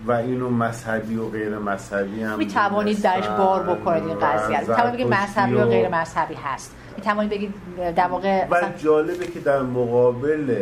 و 0.06 0.12
اینو 0.12 0.50
مذهبی 0.50 1.16
و 1.16 1.28
غیر 1.28 1.58
مذهبی 1.58 2.22
هم 2.22 2.38
می 2.38 2.46
توانید 2.46 3.02
درش 3.02 3.28
بار 3.28 3.62
بکنید 3.62 4.04
این 4.04 4.18
قضیه 4.18 4.60
می 4.60 4.66
توانید 4.66 5.06
مذهبی 5.06 5.54
و 5.54 5.66
غیر 5.66 5.88
مذهبی 5.88 6.34
هست. 6.34 6.76
می 6.96 7.02
توانید 7.02 7.30
بگید 7.30 7.54
در 7.96 8.06
واقع 8.06 8.48
و 8.48 8.72
جالبه 8.78 9.26
که 9.26 9.40
در 9.40 9.62
مقابل 9.62 10.56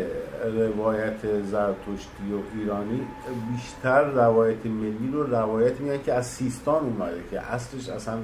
روایت 0.44 1.42
زرتشتی 1.50 2.32
و 2.32 2.58
ایرانی 2.58 3.06
بیشتر 3.52 4.04
روایت 4.04 4.66
ملی 4.66 5.10
رو 5.12 5.22
روایت 5.22 5.80
میگن 5.80 6.02
که 6.02 6.14
از 6.14 6.26
سیستان 6.26 6.84
اومده 6.84 7.20
که 7.30 7.40
اصلش 7.40 7.88
اصلا 7.88 8.14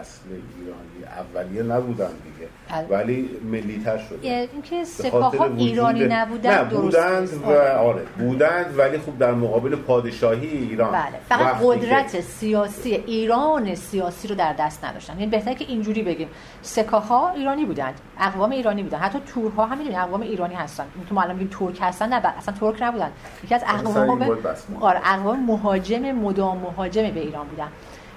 اصل 0.00 0.20
ایرانی 0.30 1.00
اولیه 1.18 1.62
نبودن 1.62 2.06
دیگه. 2.06 2.48
بله. 2.70 2.98
ولی 2.98 3.30
ملی 3.44 3.82
تر 3.84 3.98
شده 3.98 4.48
اینکه 4.52 4.84
سپاه 4.84 5.42
ایرانی 5.42 6.04
نبودن 6.04 6.54
نه 6.54 6.64
بودند 6.64 7.28
و 7.42 7.46
آره. 7.46 7.72
آره 7.72 8.02
بودند 8.18 8.78
ولی 8.78 8.98
خب 8.98 9.18
در 9.18 9.32
مقابل 9.32 9.76
پادشاهی 9.76 10.46
ایران 10.46 10.92
بله 10.92 11.18
فقط 11.28 11.56
قدرت 11.62 12.20
سیاسی 12.20 12.94
ایران 12.94 13.74
سیاسی 13.74 14.28
رو 14.28 14.34
در 14.34 14.52
دست 14.52 14.84
نداشتن. 14.84 15.12
یعنی 15.12 15.26
بهتره 15.26 15.54
که 15.54 15.64
اینجوری 15.64 16.02
بگیم. 16.02 16.28
سکاها 16.62 17.30
ایرانی 17.30 17.64
بودند 17.64 17.94
اقوام 18.20 18.50
ایرانی 18.50 18.82
بودن. 18.82 18.98
حتی 18.98 19.18
تورها 19.34 19.66
هم 19.66 19.78
می‌دونید 19.78 19.98
اقوام 19.98 20.20
ایرانی 20.20 20.54
هستن. 20.54 20.84
تو 21.08 21.14
ما 21.14 21.22
الان 21.22 21.36
میگیم 21.36 21.58
ترک 21.58 21.78
هستن 21.82 22.08
نه 22.08 22.38
اصلا 22.38 22.54
ترک 22.54 22.82
نبودن. 22.82 23.10
یکی 23.44 23.54
از 23.54 23.64
اقوام 23.66 24.40
آره 24.80 25.00
اقوام 25.04 25.44
مهاجم 25.44 26.12
مدام 26.12 26.58
مهاجم 26.58 27.10
به 27.10 27.20
ایران 27.20 27.46
بودن. 27.46 27.68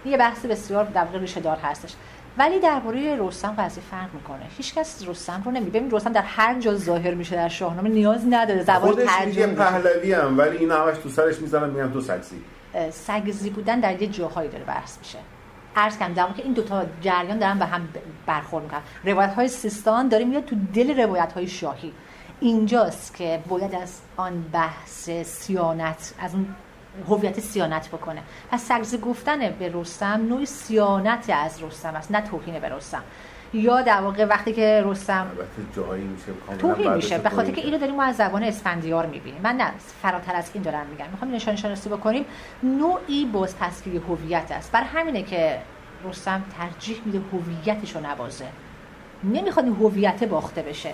یه 0.05 0.17
بحث 0.17 0.45
بسیار 0.45 0.85
در 0.85 1.03
واقع 1.03 1.19
ریشه 1.19 1.39
دار 1.39 1.57
هستش. 1.57 1.93
ولی 2.37 2.59
درباره 2.59 3.15
رستم 3.19 3.55
قضیه 3.57 3.83
فرق 3.91 4.13
می‌کنه. 4.13 4.45
هیچکس 4.57 5.03
رستم 5.07 5.41
رو 5.45 5.51
نمی 5.51 5.69
ببین 5.69 5.91
رستم 5.91 6.11
در 6.11 6.21
هر 6.21 6.59
جا 6.59 6.75
ظاهر 6.75 7.13
میشه 7.13 7.35
در 7.35 7.49
شاهنامه 7.49 7.89
نیاز 7.89 8.21
نداره 8.29 8.63
زبان 8.63 8.95
ترجمه 8.95 9.53
پهلوی 9.53 10.13
هم 10.13 10.37
ولی 10.37 10.57
این 10.57 10.71
همش 10.71 10.97
تو 10.97 11.09
سرش 11.09 11.39
می‌زنن 11.39 11.69
میگن 11.69 11.91
تو 11.91 12.01
سگزی. 12.01 12.41
سگزی 12.91 13.49
بودن 13.49 13.79
در 13.79 14.01
یه 14.01 14.07
جاهایی 14.07 14.49
داره 14.49 14.63
بحث 14.63 14.97
میشه. 14.97 15.17
عرض 15.75 15.97
کردم 15.97 16.13
در 16.13 16.33
که 16.33 16.43
این 16.43 16.53
دوتا 16.53 16.85
جریان 17.01 17.37
دارن 17.37 17.59
به 17.59 17.65
هم 17.65 17.89
برخورد 18.25 18.63
می‌کنن. 18.63 18.81
روایت 19.03 19.33
های 19.33 19.47
سیستان 19.47 20.07
داره 20.07 20.25
میاد 20.25 20.45
تو 20.45 20.55
دل 20.73 21.01
روایت 21.01 21.33
های 21.33 21.47
شاهی. 21.47 21.93
اینجاست 22.39 23.15
که 23.15 23.39
باید 23.47 23.75
از 23.75 23.99
آن 24.17 24.45
بحث 24.53 25.09
سیانت 25.09 26.13
از 26.19 26.33
اون 26.33 26.47
هویت 27.09 27.39
سیانت 27.39 27.87
بکنه. 27.87 28.21
پس 28.51 28.63
سگزی 28.67 28.97
گفتن 28.97 29.39
به 29.39 29.71
رستم 29.73 30.25
نوعی 30.29 30.45
سیانت 30.45 31.29
از 31.29 31.63
رستم 31.63 31.95
است 31.95 32.11
نه 32.11 32.21
توهین 32.21 32.59
به 32.59 32.69
رستم. 32.69 33.03
یا 33.53 33.81
در 33.81 34.01
واقع 34.01 34.25
وقتی 34.25 34.53
که 34.53 34.83
رستم 34.85 35.27
جایی 35.75 36.03
میشه 36.03 36.25
توهین 36.59 36.93
میشه 36.93 37.17
به 37.17 37.29
خاطر 37.29 37.51
که 37.51 37.61
اینو 37.61 37.77
داریم 37.77 37.95
ما 37.95 38.03
از 38.03 38.15
زبان 38.15 38.43
اسفندیار 38.43 39.05
می‌بینیم. 39.05 39.41
من 39.43 39.55
نه 39.55 39.71
فراتر 40.01 40.35
از 40.35 40.51
این 40.53 40.63
دارم 40.63 40.85
میگم. 40.87 41.05
می‌خوام 41.11 41.31
نشان 41.31 41.55
شناسی 41.55 41.89
بکنیم. 41.89 42.25
نوعی 42.63 43.25
باز 43.25 43.55
تصویر 43.55 44.01
هویت 44.09 44.51
است. 44.51 44.71
بر 44.71 44.83
همینه 44.83 45.23
که 45.23 45.59
رستم 46.05 46.43
ترجیح 46.57 47.01
میده 47.05 47.21
هویتش 47.33 47.95
رو 47.95 48.05
نبازه 48.05 48.45
نمی‌خواد 49.23 49.65
این 49.65 49.75
هویت 49.75 50.23
باخته 50.23 50.61
بشه. 50.61 50.93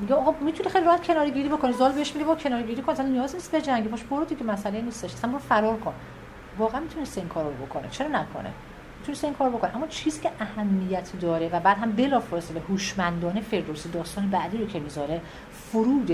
میگه 0.00 0.14
آقا 0.14 0.34
می‌تونی 0.40 0.68
خیلی 0.70 0.84
راحت 0.84 1.06
کناری 1.06 1.30
گیری 1.30 1.48
بکنی. 1.48 1.72
زال 1.72 1.92
بهش 1.92 2.12
میگه 2.12 2.26
با 2.26 2.34
کناری 2.34 2.66
گیری 2.66 2.82
کن. 2.82 2.92
اصلا 2.92 3.06
نیاز 3.06 3.34
نیست 3.34 3.50
به 3.50 3.88
باش 3.88 4.02
برو 4.02 4.24
که 4.24 4.44
مسئله 4.44 4.80
نیستش. 4.80 5.14
اصلا 5.14 5.30
برو 5.30 5.38
فرار 5.38 5.76
کن. 5.76 5.94
واقعا 6.58 6.80
می‌تونست 6.80 7.18
این 7.18 7.28
کارو 7.28 7.50
بکنه. 7.50 7.88
چرا 7.90 8.08
نکنه؟ 8.08 8.50
می‌تونست 9.00 9.24
این 9.24 9.34
کارو 9.34 9.50
بکنه. 9.50 9.76
اما 9.76 9.86
چیزی 9.86 10.20
که 10.20 10.30
اهمیت 10.40 11.20
داره 11.20 11.48
و 11.52 11.60
بعد 11.60 11.78
هم 11.78 11.92
بلافاصله 11.92 12.60
هوشمندانه 12.68 13.40
فردوسی 13.40 13.88
داستان 13.88 14.30
بعدی 14.30 14.58
رو 14.58 14.66
که 14.66 14.80
می‌ذاره 14.80 15.20
فرود 15.72 16.12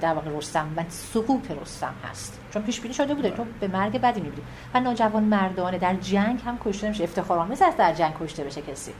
در 0.00 0.14
واقع 0.14 0.30
رستم 0.30 0.68
و 0.76 0.84
سقوط 0.88 1.50
رستم 1.50 1.94
هست. 2.10 2.40
چون 2.50 2.62
پیش 2.62 2.80
بینی 2.80 2.94
شده 2.94 3.14
بوده. 3.14 3.30
تو 3.30 3.44
به 3.60 3.68
مرگ 3.68 4.00
بدی 4.00 4.20
می‌بینی. 4.20 4.42
و 4.74 4.80
ناجوان 4.80 5.24
مردانه 5.24 5.78
در 5.78 5.94
جنگ 5.94 6.40
هم 6.46 6.58
کشته 6.64 6.86
نمیشه. 6.86 7.04
افتخارآمیز 7.04 7.62
است 7.62 7.76
در 7.76 7.94
جنگ 7.94 8.12
کشته 8.20 8.44
بشه 8.44 8.62
کسی. 8.62 8.92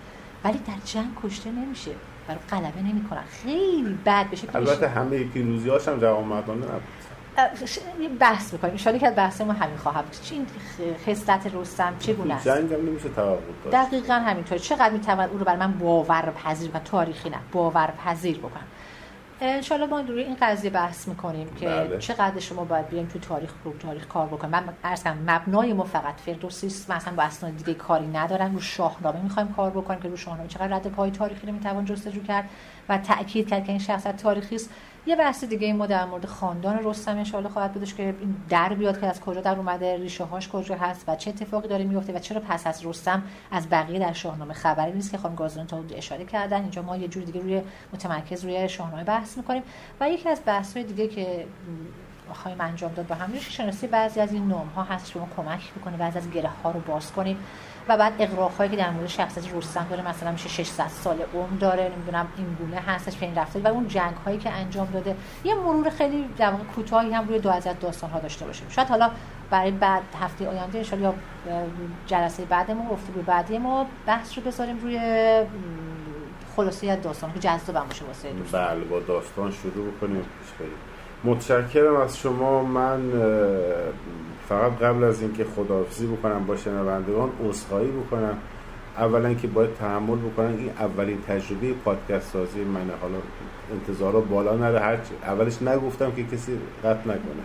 ولی 0.44 0.58
در 0.58 0.74
جنگ 0.84 1.10
کشته 1.22 1.50
نمیشه. 1.50 1.90
برای 2.28 2.40
غلبه 2.50 2.82
نمی‌کنن. 2.82 3.24
خیلی 3.42 3.98
بد 4.06 4.30
بشه 4.30 4.48
البته 4.54 4.88
همه 4.88 5.16
یکی 5.16 5.42
روزی 5.42 5.68
هاشم 5.68 6.00
جوان 6.00 6.24
مردانه 6.24 6.66
نبود 6.66 6.82
بحث 8.18 8.52
می‌کنیم. 8.52 8.76
ان 8.86 8.98
که 8.98 9.10
بحث 9.10 9.40
ما 9.40 9.52
همین 9.52 9.76
خواهد 9.76 10.04
بود. 10.04 10.20
چه 10.22 10.34
این 10.34 10.46
خصلت 11.06 11.54
رستم 11.54 11.94
چگونه 11.98 12.34
است؟ 12.34 12.44
جنگ 12.44 12.72
هم 12.72 12.86
نمیشه 12.86 13.08
توقع 13.08 13.40
داشت. 13.64 13.76
دقیقاً 13.76 14.14
همینطور 14.14 14.58
چقدر 14.58 14.90
می‌تواند 14.90 15.30
او 15.30 15.38
رو 15.38 15.44
برای 15.44 15.58
من 15.58 15.72
باورپذیر 15.72 16.70
و 16.74 16.78
تاریخی 16.78 17.30
نه 17.30 17.36
باورپذیر 17.52 18.38
بکنم. 18.38 18.66
انشالله 19.48 19.86
ما 19.86 20.00
روی 20.00 20.22
این 20.22 20.36
قضیه 20.42 20.70
بحث 20.70 21.08
می‌کنیم 21.08 21.48
که 21.60 21.66
بله. 21.66 21.98
چقدر 21.98 22.40
شما 22.40 22.64
باید 22.64 22.88
بیایم 22.88 23.06
تو 23.06 23.18
تاریخ 23.18 23.50
رو 23.64 23.72
تاریخ 23.78 24.06
کار 24.06 24.26
بکنیم. 24.26 24.50
من 24.50 24.64
ارز 24.84 25.06
مبنای 25.06 25.72
ما 25.72 25.84
فقط 25.84 26.14
فردوسی 26.26 26.66
است. 26.66 26.90
مثلا 26.90 27.14
با 27.14 27.22
اسناد 27.22 27.56
دیگه 27.56 27.74
کاری 27.74 28.06
ندارن 28.06 28.54
رو 28.54 28.60
شاهنامه 28.60 29.20
می‌خوایم 29.22 29.52
کار 29.52 29.70
بکنیم 29.70 30.00
که 30.00 30.08
رو 30.08 30.16
شاهنامه 30.16 30.48
چقدر 30.48 30.76
رد 30.76 30.86
پای 30.86 31.10
تاریخی 31.10 31.46
رو 31.46 31.52
می‌توان 31.52 31.84
جستجو 31.84 32.22
کرد 32.22 32.48
و 32.88 32.98
تاکید 32.98 33.48
کرد 33.48 33.64
که 33.64 33.72
این 33.72 33.78
شخصیت 33.78 34.16
تاریخی 34.16 34.56
است. 34.56 34.70
یه 35.06 35.16
بحث 35.16 35.44
دیگه 35.44 35.72
ما 35.72 35.86
در 35.86 36.04
مورد 36.04 36.26
خاندان 36.26 36.78
رستم 36.84 37.18
ان 37.34 37.48
خواهد 37.48 37.72
بودش 37.72 37.94
که 37.94 38.02
این 38.02 38.36
در 38.48 38.74
بیاد 38.74 39.00
که 39.00 39.06
از 39.06 39.20
کجا 39.20 39.40
در 39.40 39.56
اومده 39.56 39.96
ریشه 39.96 40.24
هاش 40.24 40.48
کجا 40.48 40.74
هست 40.74 41.04
و 41.08 41.16
چه 41.16 41.30
اتفاقی 41.30 41.68
داره 41.68 41.84
میفته 41.84 42.12
و 42.12 42.18
چرا 42.18 42.40
پس 42.40 42.66
از 42.66 42.86
رستم 42.86 43.22
از 43.50 43.68
بقیه 43.70 43.98
در 43.98 44.12
شاهنامه 44.12 44.54
خبری 44.54 44.92
نیست 44.92 45.10
که 45.10 45.18
خانم 45.18 45.34
گازران 45.34 45.66
تا 45.66 45.84
اشاره 45.96 46.24
کردن. 46.24 46.60
اینجا 46.60 46.82
ما 46.82 46.96
یه 46.96 47.08
جور 47.08 47.24
دیگه 47.24 47.40
روی 47.40 47.62
متمرکز 47.92 48.44
روی 48.44 48.68
شاهنامه 48.68 49.04
بحث 49.04 49.36
می‌کنیم 49.36 49.62
و 50.00 50.10
یکی 50.10 50.28
از 50.28 50.40
بحث 50.46 50.76
دیگه 50.76 51.08
که 51.08 51.46
خواهیم 52.32 52.60
انجام 52.60 52.92
داد 52.92 53.06
با 53.06 53.14
هم 53.14 53.38
شناسی 53.38 53.86
بعضی 53.86 54.20
از 54.20 54.32
این 54.32 54.48
نام 54.48 54.68
ها 54.68 54.82
هست 54.82 55.12
که 55.12 55.18
ما 55.18 55.28
کمک 55.36 55.72
می‌کنه 55.76 55.96
بعضی 55.96 56.18
از 56.18 56.30
گره 56.30 56.48
ها 56.48 56.70
رو 56.70 56.80
باز 56.80 57.12
کنیم 57.12 57.36
و 57.88 57.96
بعد 57.96 58.12
اقراقایی 58.18 58.70
که 58.70 58.76
در 58.76 58.90
مورد 58.90 59.06
شخصیت 59.06 59.54
رستم 59.54 59.86
داره 59.90 60.08
مثلا 60.08 60.32
میشه 60.32 60.48
600 60.48 60.88
سال 60.88 61.16
عمر 61.34 61.58
داره 61.60 61.92
نمی‌دونم 61.96 62.26
این 62.36 62.46
گونه 62.58 62.76
هستش 62.76 63.22
این 63.22 63.34
رفته. 63.34 63.60
و 63.60 63.66
اون 63.66 63.88
جنگ 63.88 64.14
هایی 64.24 64.38
که 64.38 64.50
انجام 64.50 64.88
داده 64.92 65.16
یه 65.44 65.54
مرور 65.54 65.90
خیلی 65.90 66.28
در 66.38 66.52
کوتاهی 66.74 67.12
هم 67.12 67.28
روی 67.28 67.38
دو 67.38 67.50
از 67.50 67.68
داستان 67.80 68.10
ها 68.10 68.18
داشته 68.18 68.46
باشیم. 68.46 68.68
شاید 68.68 68.88
حالا 68.88 69.10
برای 69.50 69.70
بعد 69.70 70.02
هفته 70.20 70.48
آینده 70.48 70.86
ان 70.92 71.02
یا 71.02 71.14
جلسه 72.06 72.44
بعد 72.44 72.70
ما 72.70 72.98
به 73.14 73.22
بعدی 73.22 73.58
ما 73.58 73.86
بحث 74.06 74.38
رو 74.38 74.44
بذاریم 74.44 74.78
روی 74.78 75.00
خلاصه 76.56 76.90
از 76.90 77.02
داستان 77.02 77.32
که 77.32 77.38
جذاب 77.38 77.88
باشه 77.88 78.04
واسه 78.04 78.28
بله 78.52 78.84
با 78.84 79.00
داستان 79.00 79.50
شروع 79.50 79.92
کنیم 80.00 80.24
متشکرم 81.24 81.96
از 81.96 82.18
شما. 82.18 82.62
من 82.62 83.12
فقط 84.48 84.78
قبل 84.78 85.04
از 85.04 85.20
اینکه 85.20 85.44
خداحافظی 85.56 86.06
بکنم 86.06 86.44
با 86.46 86.56
شنوندگان 86.56 87.30
عذرخواهی 87.48 87.90
بکنم. 87.90 88.38
اولا 88.98 89.34
که 89.34 89.46
باید 89.46 89.74
تحمل 89.74 90.16
بکنم 90.16 90.56
این 90.58 90.70
اولین 90.78 91.18
تجربه 91.28 91.72
پادکست 91.84 92.32
سازی 92.32 92.64
منه. 92.64 92.92
حالا 93.00 93.16
انتظارا 93.72 94.20
بالا 94.20 94.56
نره 94.56 94.80
هر 94.80 94.96
اولش 95.22 95.62
نگفتم 95.62 96.12
که 96.12 96.24
کسی 96.24 96.52
قطع 96.84 97.00
نکنه. 97.00 97.44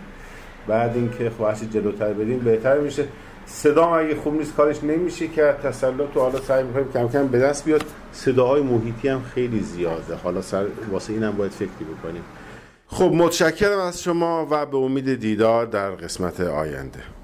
بعد 0.66 0.96
اینکه 0.96 1.30
خب 1.38 1.44
هرچی 1.44 1.66
جلوتر 1.66 2.12
بدیم 2.12 2.38
بهتر 2.38 2.78
میشه. 2.78 3.04
صدا 3.46 3.94
اگه 3.94 4.14
خوب 4.14 4.34
نیست 4.34 4.56
کارش 4.56 4.84
نمیشه 4.84 5.28
که 5.28 5.54
تسلط 5.62 6.16
و 6.16 6.20
حالا 6.20 6.40
سعی 6.40 6.64
می‌کنیم 6.64 6.92
کم 6.92 7.08
کم 7.08 7.26
به 7.26 7.38
دست 7.38 7.64
بیاد. 7.64 7.84
صداهای 8.12 8.62
محیطی 8.62 9.08
هم 9.08 9.22
خیلی 9.34 9.60
زیاده. 9.60 10.14
حالا 10.14 10.42
سر 10.42 10.66
واسه 10.90 11.12
اینم 11.12 11.32
باید 11.32 11.52
فکری 11.52 11.84
بکنیم. 11.98 12.22
خب 12.92 13.10
متشکرم 13.14 13.78
از 13.78 14.02
شما 14.02 14.46
و 14.50 14.66
به 14.66 14.76
امید 14.76 15.20
دیدار 15.20 15.66
در 15.66 15.90
قسمت 15.90 16.40
آینده. 16.40 17.19